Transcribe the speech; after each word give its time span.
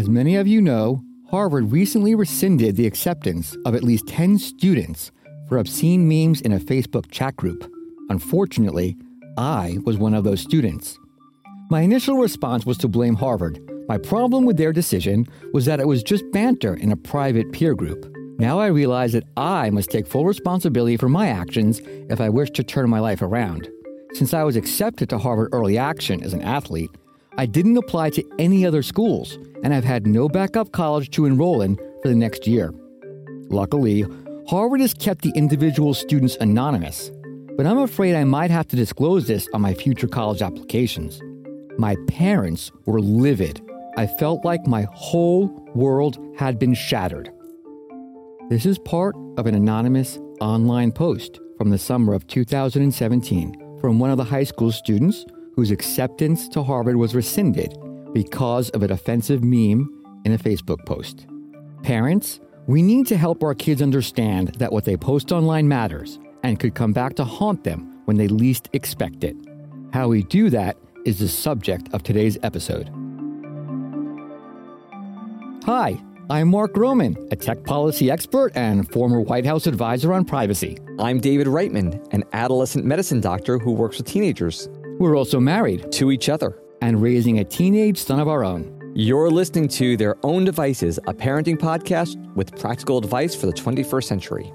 As 0.00 0.08
many 0.08 0.36
of 0.36 0.48
you 0.48 0.62
know, 0.62 1.04
Harvard 1.30 1.70
recently 1.70 2.14
rescinded 2.14 2.74
the 2.74 2.86
acceptance 2.86 3.54
of 3.66 3.74
at 3.74 3.84
least 3.84 4.06
10 4.06 4.38
students 4.38 5.12
for 5.46 5.58
obscene 5.58 6.08
memes 6.08 6.40
in 6.40 6.54
a 6.54 6.58
Facebook 6.58 7.10
chat 7.10 7.36
group. 7.36 7.70
Unfortunately, 8.08 8.96
I 9.36 9.76
was 9.84 9.98
one 9.98 10.14
of 10.14 10.24
those 10.24 10.40
students. 10.40 10.98
My 11.68 11.82
initial 11.82 12.16
response 12.16 12.64
was 12.64 12.78
to 12.78 12.88
blame 12.88 13.14
Harvard. 13.14 13.60
My 13.88 13.98
problem 13.98 14.46
with 14.46 14.56
their 14.56 14.72
decision 14.72 15.26
was 15.52 15.66
that 15.66 15.80
it 15.80 15.86
was 15.86 16.02
just 16.02 16.24
banter 16.32 16.72
in 16.72 16.92
a 16.92 16.96
private 16.96 17.52
peer 17.52 17.74
group. 17.74 18.10
Now 18.38 18.58
I 18.58 18.68
realize 18.68 19.12
that 19.12 19.28
I 19.36 19.68
must 19.68 19.90
take 19.90 20.06
full 20.06 20.24
responsibility 20.24 20.96
for 20.96 21.10
my 21.10 21.28
actions 21.28 21.82
if 22.08 22.22
I 22.22 22.30
wish 22.30 22.48
to 22.52 22.64
turn 22.64 22.88
my 22.88 23.00
life 23.00 23.20
around. 23.20 23.68
Since 24.14 24.32
I 24.32 24.44
was 24.44 24.56
accepted 24.56 25.10
to 25.10 25.18
Harvard 25.18 25.50
Early 25.52 25.76
Action 25.76 26.22
as 26.24 26.32
an 26.32 26.40
athlete, 26.40 26.90
I 27.40 27.46
didn't 27.46 27.78
apply 27.78 28.10
to 28.10 28.24
any 28.38 28.66
other 28.66 28.82
schools, 28.82 29.38
and 29.64 29.72
I've 29.72 29.82
had 29.82 30.06
no 30.06 30.28
backup 30.28 30.72
college 30.72 31.08
to 31.12 31.24
enroll 31.24 31.62
in 31.62 31.76
for 32.02 32.08
the 32.08 32.14
next 32.14 32.46
year. 32.46 32.70
Luckily, 33.48 34.04
Harvard 34.46 34.82
has 34.82 34.92
kept 34.92 35.22
the 35.22 35.32
individual 35.34 35.94
students 35.94 36.36
anonymous, 36.42 37.10
but 37.56 37.64
I'm 37.64 37.78
afraid 37.78 38.14
I 38.14 38.24
might 38.24 38.50
have 38.50 38.68
to 38.68 38.76
disclose 38.76 39.26
this 39.26 39.48
on 39.54 39.62
my 39.62 39.72
future 39.72 40.06
college 40.06 40.42
applications. 40.42 41.22
My 41.78 41.96
parents 42.08 42.72
were 42.84 43.00
livid. 43.00 43.62
I 43.96 44.06
felt 44.06 44.44
like 44.44 44.66
my 44.66 44.86
whole 44.92 45.46
world 45.74 46.18
had 46.36 46.58
been 46.58 46.74
shattered. 46.74 47.32
This 48.50 48.66
is 48.66 48.78
part 48.80 49.16
of 49.38 49.46
an 49.46 49.54
anonymous 49.54 50.18
online 50.42 50.92
post 50.92 51.40
from 51.56 51.70
the 51.70 51.78
summer 51.78 52.12
of 52.12 52.26
2017 52.26 53.78
from 53.80 53.98
one 53.98 54.10
of 54.10 54.18
the 54.18 54.24
high 54.24 54.44
school 54.44 54.70
students 54.70 55.24
whose 55.60 55.70
acceptance 55.70 56.48
to 56.48 56.62
Harvard 56.62 56.96
was 56.96 57.14
rescinded 57.14 57.76
because 58.14 58.70
of 58.70 58.82
an 58.82 58.90
offensive 58.90 59.44
meme 59.44 59.86
in 60.24 60.32
a 60.32 60.38
Facebook 60.38 60.82
post. 60.86 61.26
Parents, 61.82 62.40
we 62.66 62.80
need 62.80 63.06
to 63.08 63.18
help 63.18 63.44
our 63.44 63.54
kids 63.54 63.82
understand 63.82 64.54
that 64.54 64.72
what 64.72 64.86
they 64.86 64.96
post 64.96 65.32
online 65.32 65.68
matters 65.68 66.18
and 66.42 66.58
could 66.58 66.74
come 66.74 66.94
back 66.94 67.14
to 67.16 67.24
haunt 67.24 67.62
them 67.62 68.00
when 68.06 68.16
they 68.16 68.26
least 68.26 68.70
expect 68.72 69.22
it. 69.22 69.36
How 69.92 70.08
we 70.08 70.22
do 70.22 70.48
that 70.48 70.78
is 71.04 71.18
the 71.18 71.28
subject 71.28 71.92
of 71.92 72.02
today's 72.02 72.38
episode. 72.42 72.88
Hi, 75.66 76.00
I'm 76.30 76.48
Marc 76.48 76.72
Groman, 76.72 77.28
a 77.32 77.36
tech 77.36 77.64
policy 77.64 78.10
expert 78.10 78.52
and 78.54 78.90
former 78.90 79.20
White 79.20 79.44
House 79.44 79.66
advisor 79.66 80.14
on 80.14 80.24
privacy. 80.24 80.78
I'm 80.98 81.20
David 81.20 81.48
Reitman, 81.48 82.02
an 82.14 82.24
adolescent 82.32 82.86
medicine 82.86 83.20
doctor 83.20 83.58
who 83.58 83.72
works 83.72 83.98
with 83.98 84.06
teenagers. 84.06 84.66
We're 85.00 85.16
also 85.16 85.40
married 85.40 85.90
To 85.92 86.10
each 86.12 86.28
other. 86.28 86.58
and 86.82 87.00
raising 87.00 87.38
a 87.38 87.44
teenage 87.44 87.96
son 87.98 88.20
of 88.20 88.28
our 88.28 88.44
own. 88.44 88.92
You're 88.94 89.30
listening 89.30 89.68
to 89.68 89.96
Their 89.96 90.16
Own 90.22 90.44
Devices, 90.44 90.98
a 91.06 91.14
parenting 91.14 91.56
podcast 91.58 92.16
with 92.34 92.54
practical 92.58 92.98
advice 92.98 93.34
for 93.34 93.46
the 93.46 93.52
21st 93.52 94.04
century. 94.04 94.52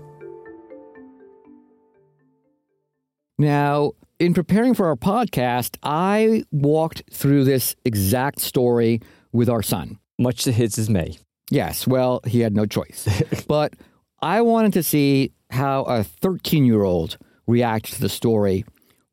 Now, 3.40 3.94
in 4.20 4.34
preparing 4.36 4.76
for 4.76 4.88
our 4.88 4.96
podcast, 4.96 5.78
I 5.82 6.44
walked 6.52 7.04
through 7.12 7.44
this 7.44 7.76
exact 7.86 8.40
story 8.40 9.02
with 9.32 9.50
our 9.50 9.64
son. 9.64 10.00
Much 10.20 10.44
to 10.44 10.52
his 10.52 10.74
dismay. 10.74 11.18
Yes, 11.50 11.88
well, 11.88 12.22
he 12.26 12.40
had 12.40 12.56
no 12.56 12.66
choice. 12.66 13.08
but 13.48 13.74
I 14.22 14.42
wanted 14.42 14.74
to 14.74 14.84
see 14.84 15.32
how 15.50 15.84
a 15.84 16.04
13 16.04 16.66
year 16.66 16.84
old 16.84 17.18
reacts 17.48 17.92
to 17.96 18.02
the 18.02 18.10
story. 18.10 18.64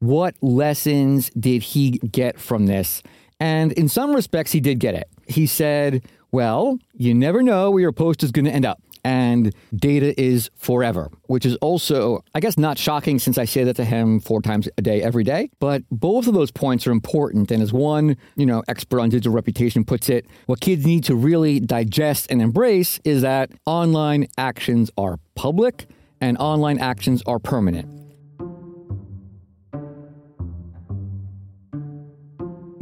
What 0.02 0.34
lessons 0.42 1.30
did 1.30 1.62
he 1.62 1.92
get 1.92 2.40
from 2.40 2.66
this? 2.66 3.04
And 3.38 3.70
in 3.70 3.88
some 3.88 4.12
respects, 4.16 4.50
he 4.50 4.58
did 4.58 4.80
get 4.80 4.96
it. 4.96 5.08
He 5.28 5.46
said, 5.46 6.02
Well, 6.32 6.80
you 6.92 7.14
never 7.14 7.40
know 7.40 7.70
where 7.70 7.82
your 7.82 7.92
post 7.92 8.24
is 8.24 8.32
going 8.32 8.46
to 8.46 8.50
end 8.50 8.66
up. 8.66 8.82
And 9.04 9.54
data 9.72 10.20
is 10.20 10.50
forever, 10.56 11.08
which 11.26 11.46
is 11.46 11.54
also, 11.58 12.24
I 12.34 12.40
guess, 12.40 12.58
not 12.58 12.78
shocking 12.78 13.20
since 13.20 13.38
I 13.38 13.44
say 13.44 13.62
that 13.62 13.76
to 13.76 13.84
him 13.84 14.18
four 14.18 14.42
times 14.42 14.68
a 14.76 14.82
day, 14.82 15.00
every 15.00 15.22
day. 15.22 15.50
But 15.60 15.84
both 15.92 16.26
of 16.26 16.34
those 16.34 16.50
points 16.50 16.84
are 16.88 16.92
important. 16.92 17.52
And 17.52 17.62
as 17.62 17.72
one, 17.72 18.16
you 18.34 18.44
know, 18.44 18.64
expert 18.66 18.98
on 18.98 19.08
digital 19.08 19.32
reputation 19.32 19.84
puts 19.84 20.08
it, 20.08 20.26
what 20.46 20.60
kids 20.60 20.84
need 20.84 21.04
to 21.04 21.14
really 21.14 21.60
digest 21.60 22.26
and 22.28 22.42
embrace 22.42 22.98
is 23.04 23.22
that 23.22 23.52
online 23.66 24.26
actions 24.36 24.90
are 24.98 25.20
public 25.36 25.86
and 26.20 26.36
online 26.38 26.80
actions 26.80 27.22
are 27.24 27.38
permanent. 27.38 28.01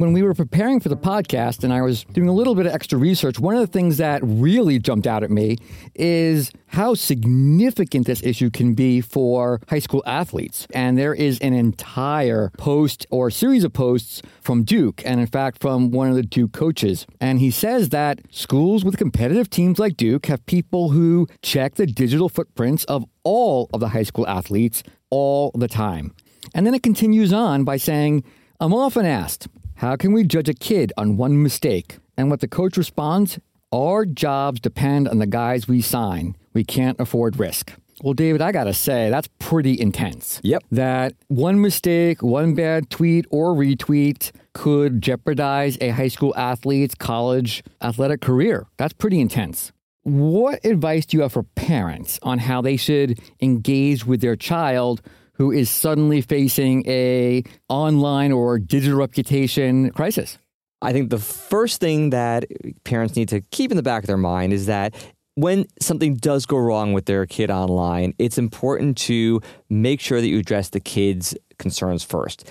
When 0.01 0.13
we 0.13 0.23
were 0.23 0.33
preparing 0.33 0.79
for 0.79 0.89
the 0.89 0.97
podcast 0.97 1.63
and 1.63 1.71
I 1.71 1.83
was 1.83 2.05
doing 2.05 2.27
a 2.27 2.33
little 2.33 2.55
bit 2.55 2.65
of 2.65 2.73
extra 2.73 2.97
research, 2.97 3.39
one 3.39 3.53
of 3.53 3.61
the 3.61 3.67
things 3.67 3.97
that 3.97 4.19
really 4.23 4.79
jumped 4.79 5.05
out 5.05 5.23
at 5.23 5.29
me 5.29 5.57
is 5.93 6.51
how 6.65 6.95
significant 6.95 8.07
this 8.07 8.23
issue 8.23 8.49
can 8.49 8.73
be 8.73 8.99
for 8.99 9.61
high 9.69 9.77
school 9.77 10.01
athletes. 10.07 10.65
And 10.73 10.97
there 10.97 11.13
is 11.13 11.37
an 11.39 11.53
entire 11.53 12.49
post 12.57 13.05
or 13.11 13.29
series 13.29 13.63
of 13.63 13.73
posts 13.73 14.23
from 14.41 14.63
Duke, 14.63 15.03
and 15.05 15.19
in 15.19 15.27
fact, 15.27 15.61
from 15.61 15.91
one 15.91 16.09
of 16.09 16.15
the 16.15 16.23
Duke 16.23 16.51
coaches. 16.51 17.05
And 17.19 17.37
he 17.37 17.51
says 17.51 17.89
that 17.89 18.21
schools 18.31 18.83
with 18.83 18.97
competitive 18.97 19.51
teams 19.51 19.77
like 19.77 19.97
Duke 19.97 20.25
have 20.25 20.43
people 20.47 20.89
who 20.89 21.27
check 21.43 21.75
the 21.75 21.85
digital 21.85 22.27
footprints 22.27 22.85
of 22.85 23.05
all 23.23 23.69
of 23.71 23.79
the 23.79 23.89
high 23.89 24.01
school 24.01 24.27
athletes 24.27 24.81
all 25.11 25.51
the 25.53 25.67
time. 25.67 26.15
And 26.55 26.65
then 26.65 26.73
it 26.73 26.81
continues 26.81 27.31
on 27.31 27.63
by 27.63 27.77
saying, 27.77 28.23
I'm 28.59 28.73
often 28.73 29.05
asked, 29.05 29.47
how 29.81 29.95
can 29.95 30.13
we 30.13 30.23
judge 30.23 30.47
a 30.47 30.53
kid 30.53 30.93
on 30.95 31.17
one 31.17 31.41
mistake? 31.41 31.97
And 32.15 32.29
what 32.29 32.39
the 32.39 32.47
coach 32.47 32.77
responds, 32.77 33.39
our 33.71 34.05
jobs 34.05 34.59
depend 34.59 35.07
on 35.07 35.17
the 35.17 35.25
guys 35.25 35.67
we 35.67 35.81
sign. 35.81 36.35
We 36.53 36.63
can't 36.63 36.99
afford 36.99 37.39
risk. 37.39 37.73
Well, 38.03 38.13
David, 38.13 38.43
I 38.43 38.51
gotta 38.51 38.75
say, 38.75 39.09
that's 39.09 39.27
pretty 39.39 39.81
intense. 39.81 40.39
Yep. 40.43 40.65
That 40.71 41.13
one 41.29 41.59
mistake, 41.59 42.21
one 42.21 42.53
bad 42.53 42.91
tweet 42.91 43.25
or 43.31 43.55
retweet 43.55 44.29
could 44.53 45.01
jeopardize 45.01 45.79
a 45.81 45.89
high 45.89 46.09
school 46.09 46.35
athlete's 46.37 46.93
college 46.93 47.63
athletic 47.81 48.21
career. 48.21 48.67
That's 48.77 48.93
pretty 48.93 49.19
intense. 49.19 49.71
What 50.03 50.63
advice 50.63 51.07
do 51.07 51.17
you 51.17 51.23
have 51.23 51.33
for 51.33 51.41
parents 51.55 52.19
on 52.21 52.37
how 52.37 52.61
they 52.61 52.77
should 52.77 53.19
engage 53.41 54.05
with 54.05 54.21
their 54.21 54.35
child 54.35 55.01
who 55.41 55.51
is 55.51 55.71
suddenly 55.71 56.21
facing 56.21 56.87
a 56.87 57.41
online 57.67 58.31
or 58.31 58.59
digital 58.59 58.99
reputation 58.99 59.89
crisis? 59.89 60.37
I 60.83 60.93
think 60.93 61.09
the 61.09 61.17
first 61.17 61.79
thing 61.79 62.11
that 62.11 62.45
parents 62.83 63.15
need 63.15 63.27
to 63.29 63.41
keep 63.49 63.71
in 63.71 63.77
the 63.77 63.81
back 63.81 64.03
of 64.03 64.07
their 64.07 64.17
mind 64.17 64.53
is 64.53 64.67
that 64.67 64.93
when 65.33 65.65
something 65.79 66.13
does 66.13 66.45
go 66.45 66.57
wrong 66.57 66.93
with 66.93 67.05
their 67.07 67.25
kid 67.25 67.49
online, 67.49 68.13
it's 68.19 68.37
important 68.37 68.99
to 68.99 69.41
make 69.67 69.99
sure 69.99 70.21
that 70.21 70.27
you 70.27 70.37
address 70.37 70.69
the 70.69 70.79
kid's 70.79 71.35
concerns 71.57 72.03
first. 72.03 72.47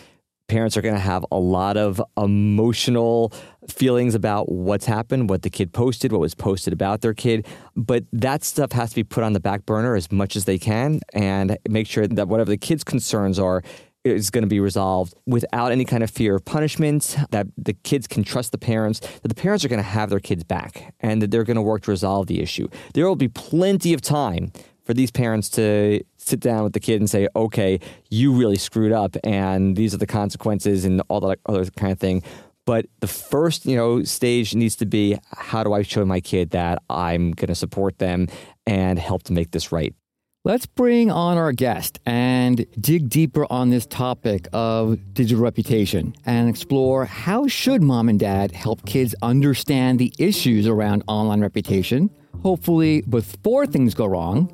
Parents 0.51 0.77
are 0.77 0.83
going 0.83 0.97
to 0.97 1.01
have 1.01 1.25
a 1.31 1.39
lot 1.39 1.77
of 1.77 2.03
emotional 2.17 3.33
feelings 3.69 4.17
about 4.17 4.51
what's 4.51 4.85
happened, 4.85 5.31
what 5.31 5.43
the 5.43 5.49
kid 5.49 5.73
posted, 5.73 6.11
what 6.11 6.21
was 6.21 6.35
posted 6.35 6.73
about 6.73 7.03
their 7.03 7.15
kid. 7.15 7.47
But 7.77 8.03
that 8.13 8.43
stuff 8.43 8.73
has 8.73 8.91
to 8.91 8.97
be 8.97 9.05
put 9.05 9.23
on 9.23 9.33
the 9.33 9.39
back 9.39 9.65
burner 9.65 9.95
as 9.95 10.11
much 10.11 10.35
as 10.35 10.47
they 10.47 10.59
can 10.59 11.03
and 11.13 11.57
make 11.69 11.87
sure 11.87 12.09
that 12.09 12.27
whatever 12.27 12.51
the 12.51 12.57
kid's 12.57 12.83
concerns 12.83 13.39
are 13.39 13.63
is 14.03 14.31
going 14.31 14.43
to 14.43 14.49
be 14.49 14.59
resolved 14.59 15.15
without 15.25 15.71
any 15.71 15.85
kind 15.85 16.03
of 16.03 16.11
fear 16.11 16.35
of 16.35 16.45
punishment, 16.45 17.17
that 17.31 17.47
the 17.57 17.75
kids 17.75 18.09
can 18.09 18.25
trust 18.25 18.51
the 18.51 18.59
parents, 18.59 18.99
that 18.99 19.29
the 19.29 19.37
parents 19.37 19.65
are 19.65 19.69
going 19.69 19.79
to 19.79 19.85
have 19.85 20.11
their 20.11 20.19
kids 20.19 20.43
back, 20.43 20.93
and 20.99 21.23
that 21.23 21.31
they're 21.31 21.45
going 21.45 21.55
to 21.55 21.63
work 21.63 21.83
to 21.83 21.93
resolve 21.93 22.27
the 22.27 22.41
issue. 22.41 22.67
There 22.95 23.07
will 23.07 23.15
be 23.15 23.29
plenty 23.29 23.95
of 23.95 24.01
time 24.01 24.51
for 24.83 24.95
these 24.95 25.13
parents 25.13 25.49
to 25.51 26.03
sit 26.31 26.41
down 26.41 26.65
with 26.65 26.73
the 26.73 26.81
kid 26.81 27.01
and 27.01 27.11
say, 27.11 27.29
okay, 27.37 27.81
you 28.09 28.33
really 28.33 28.57
screwed 28.57 28.93
up, 28.93 29.17
and 29.25 29.77
these 29.77 29.93
are 29.93 29.99
the 29.99 30.07
consequences, 30.07 30.85
and 30.85 31.03
all 31.09 31.21
that 31.21 31.39
other 31.47 31.65
kind 31.67 31.93
of 31.93 31.99
thing. 31.99 32.23
But 32.67 32.87
the 33.01 33.07
first, 33.07 33.67
you 33.67 33.77
know, 33.77 34.05
stage 34.05 34.55
needs 34.55 34.77
to 34.77 34.87
be 34.87 35.19
how 35.33 35.65
do 35.65 35.73
I 35.73 35.83
show 35.83 36.05
my 36.05 36.21
kid 36.21 36.51
that 36.51 36.83
I'm 36.89 37.33
going 37.33 37.49
to 37.49 37.55
support 37.55 37.99
them 37.99 38.29
and 38.67 38.99
help 38.99 39.25
to 39.25 39.33
make 39.33 39.51
this 39.51 39.73
right. 39.73 39.95
Let's 40.43 40.65
bring 40.65 41.11
on 41.11 41.37
our 41.37 41.53
guest 41.53 41.99
and 42.07 42.65
dig 42.81 43.11
deeper 43.11 43.47
on 43.51 43.69
this 43.69 43.87
topic 43.87 44.49
of 44.55 44.99
digital 45.13 45.43
reputation 45.43 46.15
and 46.25 46.49
explore 46.49 47.05
how 47.05 47.47
should 47.47 47.83
mom 47.83 48.09
and 48.09 48.19
dad 48.19 48.53
help 48.53 48.87
kids 48.87 49.15
understand 49.21 49.99
the 49.99 50.15
issues 50.19 50.67
around 50.67 51.03
online 51.09 51.43
reputation, 51.43 52.09
hopefully 52.43 53.03
before 53.03 53.67
things 53.67 53.93
go 53.93 54.07
wrong, 54.07 54.51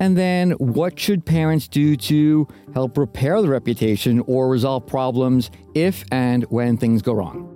and 0.00 0.16
then 0.16 0.52
what 0.52 0.98
should 0.98 1.24
parents 1.24 1.68
do 1.68 1.94
to 1.94 2.48
help 2.72 2.96
repair 2.96 3.40
the 3.42 3.48
reputation 3.48 4.20
or 4.26 4.48
resolve 4.48 4.86
problems 4.86 5.50
if 5.74 6.04
and 6.10 6.44
when 6.44 6.78
things 6.78 7.02
go 7.02 7.12
wrong. 7.12 7.46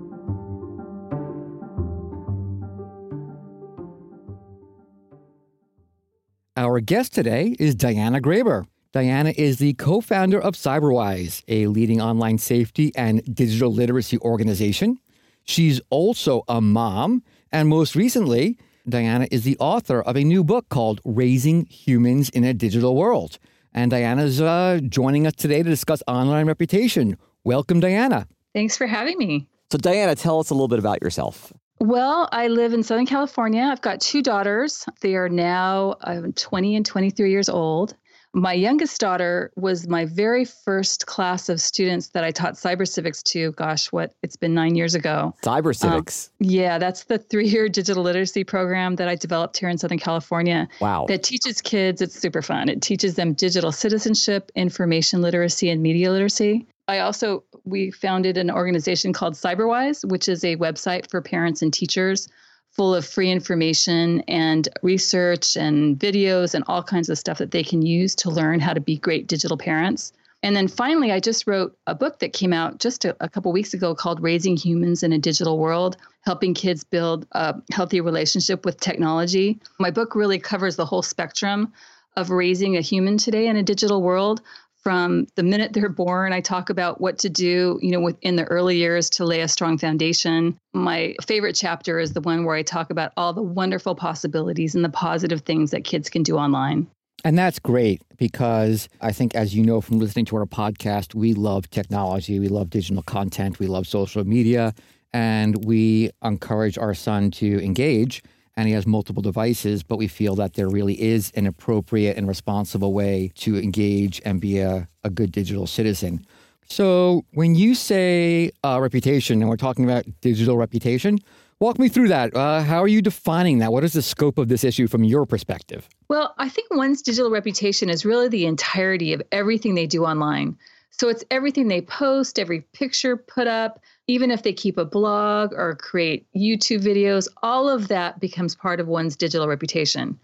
Our 6.57 6.79
guest 6.79 7.13
today 7.15 7.57
is 7.59 7.75
Diana 7.75 8.21
Graber. 8.21 8.67
Diana 8.93 9.33
is 9.37 9.59
the 9.59 9.75
co 9.75 10.01
founder 10.01 10.41
of 10.41 10.55
Cyberwise, 10.55 11.43
a 11.49 11.67
leading 11.67 12.01
online 12.01 12.39
safety 12.39 12.93
and 12.95 13.25
digital 13.35 13.73
literacy 13.73 14.19
organization. 14.19 14.99
She's 15.45 15.81
also 15.91 16.45
a 16.47 16.61
mom 16.61 17.25
And 17.51 17.69
most 17.69 17.97
recently, 17.97 18.57
Diana 18.87 19.27
is 19.31 19.45
the 19.45 19.57
author 19.61 20.03
of 20.03 20.15
a 20.15 20.23
new 20.23 20.45
book 20.45 20.69
called 20.69 21.01
Raising 21.07 21.65
Humans 21.67 22.29
in 22.31 22.45
a 22.45 22.53
Digital 22.53 22.95
World. 22.95 23.39
And 23.73 23.91
Diana's 23.91 24.43
uh, 24.43 24.81
joining 24.87 25.27
us 25.27 25.35
today 25.35 25.63
to 25.63 25.69
discuss 25.71 26.03
online 26.07 26.47
reputation. 26.47 27.17
Welcome, 27.45 27.81
Diana. 27.81 28.29
Thanks 28.53 28.77
for 28.77 28.87
having 28.87 29.17
me. 29.17 29.49
So, 29.73 29.79
Diana, 29.79 30.15
tell 30.15 30.39
us 30.39 30.51
a 30.51 30.55
little 30.55 30.69
bit 30.69 30.79
about 30.79 31.03
yourself. 31.03 31.51
Well, 31.81 32.29
I 32.31 32.49
live 32.49 32.75
in 32.75 32.83
Southern 32.83 33.07
California. 33.07 33.63
I've 33.63 33.81
got 33.81 34.03
two 34.03 34.23
daughters. 34.23 34.85
They 35.01 35.15
are 35.17 35.31
now 35.31 35.97
um, 36.03 36.35
20 36.35 36.77
and 36.77 36.85
23 36.85 37.31
years 37.31 37.49
old. 37.49 37.97
My 38.37 38.53
youngest 38.53 39.01
daughter 39.01 39.53
was 39.55 39.87
my 39.87 40.07
very 40.07 40.45
first 40.45 41.07
class 41.07 41.49
of 41.49 41.61
students 41.61 42.09
that 42.09 42.25
I 42.25 42.33
taught 42.33 42.55
cyber 42.55 42.87
civics 42.87 43.23
to. 43.25 43.53
Gosh, 43.53 43.93
what 43.93 44.13
it's 44.25 44.35
been 44.35 44.55
nine 44.55 44.75
years 44.75 44.97
ago. 44.97 45.33
Cyber 45.45 45.67
um, 45.67 45.75
civics. 45.75 46.31
Um, 46.43 46.49
yeah, 46.51 46.79
that's 46.79 47.05
the 47.05 47.19
three 47.19 47.47
year 47.47 47.69
digital 47.69 48.03
literacy 48.03 48.43
program 48.43 48.97
that 48.97 49.09
I 49.09 49.15
developed 49.15 49.59
here 49.59 49.69
in 49.69 49.79
Southern 49.79 50.01
California. 50.01 50.69
Wow. 50.81 51.07
That 51.07 51.23
teaches 51.23 51.63
kids, 51.63 52.03
it's 52.03 52.19
super 52.19 52.43
fun. 52.43 52.69
It 52.69 52.83
teaches 52.83 53.15
them 53.15 53.35
digital 53.35 53.71
citizenship, 53.71 54.51
information 54.57 55.23
literacy, 55.23 55.71
and 55.71 55.81
media 55.81 56.11
literacy. 56.11 56.67
I 56.89 56.99
also, 56.99 57.45
we 57.65 57.93
founded 57.93 58.37
an 58.37 58.51
organization 58.51 59.13
called 59.13 59.35
Cyberwise, 59.35 60.05
which 60.11 60.29
is 60.29 60.43
a 60.43 60.57
website 60.57 61.09
for 61.09 61.23
parents 61.23 61.63
and 61.63 61.73
teachers 61.73 62.29
full 62.75 62.95
of 62.95 63.07
free 63.07 63.31
information 63.31 64.21
and 64.23 64.69
research 64.83 65.57
and 65.57 65.99
videos 65.99 66.55
and 66.55 66.65
all 66.67 66.83
kinds 66.83 67.09
of 67.09 67.19
stuff 67.19 67.39
that 67.39 67.53
they 67.53 67.63
can 67.63 67.83
use 67.83 68.15
to 68.17 68.31
learn 68.31 68.61
how 68.61 68.73
to 68.73 68.81
be 68.81 68.97
great 68.97 69.29
digital 69.29 69.57
parents. 69.57 70.13
And 70.43 70.55
then 70.55 70.69
finally, 70.69 71.11
I 71.11 71.21
just 71.21 71.47
wrote 71.47 71.75
a 71.87 71.95
book 71.95 72.19
that 72.19 72.35
came 72.35 72.53
out 72.53 72.79
just 72.79 73.05
a, 73.05 73.17
a 73.21 73.29
couple 73.29 73.51
weeks 73.53 73.73
ago 73.73 73.95
called 73.95 74.21
Raising 74.21 74.57
Humans 74.57 75.03
in 75.03 75.13
a 75.13 75.19
Digital 75.19 75.59
World, 75.59 75.97
helping 76.23 76.53
kids 76.53 76.85
build 76.85 77.27
a 77.33 77.55
healthy 77.73 78.01
relationship 78.01 78.65
with 78.65 78.79
technology. 78.79 79.59
My 79.79 79.91
book 79.91 80.15
really 80.15 80.39
covers 80.39 80.77
the 80.77 80.85
whole 80.85 81.03
spectrum 81.03 81.73
of 82.17 82.31
raising 82.31 82.77
a 82.77 82.81
human 82.81 83.19
today 83.19 83.47
in 83.47 83.57
a 83.57 83.63
digital 83.63 84.03
world 84.03 84.43
from 84.85 85.27
the 85.35 85.43
minute 85.43 85.73
they're 85.73 85.89
born. 85.89 86.33
I 86.33 86.41
talk 86.41 86.71
about 86.71 87.01
what 87.01 87.19
to 87.21 87.31
do, 87.31 87.79
you 87.83 87.91
know, 87.91 88.01
within 88.01 88.37
the 88.37 88.45
early 88.45 88.77
years 88.77 89.11
to 89.11 89.25
lay 89.25 89.41
a 89.41 89.49
strong 89.49 89.79
foundation. 89.79 90.57
My 90.75 91.17
favorite 91.27 91.55
chapter 91.55 91.99
is 91.99 92.13
the 92.13 92.21
one 92.21 92.45
where 92.45 92.55
I 92.55 92.63
talk 92.63 92.91
about 92.91 93.13
all 93.17 93.33
the 93.33 93.43
wonderful 93.43 93.95
possibilities 93.95 94.75
and 94.75 94.85
the 94.85 94.91
positive 94.91 95.41
things 95.41 95.71
that 95.71 95.85
kids 95.85 96.11
can 96.11 96.23
do 96.23 96.37
online. 96.37 96.87
And 97.25 97.39
that's 97.39 97.59
great 97.59 98.03
because 98.19 98.91
I 99.01 99.11
think, 99.11 99.35
as 99.35 99.55
you 99.55 99.65
know 99.65 99.81
from 99.81 99.99
listening 99.99 100.27
to 100.27 100.37
our 100.37 100.45
podcast, 100.45 101.15
we 101.15 101.33
love 101.33 101.71
technology, 101.71 102.39
we 102.39 102.49
love 102.49 102.69
digital 102.69 103.03
content, 103.03 103.59
we 103.59 103.67
love 103.67 103.87
social 103.87 104.25
media, 104.25 104.75
and 105.15 105.65
we 105.65 106.11
encourage 106.23 106.77
our 106.77 106.93
son 106.93 107.31
to 107.31 107.65
engage 107.65 108.23
and 108.57 108.69
he 108.69 108.75
has 108.75 108.87
multiple 108.87 109.23
devices, 109.23 109.83
but 109.83 109.97
we 109.97 110.09
feel 110.09 110.35
that 110.37 110.55
there 110.55 110.69
really 110.69 111.01
is 111.01 111.33
an 111.35 111.47
appropriate 111.47 112.17
and 112.17 112.29
responsible 112.29 112.93
way 112.93 113.33
to 113.37 113.57
engage 113.57 114.21
and 114.25 114.41
be 114.41 114.59
a, 114.59 114.89
a 115.03 115.11
good 115.11 115.33
digital 115.33 115.67
citizen. 115.67 116.25
So, 116.69 117.25
when 117.33 117.55
you 117.55 117.75
say 117.75 118.51
uh, 118.63 118.79
reputation, 118.81 119.43
and 119.43 119.51
we're 119.51 119.57
talking 119.57 119.85
about 119.85 120.07
digital 120.23 120.57
reputation, 120.57 121.19
walk 121.61 121.79
me 121.79 121.89
through 121.89 122.09
that. 122.09 122.35
Uh, 122.35 122.63
how 122.63 122.83
are 122.83 122.89
you 122.89 123.03
defining 123.03 123.59
that? 123.59 123.73
What 123.73 123.85
is 123.85 123.93
the 123.93 124.03
scope 124.03 124.39
of 124.39 124.49
this 124.49 124.65
issue 124.65 124.87
from 124.87 125.05
your 125.05 125.27
perspective? 125.27 125.89
Well, 126.09 126.35
I 126.39 126.49
think 126.49 126.75
one's 126.75 127.03
digital 127.03 127.31
reputation 127.31 127.91
is 127.91 128.05
really 128.05 128.29
the 128.29 128.47
entirety 128.47 129.13
of 129.13 129.23
everything 129.31 129.75
they 129.75 129.87
do 129.87 130.05
online. 130.05 130.57
So, 130.91 131.09
it's 131.09 131.23
everything 131.31 131.69
they 131.69 131.83
post, 131.83 132.39
every 132.39 132.63
picture 132.73 133.17
put 133.17 133.47
up, 133.47 133.81
even 134.07 134.31
if 134.31 134.43
they 134.43 134.53
keep 134.53 134.77
a 134.77 134.85
blog 134.85 135.53
or 135.53 135.77
create 135.77 136.27
YouTube 136.37 136.83
videos, 136.83 137.29
all 137.43 137.69
of 137.69 137.89
that 137.89 138.21
becomes 138.21 138.55
part 138.55 138.81
of 138.81 138.87
one's 138.87 139.17
digital 139.17 139.49
reputation. 139.49 140.19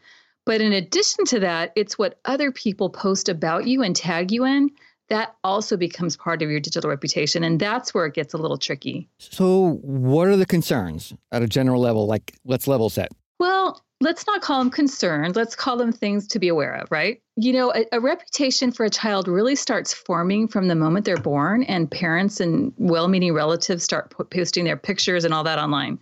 But 0.44 0.60
in 0.60 0.72
addition 0.72 1.24
to 1.26 1.40
that, 1.40 1.72
it's 1.76 1.98
what 1.98 2.18
other 2.24 2.50
people 2.50 2.90
post 2.90 3.28
about 3.28 3.66
you 3.66 3.82
and 3.82 3.94
tag 3.94 4.30
you 4.30 4.44
in. 4.44 4.70
That 5.08 5.34
also 5.42 5.76
becomes 5.76 6.16
part 6.16 6.40
of 6.40 6.50
your 6.50 6.60
digital 6.60 6.88
reputation. 6.88 7.42
And 7.42 7.58
that's 7.58 7.92
where 7.92 8.06
it 8.06 8.14
gets 8.14 8.32
a 8.32 8.38
little 8.38 8.58
tricky. 8.58 9.08
So, 9.18 9.80
what 9.82 10.28
are 10.28 10.36
the 10.36 10.46
concerns 10.46 11.12
at 11.32 11.42
a 11.42 11.48
general 11.48 11.80
level? 11.80 12.06
Like, 12.06 12.36
let's 12.44 12.68
level 12.68 12.90
set. 12.90 13.10
Well, 13.38 13.82
let's 14.00 14.26
not 14.26 14.40
call 14.40 14.58
them 14.58 14.70
concerns. 14.70 15.36
Let's 15.36 15.54
call 15.54 15.76
them 15.76 15.92
things 15.92 16.26
to 16.28 16.38
be 16.38 16.48
aware 16.48 16.72
of, 16.74 16.90
right? 16.90 17.20
You 17.36 17.52
know, 17.52 17.72
a, 17.74 17.84
a, 17.92 18.00
reputation 18.00 18.72
for 18.72 18.84
a 18.84 18.90
child 18.90 19.28
really 19.28 19.54
starts 19.54 19.92
forming 19.92 20.48
from 20.48 20.68
the 20.68 20.74
moment 20.74 21.04
they're 21.04 21.16
born, 21.16 21.64
and 21.64 21.90
parents 21.90 22.40
and 22.40 22.72
well 22.78 23.08
meaning 23.08 23.34
relatives 23.34 23.84
start 23.84 24.14
posting 24.30 24.64
their 24.64 24.76
pictures 24.76 25.24
and 25.24 25.34
all 25.34 25.44
that 25.44 25.58
online. 25.58 25.98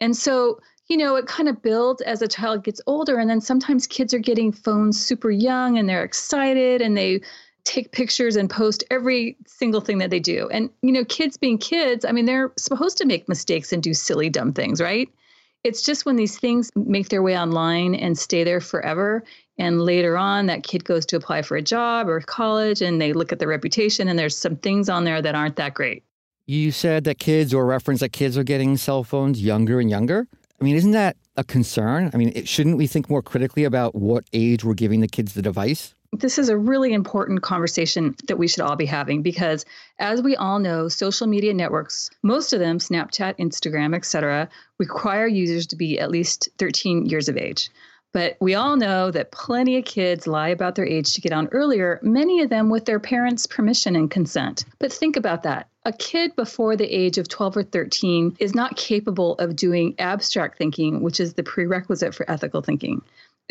And 0.00 0.16
so, 0.16 0.60
you 0.88 0.96
know, 0.96 1.14
it 1.14 1.26
kind 1.26 1.48
of 1.48 1.62
builds 1.62 2.02
as 2.02 2.22
a 2.22 2.28
child 2.28 2.64
gets 2.64 2.80
older. 2.86 3.18
And 3.18 3.28
then 3.28 3.40
sometimes 3.40 3.86
kids 3.86 4.12
are 4.12 4.18
getting 4.18 4.50
phones 4.50 5.00
super 5.00 5.30
young 5.30 5.78
and 5.78 5.88
they're 5.88 6.04
excited 6.04 6.80
and 6.80 6.96
they 6.96 7.20
take 7.64 7.92
pictures 7.92 8.34
and 8.34 8.50
post 8.50 8.82
every 8.90 9.36
single 9.46 9.80
thing 9.80 9.98
that 9.98 10.10
they 10.10 10.18
do. 10.18 10.48
And, 10.50 10.68
you 10.82 10.90
know, 10.90 11.04
kids 11.04 11.36
being 11.36 11.58
kids, 11.58 12.04
I 12.04 12.10
mean, 12.10 12.24
they're 12.24 12.50
supposed 12.56 12.98
to 12.98 13.06
make 13.06 13.28
mistakes 13.28 13.72
and 13.72 13.80
do 13.82 13.94
silly, 13.94 14.28
dumb 14.28 14.52
things, 14.52 14.80
right? 14.80 15.08
It's 15.64 15.82
just 15.82 16.04
when 16.04 16.16
these 16.16 16.38
things 16.38 16.70
make 16.74 17.08
their 17.08 17.22
way 17.22 17.38
online 17.38 17.94
and 17.94 18.18
stay 18.18 18.42
there 18.42 18.60
forever. 18.60 19.22
And 19.58 19.80
later 19.80 20.18
on, 20.18 20.46
that 20.46 20.64
kid 20.64 20.84
goes 20.84 21.06
to 21.06 21.16
apply 21.16 21.42
for 21.42 21.56
a 21.56 21.62
job 21.62 22.08
or 22.08 22.20
college 22.20 22.82
and 22.82 23.00
they 23.00 23.12
look 23.12 23.32
at 23.32 23.38
the 23.38 23.46
reputation 23.46 24.08
and 24.08 24.18
there's 24.18 24.36
some 24.36 24.56
things 24.56 24.88
on 24.88 25.04
there 25.04 25.22
that 25.22 25.34
aren't 25.34 25.56
that 25.56 25.74
great. 25.74 26.02
You 26.46 26.72
said 26.72 27.04
that 27.04 27.18
kids 27.20 27.54
or 27.54 27.64
reference 27.64 28.00
that 28.00 28.12
kids 28.12 28.36
are 28.36 28.42
getting 28.42 28.76
cell 28.76 29.04
phones 29.04 29.40
younger 29.40 29.78
and 29.78 29.88
younger. 29.88 30.26
I 30.60 30.64
mean, 30.64 30.74
isn't 30.74 30.90
that 30.92 31.16
a 31.36 31.44
concern? 31.44 32.10
I 32.12 32.16
mean, 32.16 32.32
it, 32.34 32.48
shouldn't 32.48 32.76
we 32.76 32.86
think 32.88 33.08
more 33.08 33.22
critically 33.22 33.64
about 33.64 33.94
what 33.94 34.24
age 34.32 34.64
we're 34.64 34.74
giving 34.74 35.00
the 35.00 35.08
kids 35.08 35.34
the 35.34 35.42
device? 35.42 35.94
This 36.12 36.38
is 36.38 36.48
a 36.48 36.56
really 36.56 36.92
important 36.92 37.42
conversation 37.42 38.14
that 38.28 38.38
we 38.38 38.46
should 38.46 38.60
all 38.60 38.76
be 38.76 38.84
having 38.86 39.22
because 39.22 39.64
as 39.98 40.20
we 40.20 40.36
all 40.36 40.58
know 40.58 40.88
social 40.88 41.26
media 41.26 41.54
networks 41.54 42.10
most 42.22 42.52
of 42.52 42.60
them 42.60 42.78
snapchat 42.78 43.36
instagram 43.38 43.94
etc 43.94 44.48
require 44.78 45.26
users 45.26 45.66
to 45.66 45.76
be 45.76 45.98
at 45.98 46.10
least 46.10 46.48
13 46.58 47.06
years 47.06 47.28
of 47.28 47.36
age 47.36 47.70
but 48.12 48.36
we 48.40 48.54
all 48.54 48.76
know 48.76 49.10
that 49.10 49.32
plenty 49.32 49.78
of 49.78 49.86
kids 49.86 50.26
lie 50.26 50.48
about 50.48 50.74
their 50.74 50.86
age 50.86 51.14
to 51.14 51.22
get 51.22 51.32
on 51.32 51.48
earlier, 51.48 51.98
many 52.02 52.42
of 52.42 52.50
them 52.50 52.68
with 52.68 52.84
their 52.84 53.00
parents' 53.00 53.46
permission 53.46 53.96
and 53.96 54.10
consent. 54.10 54.66
But 54.78 54.92
think 54.92 55.16
about 55.16 55.44
that. 55.44 55.68
A 55.86 55.94
kid 55.94 56.36
before 56.36 56.76
the 56.76 56.84
age 56.84 57.16
of 57.16 57.28
12 57.28 57.56
or 57.56 57.62
13 57.62 58.36
is 58.38 58.54
not 58.54 58.76
capable 58.76 59.34
of 59.36 59.56
doing 59.56 59.94
abstract 59.98 60.58
thinking, 60.58 61.00
which 61.00 61.20
is 61.20 61.34
the 61.34 61.42
prerequisite 61.42 62.14
for 62.14 62.30
ethical 62.30 62.60
thinking. 62.60 63.02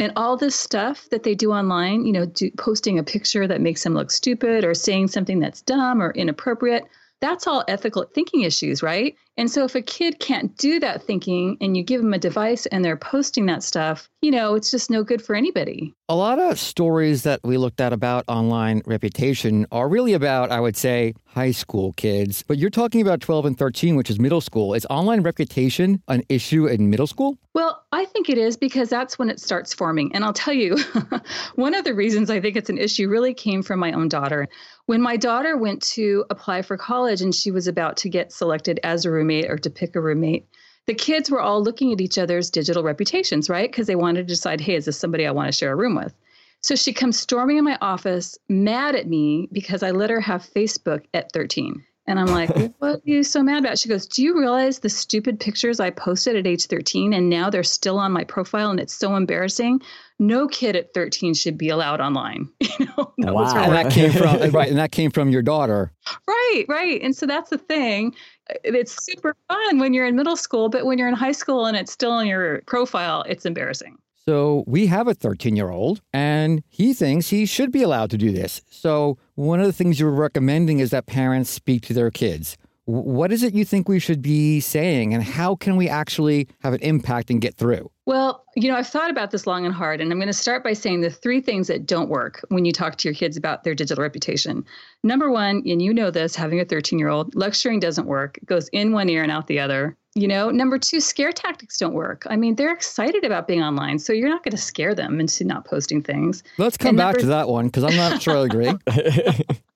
And 0.02 0.14
all 0.16 0.36
this 0.36 0.56
stuff 0.56 1.08
that 1.12 1.22
they 1.22 1.36
do 1.36 1.52
online, 1.52 2.08
you 2.08 2.12
know, 2.12 2.26
do, 2.26 2.50
posting 2.58 2.98
a 2.98 3.04
picture 3.04 3.46
that 3.46 3.62
makes 3.62 3.84
them 3.84 3.94
look 3.94 4.10
stupid 4.10 4.66
or 4.66 4.74
saying 4.74 5.10
something 5.10 5.38
that's 5.40 5.62
dumb 5.62 6.02
or 6.02 6.10
inappropriate, 6.10 6.86
that's 7.20 7.46
all 7.46 7.64
ethical 7.68 8.06
thinking 8.12 8.42
issues, 8.42 8.82
right? 8.82 9.16
And 9.42 9.50
so 9.50 9.64
if 9.64 9.74
a 9.74 9.82
kid 9.82 10.20
can't 10.20 10.56
do 10.56 10.80
that 10.82 11.02
thinking 11.02 11.58
and 11.62 11.76
you 11.76 11.82
give 11.82 12.00
them 12.00 12.14
a 12.14 12.20
device 12.20 12.68
and 12.68 12.86
they're 12.86 12.96
posting 12.96 13.48
that 13.48 13.64
stuff, 13.64 14.08
you 14.22 14.30
know, 14.30 14.54
it's 14.54 14.70
just 14.70 14.92
no 14.92 15.04
good 15.04 15.20
for 15.20 15.34
anybody. 15.34 15.96
A 16.10 16.16
lot 16.16 16.38
of 16.38 16.60
stories 16.60 17.24
that 17.24 17.40
we 17.44 17.58
looked 17.58 17.82
at 17.82 17.92
about 17.92 18.24
online 18.28 18.84
reputation 18.86 19.66
are 19.72 19.90
really 19.90 20.14
about, 20.14 20.52
I 20.52 20.60
would 20.60 20.78
say, 20.78 21.16
high 21.26 21.52
school 21.52 21.94
kids. 21.94 22.44
But 22.48 22.60
you're 22.60 22.70
talking 22.70 23.02
about 23.02 23.20
12 23.20 23.46
and 23.46 23.58
13, 23.58 23.96
which 23.96 24.12
is 24.12 24.20
middle 24.20 24.42
school. 24.42 24.76
Is 24.76 24.86
online 24.92 25.22
reputation 25.22 26.04
an 26.08 26.22
issue 26.30 26.68
in 26.68 26.92
middle 26.92 27.08
school? 27.08 27.40
Well, 27.56 27.84
I 27.92 28.06
think 28.06 28.30
it 28.30 28.38
is 28.38 28.58
because 28.58 28.90
that's 28.90 29.18
when 29.18 29.30
it 29.30 29.40
starts 29.40 29.74
forming. 29.74 30.14
And 30.14 30.24
I'll 30.24 30.34
tell 30.34 30.54
you, 30.54 30.78
one 31.56 31.74
of 31.74 31.84
the 31.84 31.96
reasons 31.96 32.30
I 32.30 32.40
think 32.40 32.58
it's 32.58 32.70
an 32.70 32.78
issue 32.78 33.10
really 33.10 33.34
came 33.34 33.64
from 33.64 33.80
my 33.80 33.92
own 33.92 34.08
daughter. 34.08 34.48
When 34.86 35.02
my 35.02 35.16
daughter 35.16 35.58
went 35.58 35.82
to 35.94 36.26
apply 36.30 36.62
for 36.62 36.78
college 36.78 37.22
and 37.22 37.34
she 37.34 37.52
was 37.52 37.68
about 37.68 37.98
to 37.98 38.10
get 38.10 38.32
selected 38.32 38.80
as 38.84 39.06
a 39.06 39.12
roommate 39.12 39.31
or 39.40 39.58
to 39.58 39.70
pick 39.70 39.96
a 39.96 40.02
roommate, 40.02 40.48
the 40.88 40.94
kids 40.94 41.30
were 41.30 41.42
all 41.42 41.64
looking 41.64 41.94
at 41.94 42.02
each 42.02 42.18
other's 42.18 42.50
digital 42.50 42.84
reputations, 42.84 43.50
right? 43.50 43.72
Because 43.72 43.88
they 43.88 43.96
wanted 43.96 44.28
to 44.28 44.34
decide, 44.34 44.62
hey, 44.62 44.76
is 44.76 44.86
this 44.86 44.98
somebody 44.98 45.26
I 45.26 45.32
want 45.32 45.48
to 45.48 45.58
share 45.58 45.72
a 45.72 45.76
room 45.76 45.96
with? 45.96 46.14
So 46.62 46.76
she 46.76 46.94
comes 46.94 47.20
storming 47.20 47.58
in 47.58 47.64
my 47.64 47.78
office, 47.82 48.38
mad 48.50 48.96
at 48.96 49.08
me 49.08 49.48
because 49.52 49.84
I 49.84 49.92
let 49.92 50.10
her 50.10 50.20
have 50.20 50.44
Facebook 50.44 51.06
at 51.14 51.32
13. 51.32 51.84
And 52.08 52.20
I'm 52.20 52.28
like, 52.28 52.50
what 52.80 52.96
are 52.96 53.02
you 53.04 53.24
so 53.24 53.42
mad 53.42 53.64
about? 53.64 53.80
She 53.80 53.90
goes, 53.90 54.06
Do 54.06 54.24
you 54.24 54.38
realize 54.38 54.80
the 54.80 54.90
stupid 54.90 55.40
pictures 55.40 55.80
I 55.80 55.90
posted 55.90 56.36
at 56.36 56.48
age 56.48 56.66
13 56.66 57.14
and 57.14 57.30
now 57.30 57.50
they're 57.50 57.64
still 57.64 57.98
on 57.98 58.12
my 58.12 58.24
profile 58.24 58.70
and 58.70 58.80
it's 58.80 58.94
so 58.94 59.16
embarrassing? 59.16 59.82
No 60.20 60.48
kid 60.48 60.76
at 60.76 60.94
13 60.94 61.34
should 61.34 61.58
be 61.58 61.70
allowed 61.70 62.02
online. 62.02 62.50
You 62.80 62.88
know, 62.98 63.14
that 63.20 63.34
wow. 63.36 63.64
And 63.64 63.74
that 63.74 63.92
came 63.92 64.12
from 64.12 64.52
right, 64.52 64.70
and 64.70 64.80
that 64.80 64.92
came 64.92 65.12
from 65.12 65.30
your 65.30 65.44
daughter. 65.44 65.94
Right, 66.28 66.66
right. 66.68 67.02
And 67.02 67.16
so 67.16 67.26
that's 67.28 67.50
the 67.50 67.58
thing. 67.58 68.16
It's 68.64 69.04
super 69.06 69.36
fun 69.48 69.80
when 69.80 69.94
you're 69.94 70.06
in 70.06 70.16
middle 70.16 70.36
school, 70.36 70.70
but 70.70 70.86
when 70.86 70.98
you're 70.98 71.08
in 71.08 71.14
high 71.14 71.32
school 71.32 71.66
and 71.66 71.78
it's 71.78 71.92
still 71.92 72.12
on 72.12 72.28
your 72.28 72.62
profile, 72.66 73.24
it's 73.28 73.46
embarrassing. 73.46 73.98
So 74.26 74.64
we 74.68 74.88
have 74.88 75.08
a 75.08 75.14
13 75.14 75.56
year 75.56 75.70
old, 75.70 76.02
and 76.14 76.64
he 76.70 76.94
thinks 76.94 77.30
he 77.30 77.46
should 77.46 77.72
be 77.72 77.82
allowed 77.82 78.12
to 78.12 78.18
do 78.18 78.32
this. 78.32 78.62
So 78.70 79.18
one 79.36 79.60
of 79.60 79.66
the 79.66 79.74
things 79.74 80.00
you're 80.00 80.12
recommending 80.12 80.80
is 80.80 80.92
that 80.92 81.08
parents 81.08 81.50
speak 81.50 81.82
to 81.84 81.94
their 81.94 82.12
kids. 82.12 82.58
What 82.86 83.32
is 83.32 83.44
it 83.44 83.54
you 83.54 83.66
think 83.66 83.88
we 83.88 84.00
should 84.00 84.22
be 84.22 84.60
saying, 84.60 85.14
and 85.14 85.24
how 85.24 85.56
can 85.56 85.76
we 85.76 85.90
actually 85.90 86.48
have 86.62 86.74
an 86.74 86.82
impact 86.82 87.30
and 87.30 87.42
get 87.42 87.56
through? 87.56 87.91
Well, 88.08 88.44
you 88.56 88.70
know, 88.70 88.76
I've 88.76 88.88
thought 88.88 89.12
about 89.12 89.30
this 89.30 89.46
long 89.46 89.64
and 89.64 89.74
hard, 89.74 90.02
and 90.02 90.12
I'm 90.12 90.18
going 90.18 90.28
to 90.28 90.34
start 90.34 90.64
by 90.64 90.74
saying 90.74 91.02
the 91.02 91.12
three 91.12 91.40
things 91.40 91.68
that 91.68 91.86
don't 91.86 92.10
work 92.10 92.44
when 92.50 92.66
you 92.66 92.72
talk 92.72 92.98
to 92.98 93.08
your 93.08 93.14
kids 93.14 93.38
about 93.38 93.64
their 93.64 93.76
digital 93.76 94.02
reputation. 94.02 94.66
Number 95.04 95.30
one, 95.30 95.62
and 95.68 95.82
you 95.82 95.94
know 95.94 96.10
this, 96.10 96.36
having 96.36 96.60
a 96.60 96.66
13 96.66 96.98
year 96.98 97.10
old, 97.10 97.36
lecturing 97.36 97.80
doesn't 97.80 98.08
work, 98.08 98.40
it 98.40 98.48
goes 98.48 98.70
in 98.70 98.92
one 98.92 99.08
ear 99.10 99.22
and 99.22 99.32
out 99.32 99.48
the 99.48 99.60
other. 99.60 99.96
You 100.16 100.28
know, 100.28 100.50
number 100.50 100.78
two, 100.78 101.00
scare 101.00 101.32
tactics 101.32 101.78
don't 101.78 101.94
work. 101.94 102.24
I 102.30 102.36
mean, 102.36 102.56
they're 102.56 102.74
excited 102.74 103.24
about 103.24 103.48
being 103.48 103.62
online, 103.62 104.00
so 104.00 104.12
you're 104.14 104.30
not 104.30 104.44
going 104.44 104.52
to 104.52 104.58
scare 104.58 104.94
them 104.96 105.20
into 105.20 105.46
not 105.46 105.66
posting 105.66 106.02
things. 106.02 106.44
Let's 106.58 106.78
come 106.78 106.90
And 106.90 106.98
back 106.98 107.06
number- 107.14 107.20
to 107.22 107.26
that 107.28 107.48
one 107.48 107.68
because 107.68 107.84
I'm 107.84 107.96
not 107.96 108.22
sure 108.22 108.38
I 108.38 108.46
agree. 108.46 108.74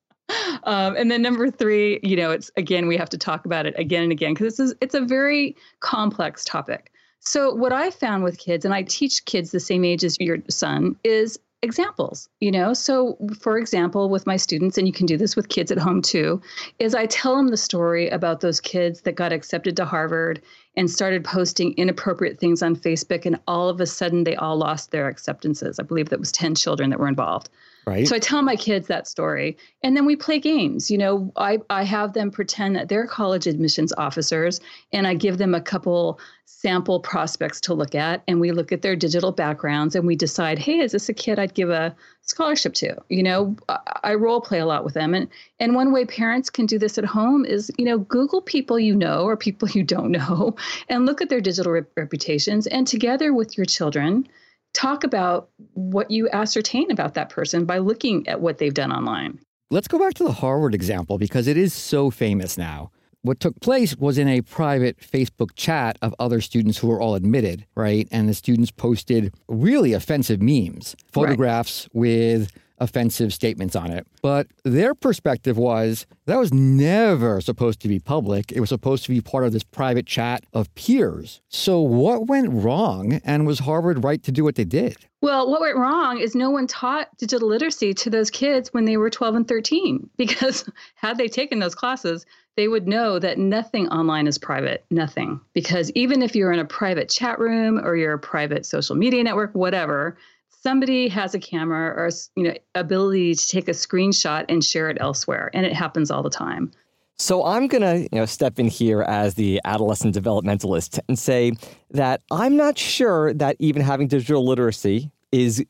Um, 0.63 0.95
and 0.97 1.11
then 1.11 1.21
number 1.21 1.51
three, 1.51 1.99
you 2.01 2.15
know, 2.15 2.31
it's 2.31 2.49
again 2.57 2.87
we 2.87 2.97
have 2.97 3.09
to 3.09 3.17
talk 3.17 3.45
about 3.45 3.67
it 3.67 3.75
again 3.77 4.01
and 4.01 4.11
again 4.11 4.33
because 4.33 4.57
this 4.57 4.59
is 4.59 4.75
it's 4.81 4.95
a 4.95 5.01
very 5.01 5.55
complex 5.81 6.43
topic. 6.43 6.91
So 7.19 7.53
what 7.53 7.73
I 7.73 7.89
found 7.89 8.23
with 8.23 8.37
kids, 8.37 8.65
and 8.65 8.73
I 8.73 8.83
teach 8.83 9.25
kids 9.25 9.51
the 9.51 9.59
same 9.59 9.83
age 9.83 10.03
as 10.03 10.17
your 10.19 10.37
son, 10.49 10.95
is 11.03 11.39
examples. 11.61 12.29
You 12.39 12.51
know, 12.51 12.73
so 12.73 13.17
for 13.39 13.57
example, 13.57 14.09
with 14.09 14.27
my 14.27 14.37
students, 14.37 14.77
and 14.77 14.85
you 14.85 14.93
can 14.93 15.07
do 15.07 15.17
this 15.17 15.35
with 15.35 15.49
kids 15.49 15.71
at 15.71 15.79
home 15.79 16.01
too, 16.01 16.39
is 16.77 16.93
I 16.93 17.07
tell 17.07 17.35
them 17.35 17.47
the 17.47 17.57
story 17.57 18.07
about 18.09 18.41
those 18.41 18.61
kids 18.61 19.01
that 19.01 19.15
got 19.15 19.33
accepted 19.33 19.75
to 19.77 19.85
Harvard 19.85 20.41
and 20.77 20.91
started 20.91 21.23
posting 21.23 21.73
inappropriate 21.73 22.39
things 22.39 22.61
on 22.61 22.75
Facebook, 22.75 23.25
and 23.25 23.39
all 23.47 23.69
of 23.69 23.81
a 23.81 23.87
sudden 23.87 24.23
they 24.23 24.35
all 24.35 24.57
lost 24.57 24.91
their 24.91 25.07
acceptances. 25.07 25.79
I 25.79 25.83
believe 25.83 26.09
that 26.09 26.19
was 26.19 26.31
ten 26.31 26.53
children 26.53 26.91
that 26.91 26.99
were 26.99 27.07
involved. 27.07 27.49
Right? 27.85 28.07
So 28.07 28.15
I 28.15 28.19
tell 28.19 28.41
my 28.41 28.55
kids 28.55 28.87
that 28.87 29.07
story, 29.07 29.57
and 29.83 29.95
then 29.95 30.07
we 30.07 30.15
play 30.15 30.39
games. 30.39 30.89
You 30.89 30.97
know, 30.97 31.31
I 31.35 31.59
I 31.69 31.83
have 31.83 32.13
them 32.13 32.31
pretend 32.31 32.75
that 32.75 32.89
they're 32.89 33.05
college 33.05 33.45
admissions 33.45 33.93
officers, 33.95 34.59
and 34.91 35.05
I 35.05 35.13
give 35.13 35.37
them 35.37 35.53
a 35.53 35.61
couple 35.61 36.19
sample 36.45 36.99
prospects 36.99 37.61
to 37.61 37.75
look 37.75 37.93
at, 37.93 38.23
and 38.27 38.39
we 38.39 38.51
look 38.51 38.71
at 38.71 38.81
their 38.81 38.95
digital 38.95 39.31
backgrounds, 39.31 39.95
and 39.95 40.07
we 40.07 40.15
decide, 40.15 40.57
hey, 40.57 40.79
is 40.79 40.93
this 40.93 41.09
a 41.09 41.13
kid 41.13 41.37
I'd 41.37 41.53
give 41.53 41.69
a 41.69 41.95
scholarship 42.21 42.73
to? 42.75 42.95
You 43.09 43.21
know, 43.21 43.55
I, 43.69 43.79
I 44.03 44.13
role 44.15 44.41
play 44.41 44.59
a 44.59 44.65
lot 44.65 44.83
with 44.83 44.95
them, 44.95 45.13
and 45.13 45.27
and 45.59 45.75
one 45.75 45.91
way 45.91 46.05
parents 46.05 46.49
can 46.49 46.65
do 46.65 46.79
this 46.79 46.97
at 46.97 47.05
home 47.05 47.45
is, 47.45 47.71
you 47.77 47.85
know, 47.85 47.99
Google 47.99 48.41
people 48.41 48.79
you 48.79 48.95
know 48.95 49.25
or 49.25 49.37
people 49.37 49.69
you 49.73 49.83
don't 49.83 50.09
know, 50.09 50.55
and 50.89 51.05
look 51.05 51.21
at 51.21 51.29
their 51.29 51.41
digital 51.41 51.71
rep- 51.71 51.95
reputations, 51.95 52.65
and 52.65 52.87
together 52.87 53.31
with 53.31 53.57
your 53.57 53.65
children 53.65 54.27
talk 54.75 55.03
about 55.03 55.49
what 55.73 56.11
you 56.11 56.29
ascertain 56.29 56.91
about 56.91 57.13
that 57.15 57.29
person 57.29 57.65
by 57.65 57.79
looking 57.79 58.27
at 58.27 58.41
what 58.41 58.57
they've 58.57 58.73
done 58.73 58.91
online. 58.91 59.39
Let's 59.71 59.87
go 59.87 59.97
back 59.97 60.13
to 60.15 60.23
the 60.23 60.31
Harvard 60.31 60.75
example 60.75 61.17
because 61.17 61.47
it 61.47 61.57
is 61.57 61.73
so 61.73 62.11
famous 62.11 62.57
now. 62.57 62.91
What 63.23 63.39
took 63.39 63.59
place 63.59 63.95
was 63.95 64.19
in 64.19 64.27
a 64.27 64.41
private 64.41 64.99
Facebook 64.99 65.49
chat 65.55 65.97
of 66.03 66.13
other 66.19 66.41
students 66.41 66.77
who 66.77 66.87
were 66.87 67.01
all 67.01 67.15
admitted, 67.15 67.65
right? 67.73 68.07
And 68.11 68.29
the 68.29 68.35
students 68.35 68.69
posted 68.69 69.33
really 69.47 69.93
offensive 69.93 70.43
memes, 70.43 70.95
photographs 71.11 71.89
with 71.91 72.51
offensive 72.79 73.33
statements 73.33 73.75
on 73.75 73.91
it. 73.91 74.05
But 74.21 74.47
their 74.63 74.93
perspective 74.93 75.57
was 75.57 76.05
that 76.25 76.37
was 76.37 76.53
never 76.53 77.41
supposed 77.41 77.79
to 77.81 77.87
be 77.87 77.99
public. 77.99 78.51
It 78.51 78.59
was 78.59 78.69
supposed 78.69 79.03
to 79.05 79.09
be 79.09 79.21
part 79.21 79.45
of 79.45 79.53
this 79.53 79.63
private 79.63 80.05
chat 80.05 80.43
of 80.53 80.73
peers. 80.75 81.41
So 81.49 81.81
what 81.81 82.27
went 82.27 82.51
wrong 82.51 83.21
and 83.23 83.45
was 83.45 83.59
Harvard 83.59 84.03
right 84.03 84.21
to 84.23 84.31
do 84.31 84.43
what 84.43 84.55
they 84.55 84.65
did? 84.65 84.97
Well, 85.21 85.49
what 85.49 85.61
went 85.61 85.77
wrong 85.77 86.19
is 86.19 86.35
no 86.35 86.51
one 86.51 86.67
taught 86.67 87.17
digital 87.17 87.49
literacy 87.49 87.93
to 87.95 88.09
those 88.09 88.29
kids 88.29 88.73
when 88.73 88.85
they 88.85 88.97
were 88.97 89.09
12 89.09 89.35
and 89.35 89.47
13 89.47 90.09
because 90.17 90.69
had 90.95 91.17
they 91.17 91.27
taken 91.27 91.59
those 91.59 91.75
classes, 91.75 92.25
they 92.55 92.67
would 92.67 92.87
know 92.87 93.19
that 93.19 93.37
nothing 93.37 93.89
online 93.89 94.27
is 94.27 94.37
private, 94.37 94.85
nothing. 94.89 95.41
Because 95.53 95.91
even 95.91 96.21
if 96.21 96.35
you're 96.35 96.53
in 96.53 96.59
a 96.59 96.65
private 96.65 97.09
chat 97.09 97.39
room 97.39 97.79
or 97.83 97.95
you're 97.95 98.13
a 98.13 98.19
private 98.19 98.65
social 98.65 98.95
media 98.95 99.23
network, 99.23 99.53
whatever, 99.53 100.17
somebody 100.65 101.07
has 101.07 101.35
a 101.35 101.39
camera 101.39 101.89
or 101.89 102.09
you 102.35 102.43
know 102.43 102.55
ability 102.73 103.35
to 103.35 103.47
take 103.47 103.67
a 103.67 103.71
screenshot 103.71 104.45
and 104.49 104.63
share 104.63 104.89
it 104.89 104.97
elsewhere, 104.99 105.51
and 105.53 105.65
it 105.65 105.73
happens 105.73 106.09
all 106.09 106.23
the 106.23 106.29
time. 106.29 106.71
So 107.17 107.45
I'm 107.45 107.67
going 107.67 107.81
to, 107.81 108.09
you 108.11 108.19
know, 108.19 108.25
step 108.25 108.59
in 108.59 108.67
here 108.67 109.01
as 109.03 109.35
the 109.35 109.61
adolescent 109.63 110.13
developmentalist 110.13 110.99
and 111.07 111.17
say 111.17 111.53
that 111.91 112.21
I'm 112.29 112.57
not 112.57 112.77
sure 112.77 113.33
that 113.35 113.55
even 113.59 113.81
having 113.81 114.09
digital 114.09 114.45
literacy 114.45 115.11
is 115.31 115.63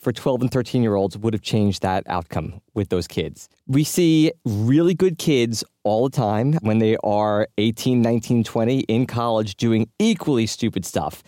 for 0.00 0.12
12 0.12 0.42
and 0.42 0.50
13 0.50 0.82
year 0.82 0.94
olds 0.94 1.16
would 1.18 1.34
have 1.34 1.42
changed 1.42 1.82
that 1.82 2.04
outcome 2.08 2.60
with 2.74 2.88
those 2.88 3.06
kids. 3.06 3.48
We 3.66 3.84
see 3.84 4.32
really 4.44 4.94
good 4.94 5.18
kids 5.18 5.62
all 5.84 6.08
the 6.08 6.16
time 6.16 6.54
when 6.62 6.78
they 6.78 6.96
are 7.04 7.48
18, 7.58 8.00
19, 8.00 8.44
20 8.44 8.80
in 8.80 9.06
college 9.06 9.56
doing 9.56 9.88
equally 9.98 10.46
stupid 10.46 10.84
stuff. 10.84 11.22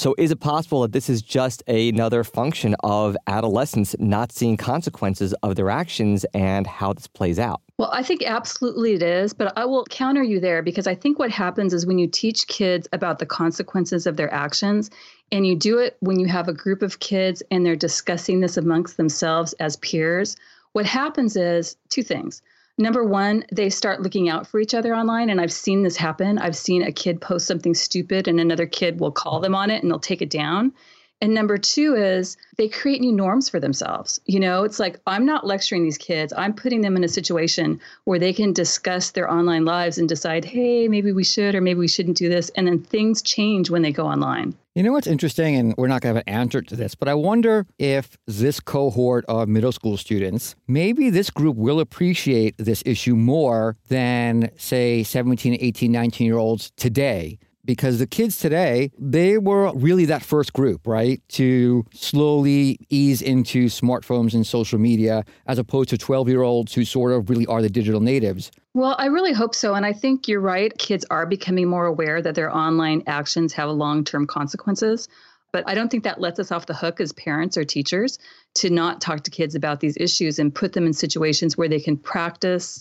So, 0.00 0.14
is 0.16 0.30
it 0.30 0.40
possible 0.40 0.80
that 0.80 0.92
this 0.92 1.10
is 1.10 1.20
just 1.20 1.62
another 1.68 2.24
function 2.24 2.74
of 2.82 3.18
adolescents 3.26 3.94
not 3.98 4.32
seeing 4.32 4.56
consequences 4.56 5.34
of 5.42 5.56
their 5.56 5.68
actions 5.68 6.24
and 6.32 6.66
how 6.66 6.94
this 6.94 7.06
plays 7.06 7.38
out? 7.38 7.60
Well, 7.76 7.90
I 7.92 8.02
think 8.02 8.22
absolutely 8.22 8.94
it 8.94 9.02
is, 9.02 9.34
but 9.34 9.52
I 9.58 9.66
will 9.66 9.84
counter 9.90 10.22
you 10.22 10.40
there 10.40 10.62
because 10.62 10.86
I 10.86 10.94
think 10.94 11.18
what 11.18 11.30
happens 11.30 11.74
is 11.74 11.84
when 11.84 11.98
you 11.98 12.06
teach 12.06 12.46
kids 12.46 12.88
about 12.94 13.18
the 13.18 13.26
consequences 13.26 14.06
of 14.06 14.16
their 14.16 14.32
actions, 14.32 14.88
and 15.32 15.46
you 15.46 15.54
do 15.54 15.76
it 15.76 15.98
when 16.00 16.18
you 16.18 16.28
have 16.28 16.48
a 16.48 16.54
group 16.54 16.80
of 16.80 17.00
kids 17.00 17.42
and 17.50 17.66
they're 17.66 17.76
discussing 17.76 18.40
this 18.40 18.56
amongst 18.56 18.96
themselves 18.96 19.52
as 19.60 19.76
peers, 19.76 20.34
what 20.72 20.86
happens 20.86 21.36
is 21.36 21.76
two 21.90 22.02
things. 22.02 22.40
Number 22.80 23.04
one, 23.04 23.44
they 23.52 23.68
start 23.68 24.00
looking 24.00 24.30
out 24.30 24.46
for 24.46 24.58
each 24.58 24.72
other 24.72 24.94
online. 24.94 25.28
And 25.28 25.38
I've 25.38 25.52
seen 25.52 25.82
this 25.82 25.98
happen. 25.98 26.38
I've 26.38 26.56
seen 26.56 26.82
a 26.82 26.90
kid 26.90 27.20
post 27.20 27.46
something 27.46 27.74
stupid 27.74 28.26
and 28.26 28.40
another 28.40 28.64
kid 28.64 29.00
will 29.00 29.12
call 29.12 29.38
them 29.40 29.54
on 29.54 29.68
it 29.68 29.82
and 29.82 29.90
they'll 29.90 29.98
take 29.98 30.22
it 30.22 30.30
down. 30.30 30.72
And 31.20 31.34
number 31.34 31.58
two 31.58 31.94
is 31.94 32.38
they 32.56 32.68
create 32.68 33.02
new 33.02 33.12
norms 33.12 33.50
for 33.50 33.60
themselves. 33.60 34.22
You 34.24 34.40
know, 34.40 34.64
it's 34.64 34.78
like 34.78 34.98
I'm 35.06 35.26
not 35.26 35.46
lecturing 35.46 35.84
these 35.84 35.98
kids. 35.98 36.32
I'm 36.34 36.54
putting 36.54 36.80
them 36.80 36.96
in 36.96 37.04
a 37.04 37.08
situation 37.08 37.80
where 38.04 38.18
they 38.18 38.32
can 38.32 38.54
discuss 38.54 39.10
their 39.10 39.30
online 39.30 39.66
lives 39.66 39.98
and 39.98 40.08
decide, 40.08 40.46
hey, 40.46 40.88
maybe 40.88 41.12
we 41.12 41.22
should 41.24 41.54
or 41.54 41.60
maybe 41.60 41.80
we 41.80 41.88
shouldn't 41.88 42.16
do 42.16 42.30
this. 42.30 42.48
And 42.56 42.66
then 42.66 42.80
things 42.80 43.20
change 43.20 43.68
when 43.68 43.82
they 43.82 43.92
go 43.92 44.06
online. 44.06 44.54
You 44.76 44.84
know 44.84 44.92
what's 44.92 45.08
interesting, 45.08 45.56
and 45.56 45.74
we're 45.76 45.88
not 45.88 46.00
going 46.00 46.14
to 46.14 46.18
have 46.18 46.24
an 46.28 46.32
answer 46.32 46.62
to 46.62 46.76
this, 46.76 46.94
but 46.94 47.08
I 47.08 47.14
wonder 47.14 47.66
if 47.80 48.16
this 48.28 48.60
cohort 48.60 49.24
of 49.26 49.48
middle 49.48 49.72
school 49.72 49.96
students, 49.96 50.54
maybe 50.68 51.10
this 51.10 51.28
group 51.28 51.56
will 51.56 51.80
appreciate 51.80 52.56
this 52.56 52.80
issue 52.86 53.16
more 53.16 53.76
than, 53.88 54.52
say, 54.56 55.02
17, 55.02 55.58
18, 55.60 55.90
19 55.90 56.24
year 56.24 56.36
olds 56.36 56.70
today. 56.76 57.40
Because 57.64 57.98
the 57.98 58.06
kids 58.06 58.38
today, 58.38 58.92
they 58.96 59.38
were 59.38 59.72
really 59.74 60.04
that 60.04 60.22
first 60.22 60.52
group, 60.52 60.86
right? 60.86 61.20
To 61.30 61.84
slowly 61.92 62.78
ease 62.90 63.20
into 63.20 63.66
smartphones 63.66 64.34
and 64.34 64.46
social 64.46 64.78
media, 64.78 65.24
as 65.48 65.58
opposed 65.58 65.88
to 65.90 65.98
12 65.98 66.28
year 66.28 66.42
olds 66.42 66.74
who 66.74 66.84
sort 66.84 67.10
of 67.10 67.28
really 67.28 67.46
are 67.46 67.60
the 67.60 67.68
digital 67.68 68.00
natives. 68.00 68.52
Well, 68.72 68.94
I 68.98 69.06
really 69.06 69.32
hope 69.32 69.54
so. 69.54 69.74
And 69.74 69.84
I 69.84 69.92
think 69.92 70.28
you're 70.28 70.40
right. 70.40 70.76
Kids 70.78 71.04
are 71.10 71.26
becoming 71.26 71.68
more 71.68 71.86
aware 71.86 72.22
that 72.22 72.36
their 72.36 72.54
online 72.54 73.02
actions 73.06 73.52
have 73.54 73.68
long 73.70 74.04
term 74.04 74.26
consequences. 74.26 75.08
But 75.52 75.64
I 75.68 75.74
don't 75.74 75.88
think 75.90 76.04
that 76.04 76.20
lets 76.20 76.38
us 76.38 76.52
off 76.52 76.66
the 76.66 76.74
hook 76.74 77.00
as 77.00 77.12
parents 77.12 77.56
or 77.56 77.64
teachers 77.64 78.18
to 78.54 78.70
not 78.70 79.00
talk 79.00 79.24
to 79.24 79.30
kids 79.32 79.56
about 79.56 79.80
these 79.80 79.96
issues 79.96 80.38
and 80.38 80.54
put 80.54 80.72
them 80.72 80.86
in 80.86 80.92
situations 80.92 81.58
where 81.58 81.68
they 81.68 81.80
can 81.80 81.96
practice, 81.96 82.80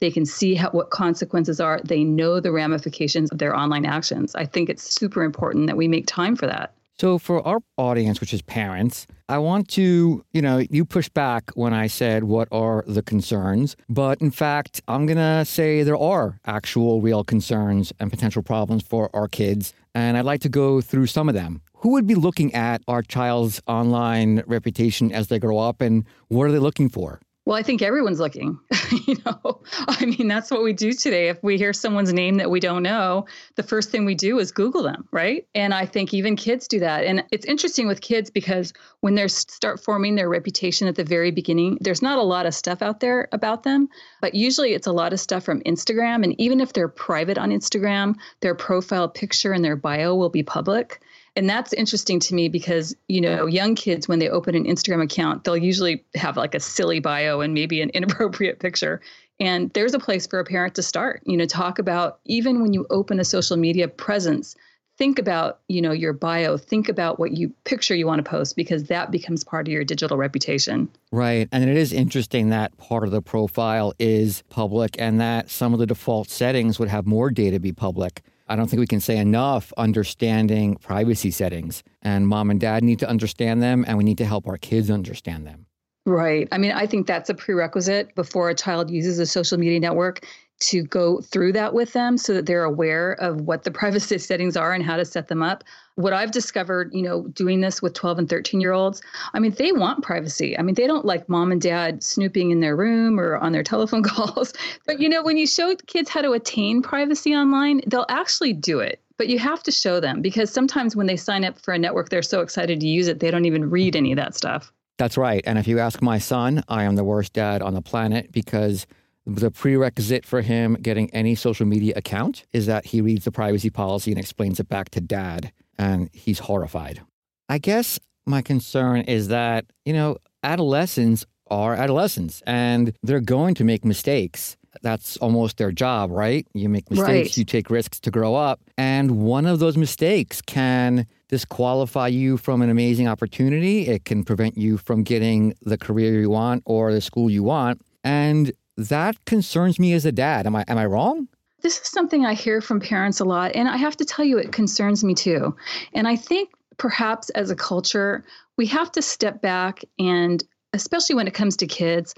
they 0.00 0.10
can 0.10 0.26
see 0.26 0.54
how, 0.54 0.70
what 0.70 0.90
consequences 0.90 1.60
are, 1.60 1.80
they 1.82 2.04
know 2.04 2.38
the 2.38 2.52
ramifications 2.52 3.30
of 3.30 3.38
their 3.38 3.56
online 3.56 3.86
actions. 3.86 4.34
I 4.34 4.44
think 4.44 4.68
it's 4.68 4.94
super 4.94 5.22
important 5.22 5.68
that 5.68 5.78
we 5.78 5.88
make 5.88 6.06
time 6.06 6.36
for 6.36 6.46
that. 6.46 6.74
So, 7.00 7.16
for 7.16 7.40
our 7.48 7.60
audience, 7.78 8.20
which 8.20 8.34
is 8.34 8.42
parents, 8.42 9.06
I 9.26 9.38
want 9.38 9.68
to, 9.68 10.22
you 10.34 10.42
know, 10.42 10.58
you 10.58 10.84
pushed 10.84 11.14
back 11.14 11.50
when 11.54 11.72
I 11.72 11.86
said, 11.86 12.24
what 12.24 12.46
are 12.52 12.84
the 12.86 13.00
concerns? 13.00 13.74
But 13.88 14.20
in 14.20 14.30
fact, 14.30 14.82
I'm 14.86 15.06
going 15.06 15.16
to 15.16 15.46
say 15.46 15.82
there 15.82 15.96
are 15.96 16.38
actual 16.44 17.00
real 17.00 17.24
concerns 17.24 17.90
and 18.00 18.10
potential 18.10 18.42
problems 18.42 18.82
for 18.82 19.08
our 19.16 19.28
kids. 19.28 19.72
And 19.94 20.18
I'd 20.18 20.26
like 20.26 20.42
to 20.42 20.50
go 20.50 20.82
through 20.82 21.06
some 21.06 21.30
of 21.30 21.34
them. 21.34 21.62
Who 21.76 21.92
would 21.92 22.06
be 22.06 22.14
looking 22.14 22.52
at 22.52 22.82
our 22.86 23.00
child's 23.00 23.62
online 23.66 24.42
reputation 24.46 25.10
as 25.10 25.28
they 25.28 25.38
grow 25.38 25.56
up 25.56 25.80
and 25.80 26.04
what 26.28 26.44
are 26.48 26.52
they 26.52 26.58
looking 26.58 26.90
for? 26.90 27.18
Well, 27.50 27.58
I 27.58 27.64
think 27.64 27.82
everyone's 27.82 28.20
looking. 28.20 28.60
you 29.08 29.16
know, 29.26 29.60
I 29.88 30.06
mean, 30.06 30.28
that's 30.28 30.52
what 30.52 30.62
we 30.62 30.72
do 30.72 30.92
today. 30.92 31.30
If 31.30 31.42
we 31.42 31.56
hear 31.56 31.72
someone's 31.72 32.12
name 32.12 32.36
that 32.36 32.48
we 32.48 32.60
don't 32.60 32.84
know, 32.84 33.26
the 33.56 33.64
first 33.64 33.90
thing 33.90 34.04
we 34.04 34.14
do 34.14 34.38
is 34.38 34.52
Google 34.52 34.84
them, 34.84 35.08
right? 35.10 35.48
And 35.52 35.74
I 35.74 35.84
think 35.84 36.14
even 36.14 36.36
kids 36.36 36.68
do 36.68 36.78
that. 36.78 37.02
And 37.02 37.24
it's 37.32 37.44
interesting 37.44 37.88
with 37.88 38.02
kids 38.02 38.30
because 38.30 38.72
when 39.00 39.16
they 39.16 39.26
start 39.26 39.82
forming 39.82 40.14
their 40.14 40.28
reputation 40.28 40.86
at 40.86 40.94
the 40.94 41.02
very 41.02 41.32
beginning, 41.32 41.78
there's 41.80 42.02
not 42.02 42.20
a 42.20 42.22
lot 42.22 42.46
of 42.46 42.54
stuff 42.54 42.82
out 42.82 43.00
there 43.00 43.26
about 43.32 43.64
them, 43.64 43.88
but 44.20 44.36
usually 44.36 44.72
it's 44.72 44.86
a 44.86 44.92
lot 44.92 45.12
of 45.12 45.18
stuff 45.18 45.42
from 45.42 45.60
Instagram. 45.62 46.22
And 46.22 46.40
even 46.40 46.60
if 46.60 46.72
they're 46.72 46.86
private 46.86 47.36
on 47.36 47.50
Instagram, 47.50 48.14
their 48.42 48.54
profile 48.54 49.08
picture 49.08 49.52
and 49.52 49.64
their 49.64 49.74
bio 49.74 50.14
will 50.14 50.30
be 50.30 50.44
public. 50.44 51.00
And 51.36 51.48
that's 51.48 51.72
interesting 51.72 52.18
to 52.20 52.34
me 52.34 52.48
because, 52.48 52.94
you 53.08 53.20
know, 53.20 53.46
young 53.46 53.74
kids, 53.74 54.08
when 54.08 54.18
they 54.18 54.28
open 54.28 54.54
an 54.54 54.64
Instagram 54.64 55.02
account, 55.02 55.44
they'll 55.44 55.56
usually 55.56 56.04
have 56.14 56.36
like 56.36 56.54
a 56.54 56.60
silly 56.60 57.00
bio 57.00 57.40
and 57.40 57.54
maybe 57.54 57.80
an 57.80 57.90
inappropriate 57.94 58.58
picture. 58.58 59.00
And 59.38 59.72
there's 59.72 59.94
a 59.94 59.98
place 59.98 60.26
for 60.26 60.38
a 60.38 60.44
parent 60.44 60.74
to 60.74 60.82
start, 60.82 61.22
you 61.24 61.36
know, 61.36 61.46
talk 61.46 61.78
about 61.78 62.20
even 62.26 62.60
when 62.60 62.74
you 62.74 62.86
open 62.90 63.18
a 63.20 63.24
social 63.24 63.56
media 63.56 63.88
presence, 63.88 64.54
think 64.98 65.18
about, 65.18 65.60
you 65.66 65.80
know, 65.80 65.92
your 65.92 66.12
bio, 66.12 66.58
think 66.58 66.90
about 66.90 67.18
what 67.18 67.32
you 67.32 67.50
picture 67.64 67.94
you 67.94 68.06
want 68.06 68.22
to 68.22 68.30
post 68.30 68.54
because 68.54 68.84
that 68.84 69.10
becomes 69.10 69.42
part 69.42 69.66
of 69.66 69.72
your 69.72 69.82
digital 69.82 70.18
reputation. 70.18 70.90
Right. 71.10 71.48
And 71.52 71.66
it 71.66 71.74
is 71.74 71.90
interesting 71.94 72.50
that 72.50 72.76
part 72.76 73.04
of 73.04 73.12
the 73.12 73.22
profile 73.22 73.94
is 73.98 74.42
public 74.50 74.96
and 74.98 75.18
that 75.18 75.48
some 75.48 75.72
of 75.72 75.78
the 75.78 75.86
default 75.86 76.28
settings 76.28 76.78
would 76.78 76.90
have 76.90 77.06
more 77.06 77.30
data 77.30 77.58
be 77.58 77.72
public. 77.72 78.22
I 78.50 78.56
don't 78.56 78.68
think 78.68 78.80
we 78.80 78.86
can 78.88 78.98
say 78.98 79.16
enough 79.16 79.72
understanding 79.76 80.74
privacy 80.76 81.30
settings. 81.30 81.84
And 82.02 82.26
mom 82.26 82.50
and 82.50 82.60
dad 82.60 82.82
need 82.82 82.98
to 82.98 83.08
understand 83.08 83.62
them, 83.62 83.84
and 83.86 83.96
we 83.96 84.02
need 84.02 84.18
to 84.18 84.26
help 84.26 84.48
our 84.48 84.58
kids 84.58 84.90
understand 84.90 85.46
them. 85.46 85.66
Right. 86.04 86.48
I 86.50 86.58
mean, 86.58 86.72
I 86.72 86.86
think 86.86 87.06
that's 87.06 87.30
a 87.30 87.34
prerequisite 87.34 88.14
before 88.16 88.50
a 88.50 88.54
child 88.54 88.90
uses 88.90 89.20
a 89.20 89.26
social 89.26 89.56
media 89.56 89.78
network 89.78 90.26
to 90.60 90.82
go 90.82 91.20
through 91.20 91.52
that 91.52 91.74
with 91.74 91.92
them 91.92 92.18
so 92.18 92.34
that 92.34 92.46
they're 92.46 92.64
aware 92.64 93.12
of 93.12 93.40
what 93.40 93.64
the 93.64 93.70
privacy 93.70 94.18
settings 94.18 94.56
are 94.56 94.72
and 94.72 94.84
how 94.84 94.96
to 94.96 95.04
set 95.04 95.28
them 95.28 95.42
up. 95.42 95.64
What 95.96 96.12
I've 96.12 96.30
discovered, 96.30 96.90
you 96.94 97.02
know, 97.02 97.26
doing 97.28 97.60
this 97.60 97.82
with 97.82 97.94
12 97.94 98.20
and 98.20 98.28
13 98.28 98.60
year 98.60 98.72
olds, 98.72 99.02
I 99.34 99.40
mean, 99.40 99.52
they 99.52 99.72
want 99.72 100.02
privacy. 100.02 100.58
I 100.58 100.62
mean, 100.62 100.74
they 100.74 100.86
don't 100.86 101.04
like 101.04 101.28
mom 101.28 101.52
and 101.52 101.60
dad 101.60 102.02
snooping 102.02 102.50
in 102.50 102.60
their 102.60 102.76
room 102.76 103.18
or 103.18 103.36
on 103.36 103.52
their 103.52 103.62
telephone 103.70 104.02
calls. 104.02 104.52
But, 104.86 105.00
you 105.00 105.08
know, 105.08 105.22
when 105.22 105.36
you 105.36 105.46
show 105.46 105.74
kids 105.86 106.08
how 106.08 106.22
to 106.22 106.32
attain 106.32 106.82
privacy 106.82 107.34
online, 107.34 107.80
they'll 107.86 108.06
actually 108.08 108.52
do 108.52 108.80
it. 108.80 109.02
But 109.16 109.28
you 109.28 109.38
have 109.38 109.62
to 109.64 109.70
show 109.70 110.00
them 110.00 110.22
because 110.22 110.50
sometimes 110.50 110.96
when 110.96 111.06
they 111.06 111.16
sign 111.16 111.44
up 111.44 111.58
for 111.58 111.74
a 111.74 111.78
network, 111.78 112.08
they're 112.08 112.22
so 112.22 112.40
excited 112.40 112.80
to 112.80 112.86
use 112.86 113.06
it, 113.06 113.20
they 113.20 113.30
don't 113.30 113.44
even 113.44 113.68
read 113.68 113.94
any 113.94 114.12
of 114.12 114.16
that 114.16 114.34
stuff. 114.34 114.72
That's 114.96 115.16
right. 115.16 115.42
And 115.46 115.58
if 115.58 115.66
you 115.66 115.78
ask 115.78 116.02
my 116.02 116.18
son, 116.18 116.62
I 116.68 116.84
am 116.84 116.96
the 116.96 117.04
worst 117.04 117.32
dad 117.32 117.62
on 117.62 117.72
the 117.72 117.80
planet 117.80 118.32
because 118.32 118.86
the 119.26 119.50
prerequisite 119.50 120.24
for 120.24 120.40
him 120.40 120.74
getting 120.80 121.10
any 121.10 121.34
social 121.34 121.66
media 121.66 121.94
account 121.96 122.44
is 122.52 122.66
that 122.66 122.86
he 122.86 123.00
reads 123.00 123.24
the 123.24 123.32
privacy 123.32 123.70
policy 123.70 124.10
and 124.10 124.18
explains 124.18 124.58
it 124.58 124.68
back 124.68 124.90
to 124.90 125.00
dad. 125.00 125.52
And 125.78 126.10
he's 126.12 126.40
horrified. 126.40 127.00
I 127.48 127.58
guess 127.58 127.98
my 128.26 128.42
concern 128.42 129.02
is 129.02 129.28
that, 129.28 129.64
you 129.84 129.92
know, 129.92 130.18
adolescents 130.42 131.24
are 131.50 131.74
adolescents 131.74 132.42
and 132.46 132.96
they're 133.02 133.20
going 133.20 133.54
to 133.56 133.64
make 133.64 133.84
mistakes. 133.84 134.56
That's 134.82 135.16
almost 135.16 135.56
their 135.56 135.72
job, 135.72 136.10
right? 136.12 136.46
You 136.54 136.68
make 136.68 136.88
mistakes, 136.90 137.08
right. 137.08 137.36
you 137.36 137.44
take 137.44 137.70
risks 137.70 137.98
to 138.00 138.10
grow 138.10 138.36
up. 138.36 138.60
And 138.78 139.22
one 139.22 139.46
of 139.46 139.58
those 139.58 139.76
mistakes 139.76 140.40
can 140.40 141.06
disqualify 141.28 142.08
you 142.08 142.36
from 142.36 142.62
an 142.62 142.70
amazing 142.70 143.08
opportunity. 143.08 143.88
It 143.88 144.04
can 144.04 144.24
prevent 144.24 144.56
you 144.56 144.78
from 144.78 145.02
getting 145.02 145.54
the 145.62 145.76
career 145.76 146.20
you 146.20 146.30
want 146.30 146.62
or 146.66 146.92
the 146.92 147.00
school 147.00 147.30
you 147.30 147.42
want. 147.42 147.82
And 148.04 148.52
that 148.88 149.24
concerns 149.24 149.78
me 149.78 149.92
as 149.92 150.04
a 150.04 150.12
dad. 150.12 150.46
Am 150.46 150.56
I 150.56 150.64
am 150.68 150.78
I 150.78 150.86
wrong? 150.86 151.28
This 151.62 151.78
is 151.78 151.88
something 151.88 152.24
I 152.24 152.34
hear 152.34 152.60
from 152.60 152.80
parents 152.80 153.20
a 153.20 153.24
lot 153.24 153.52
and 153.54 153.68
I 153.68 153.76
have 153.76 153.96
to 153.98 154.04
tell 154.04 154.24
you 154.24 154.38
it 154.38 154.52
concerns 154.52 155.04
me 155.04 155.14
too. 155.14 155.54
And 155.92 156.08
I 156.08 156.16
think 156.16 156.50
perhaps 156.78 157.28
as 157.30 157.50
a 157.50 157.56
culture, 157.56 158.24
we 158.56 158.66
have 158.66 158.90
to 158.92 159.02
step 159.02 159.42
back 159.42 159.84
and 159.98 160.42
especially 160.72 161.16
when 161.16 161.26
it 161.26 161.34
comes 161.34 161.56
to 161.58 161.66
kids, 161.66 162.14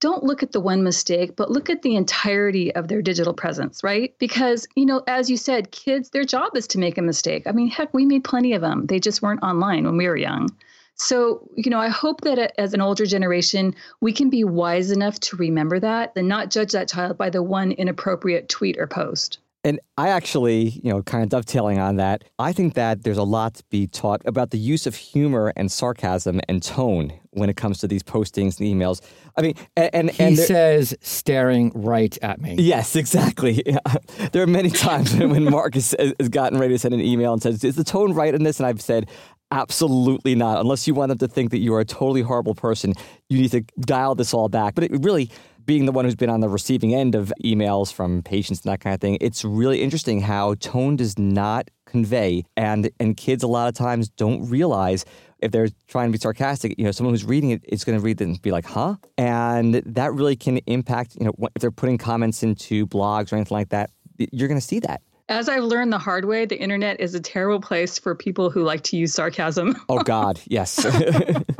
don't 0.00 0.24
look 0.24 0.42
at 0.42 0.52
the 0.52 0.60
one 0.60 0.82
mistake, 0.82 1.36
but 1.36 1.50
look 1.50 1.70
at 1.70 1.82
the 1.82 1.96
entirety 1.96 2.74
of 2.74 2.88
their 2.88 3.00
digital 3.00 3.32
presence, 3.32 3.82
right? 3.82 4.14
Because, 4.18 4.68
you 4.76 4.84
know, 4.84 5.02
as 5.06 5.30
you 5.30 5.38
said, 5.38 5.70
kids, 5.70 6.10
their 6.10 6.24
job 6.24 6.54
is 6.54 6.66
to 6.68 6.78
make 6.78 6.98
a 6.98 7.02
mistake. 7.02 7.44
I 7.46 7.52
mean, 7.52 7.68
heck, 7.68 7.94
we 7.94 8.04
made 8.04 8.22
plenty 8.22 8.52
of 8.52 8.60
them. 8.60 8.86
They 8.86 9.00
just 9.00 9.22
weren't 9.22 9.42
online 9.42 9.84
when 9.84 9.96
we 9.96 10.06
were 10.06 10.16
young. 10.16 10.50
So, 10.96 11.48
you 11.54 11.70
know, 11.70 11.78
I 11.78 11.88
hope 11.88 12.22
that 12.22 12.38
uh, 12.38 12.48
as 12.58 12.74
an 12.74 12.80
older 12.80 13.06
generation, 13.06 13.74
we 14.00 14.12
can 14.12 14.30
be 14.30 14.44
wise 14.44 14.90
enough 14.90 15.20
to 15.20 15.36
remember 15.36 15.78
that 15.78 16.12
and 16.16 16.26
not 16.26 16.50
judge 16.50 16.72
that 16.72 16.88
child 16.88 17.18
by 17.18 17.30
the 17.30 17.42
one 17.42 17.72
inappropriate 17.72 18.48
tweet 18.48 18.78
or 18.78 18.86
post. 18.86 19.38
And 19.66 19.80
I 19.98 20.10
actually, 20.10 20.80
you 20.84 20.92
know, 20.92 21.02
kind 21.02 21.24
of 21.24 21.28
dovetailing 21.28 21.80
on 21.80 21.96
that, 21.96 22.22
I 22.38 22.52
think 22.52 22.74
that 22.74 23.02
there's 23.02 23.18
a 23.18 23.24
lot 23.24 23.54
to 23.54 23.64
be 23.68 23.88
taught 23.88 24.22
about 24.24 24.52
the 24.52 24.58
use 24.58 24.86
of 24.86 24.94
humor 24.94 25.52
and 25.56 25.72
sarcasm 25.72 26.40
and 26.48 26.62
tone 26.62 27.12
when 27.32 27.50
it 27.50 27.56
comes 27.56 27.78
to 27.78 27.88
these 27.88 28.04
postings 28.04 28.60
and 28.60 28.68
emails. 28.68 29.00
I 29.36 29.42
mean, 29.42 29.54
and, 29.76 29.90
and 29.92 30.10
he 30.12 30.22
and 30.22 30.38
says, 30.38 30.96
staring 31.00 31.72
right 31.74 32.16
at 32.22 32.40
me. 32.40 32.54
Yes, 32.60 32.94
exactly. 32.94 33.64
there 34.30 34.42
are 34.44 34.46
many 34.46 34.70
times 34.70 35.12
when 35.16 35.42
Mark 35.42 35.74
has, 35.74 35.96
has 35.98 36.28
gotten 36.28 36.60
ready 36.60 36.74
to 36.74 36.78
send 36.78 36.94
an 36.94 37.00
email 37.00 37.32
and 37.32 37.42
says, 37.42 37.64
"Is 37.64 37.74
the 37.74 37.82
tone 37.82 38.12
right 38.12 38.34
in 38.34 38.44
this?" 38.44 38.60
And 38.60 38.68
I've 38.68 38.80
said, 38.80 39.10
Absolutely 39.52 40.34
not. 40.34 40.60
Unless 40.60 40.86
you 40.88 40.94
want 40.94 41.10
them 41.10 41.18
to 41.18 41.28
think 41.28 41.50
that 41.52 41.58
you 41.58 41.72
are 41.74 41.80
a 41.80 41.84
totally 41.84 42.22
horrible 42.22 42.54
person, 42.54 42.94
you 43.28 43.40
need 43.40 43.52
to 43.52 43.60
dial 43.80 44.14
this 44.14 44.34
all 44.34 44.48
back. 44.48 44.74
But 44.74 44.84
it 44.84 44.90
really, 45.04 45.30
being 45.64 45.86
the 45.86 45.92
one 45.92 46.04
who's 46.04 46.16
been 46.16 46.30
on 46.30 46.40
the 46.40 46.48
receiving 46.48 46.94
end 46.94 47.14
of 47.14 47.32
emails 47.44 47.92
from 47.92 48.22
patients 48.22 48.62
and 48.62 48.72
that 48.72 48.80
kind 48.80 48.94
of 48.94 49.00
thing, 49.00 49.18
it's 49.20 49.44
really 49.44 49.82
interesting 49.82 50.20
how 50.20 50.54
tone 50.54 50.96
does 50.96 51.16
not 51.18 51.70
convey, 51.86 52.44
and 52.56 52.90
and 52.98 53.16
kids 53.16 53.44
a 53.44 53.46
lot 53.46 53.68
of 53.68 53.74
times 53.74 54.08
don't 54.08 54.48
realize 54.50 55.04
if 55.38 55.52
they're 55.52 55.68
trying 55.86 56.08
to 56.08 56.12
be 56.12 56.18
sarcastic, 56.18 56.74
you 56.76 56.84
know, 56.84 56.90
someone 56.90 57.14
who's 57.14 57.24
reading 57.24 57.50
it 57.50 57.62
is 57.68 57.84
going 57.84 57.96
to 57.96 58.02
read 58.02 58.20
it 58.20 58.24
and 58.24 58.42
be 58.42 58.50
like, 58.50 58.64
"Huh," 58.66 58.96
and 59.16 59.74
that 59.74 60.12
really 60.12 60.34
can 60.34 60.58
impact, 60.66 61.16
you 61.20 61.26
know, 61.26 61.34
if 61.54 61.60
they're 61.62 61.70
putting 61.70 61.98
comments 61.98 62.42
into 62.42 62.86
blogs 62.88 63.32
or 63.32 63.36
anything 63.36 63.56
like 63.56 63.68
that. 63.68 63.90
You're 64.32 64.48
going 64.48 64.58
to 64.60 64.66
see 64.66 64.80
that 64.80 65.02
as 65.28 65.48
I've 65.48 65.64
learned 65.64 65.92
the 65.92 65.98
hard 65.98 66.24
way, 66.24 66.46
the 66.46 66.58
internet 66.58 67.00
is 67.00 67.14
a 67.14 67.20
terrible 67.20 67.60
place 67.60 67.98
for 67.98 68.14
people 68.14 68.50
who 68.50 68.62
like 68.62 68.82
to 68.84 68.96
use 68.96 69.12
sarcasm. 69.12 69.76
oh 69.88 69.98
God, 69.98 70.40
yes. 70.46 70.84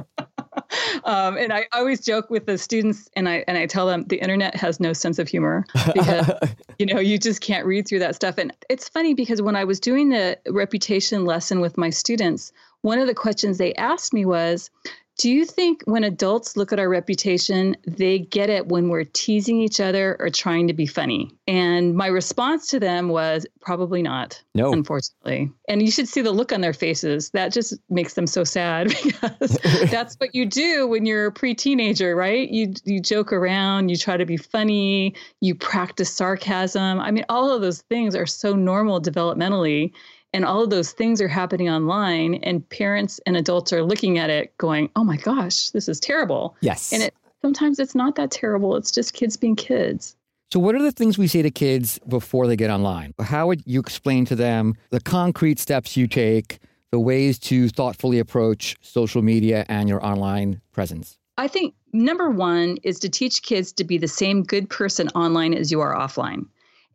um, 1.04 1.36
and 1.36 1.52
I 1.52 1.66
always 1.72 2.04
joke 2.04 2.30
with 2.30 2.46
the 2.46 2.58
students, 2.58 3.08
and 3.16 3.28
I 3.28 3.44
and 3.46 3.58
I 3.58 3.66
tell 3.66 3.86
them 3.86 4.04
the 4.06 4.16
internet 4.16 4.54
has 4.56 4.80
no 4.80 4.92
sense 4.92 5.18
of 5.18 5.28
humor 5.28 5.64
because 5.94 6.30
you 6.78 6.86
know 6.86 6.98
you 6.98 7.18
just 7.18 7.40
can't 7.40 7.66
read 7.66 7.86
through 7.86 8.00
that 8.00 8.14
stuff. 8.14 8.38
And 8.38 8.52
it's 8.68 8.88
funny 8.88 9.14
because 9.14 9.42
when 9.42 9.56
I 9.56 9.64
was 9.64 9.80
doing 9.80 10.10
the 10.10 10.38
reputation 10.48 11.24
lesson 11.24 11.60
with 11.60 11.76
my 11.76 11.90
students, 11.90 12.52
one 12.82 12.98
of 12.98 13.06
the 13.06 13.14
questions 13.14 13.58
they 13.58 13.74
asked 13.74 14.12
me 14.12 14.24
was, 14.24 14.70
do 15.18 15.30
you 15.30 15.46
think 15.46 15.82
when 15.86 16.04
adults 16.04 16.56
look 16.56 16.72
at 16.72 16.78
our 16.78 16.88
reputation, 16.88 17.74
they 17.86 18.18
get 18.18 18.50
it 18.50 18.68
when 18.68 18.88
we're 18.88 19.04
teasing 19.04 19.60
each 19.60 19.80
other 19.80 20.16
or 20.20 20.28
trying 20.28 20.68
to 20.68 20.74
be 20.74 20.86
funny? 20.86 21.30
And 21.48 21.94
my 21.94 22.08
response 22.08 22.66
to 22.68 22.80
them 22.80 23.08
was 23.08 23.46
probably 23.60 24.02
not. 24.02 24.42
No. 24.54 24.72
Unfortunately. 24.72 25.50
And 25.68 25.80
you 25.80 25.90
should 25.90 26.08
see 26.08 26.20
the 26.20 26.32
look 26.32 26.52
on 26.52 26.60
their 26.60 26.74
faces. 26.74 27.30
That 27.30 27.50
just 27.50 27.74
makes 27.88 28.14
them 28.14 28.26
so 28.26 28.44
sad 28.44 28.88
because 29.02 29.58
that's 29.90 30.16
what 30.16 30.34
you 30.34 30.44
do 30.44 30.86
when 30.86 31.06
you're 31.06 31.26
a 31.26 31.32
pre-teenager, 31.32 32.14
right? 32.14 32.50
You 32.50 32.74
you 32.84 33.00
joke 33.00 33.32
around, 33.32 33.88
you 33.88 33.96
try 33.96 34.18
to 34.18 34.26
be 34.26 34.36
funny, 34.36 35.14
you 35.40 35.54
practice 35.54 36.12
sarcasm. 36.12 37.00
I 37.00 37.10
mean, 37.10 37.24
all 37.30 37.50
of 37.50 37.62
those 37.62 37.80
things 37.82 38.14
are 38.14 38.26
so 38.26 38.54
normal 38.54 39.00
developmentally 39.00 39.92
and 40.36 40.44
all 40.44 40.62
of 40.62 40.68
those 40.68 40.92
things 40.92 41.22
are 41.22 41.28
happening 41.28 41.70
online 41.70 42.34
and 42.42 42.68
parents 42.68 43.18
and 43.24 43.38
adults 43.38 43.72
are 43.72 43.82
looking 43.82 44.18
at 44.18 44.28
it 44.28 44.56
going 44.58 44.90
oh 44.94 45.02
my 45.02 45.16
gosh 45.16 45.70
this 45.70 45.88
is 45.88 45.98
terrible. 45.98 46.54
Yes. 46.60 46.92
And 46.92 47.02
it 47.02 47.14
sometimes 47.40 47.78
it's 47.78 47.94
not 47.94 48.16
that 48.16 48.30
terrible. 48.30 48.76
It's 48.76 48.90
just 48.90 49.14
kids 49.14 49.36
being 49.36 49.56
kids. 49.56 50.14
So 50.52 50.60
what 50.60 50.74
are 50.74 50.82
the 50.82 50.92
things 50.92 51.16
we 51.16 51.26
say 51.26 51.40
to 51.40 51.50
kids 51.50 51.98
before 52.06 52.46
they 52.46 52.54
get 52.54 52.70
online? 52.70 53.14
How 53.18 53.46
would 53.46 53.62
you 53.64 53.80
explain 53.80 54.26
to 54.26 54.36
them 54.36 54.74
the 54.90 55.00
concrete 55.00 55.58
steps 55.58 55.96
you 55.96 56.06
take 56.06 56.58
the 56.92 57.00
ways 57.00 57.38
to 57.38 57.70
thoughtfully 57.70 58.18
approach 58.18 58.76
social 58.82 59.22
media 59.22 59.64
and 59.68 59.88
your 59.88 60.04
online 60.04 60.60
presence? 60.70 61.18
I 61.38 61.48
think 61.48 61.74
number 61.94 62.30
one 62.30 62.76
is 62.82 62.98
to 63.00 63.08
teach 63.08 63.42
kids 63.42 63.72
to 63.72 63.84
be 63.84 63.96
the 63.96 64.08
same 64.08 64.42
good 64.42 64.68
person 64.68 65.08
online 65.08 65.54
as 65.54 65.72
you 65.72 65.80
are 65.80 65.94
offline 65.94 66.46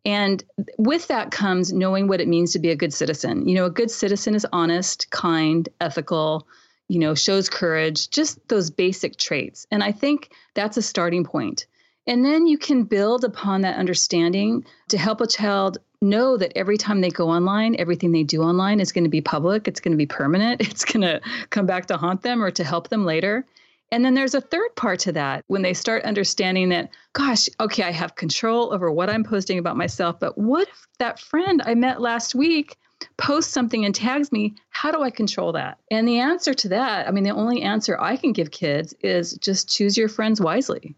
and 0.04 0.42
with 0.78 1.08
that 1.08 1.30
comes 1.30 1.72
knowing 1.72 2.08
what 2.08 2.20
it 2.20 2.28
means 2.28 2.52
to 2.52 2.58
be 2.58 2.70
a 2.70 2.76
good 2.76 2.92
citizen. 2.92 3.48
You 3.48 3.54
know, 3.54 3.66
a 3.66 3.70
good 3.70 3.90
citizen 3.90 4.34
is 4.34 4.46
honest, 4.52 5.10
kind, 5.10 5.68
ethical, 5.80 6.46
you 6.88 6.98
know, 6.98 7.14
shows 7.14 7.48
courage, 7.48 8.10
just 8.10 8.46
those 8.48 8.70
basic 8.70 9.16
traits. 9.16 9.66
And 9.70 9.82
I 9.82 9.92
think 9.92 10.32
that's 10.54 10.76
a 10.76 10.82
starting 10.82 11.24
point. 11.24 11.66
And 12.06 12.24
then 12.24 12.48
you 12.48 12.58
can 12.58 12.82
build 12.82 13.22
upon 13.22 13.60
that 13.60 13.78
understanding 13.78 14.64
to 14.88 14.98
help 14.98 15.20
a 15.20 15.26
child 15.26 15.78
know 16.00 16.36
that 16.36 16.52
every 16.56 16.76
time 16.76 17.00
they 17.00 17.10
go 17.10 17.30
online, 17.30 17.76
everything 17.78 18.10
they 18.10 18.24
do 18.24 18.42
online 18.42 18.80
is 18.80 18.90
going 18.90 19.04
to 19.04 19.10
be 19.10 19.20
public, 19.20 19.68
it's 19.68 19.78
going 19.78 19.92
to 19.92 19.98
be 19.98 20.06
permanent, 20.06 20.60
it's 20.68 20.84
going 20.84 21.02
to 21.02 21.20
come 21.50 21.66
back 21.66 21.86
to 21.86 21.96
haunt 21.96 22.22
them 22.22 22.42
or 22.42 22.50
to 22.50 22.64
help 22.64 22.88
them 22.88 23.04
later. 23.04 23.46
And 23.92 24.04
then 24.04 24.14
there's 24.14 24.34
a 24.34 24.40
third 24.40 24.74
part 24.74 24.98
to 25.00 25.12
that 25.12 25.44
when 25.48 25.60
they 25.60 25.74
start 25.74 26.04
understanding 26.04 26.70
that, 26.70 26.88
gosh, 27.12 27.48
okay, 27.60 27.82
I 27.82 27.92
have 27.92 28.14
control 28.14 28.72
over 28.72 28.90
what 28.90 29.10
I'm 29.10 29.22
posting 29.22 29.58
about 29.58 29.76
myself, 29.76 30.18
but 30.18 30.38
what 30.38 30.66
if 30.66 30.88
that 30.98 31.20
friend 31.20 31.60
I 31.66 31.74
met 31.74 32.00
last 32.00 32.34
week 32.34 32.78
posts 33.18 33.52
something 33.52 33.84
and 33.84 33.94
tags 33.94 34.32
me? 34.32 34.54
How 34.70 34.90
do 34.92 35.02
I 35.02 35.10
control 35.10 35.52
that? 35.52 35.78
And 35.90 36.08
the 36.08 36.20
answer 36.20 36.54
to 36.54 36.70
that, 36.70 37.06
I 37.06 37.10
mean, 37.10 37.24
the 37.24 37.30
only 37.30 37.60
answer 37.60 38.00
I 38.00 38.16
can 38.16 38.32
give 38.32 38.50
kids 38.50 38.94
is 39.02 39.34
just 39.34 39.68
choose 39.68 39.98
your 39.98 40.08
friends 40.08 40.40
wisely. 40.40 40.96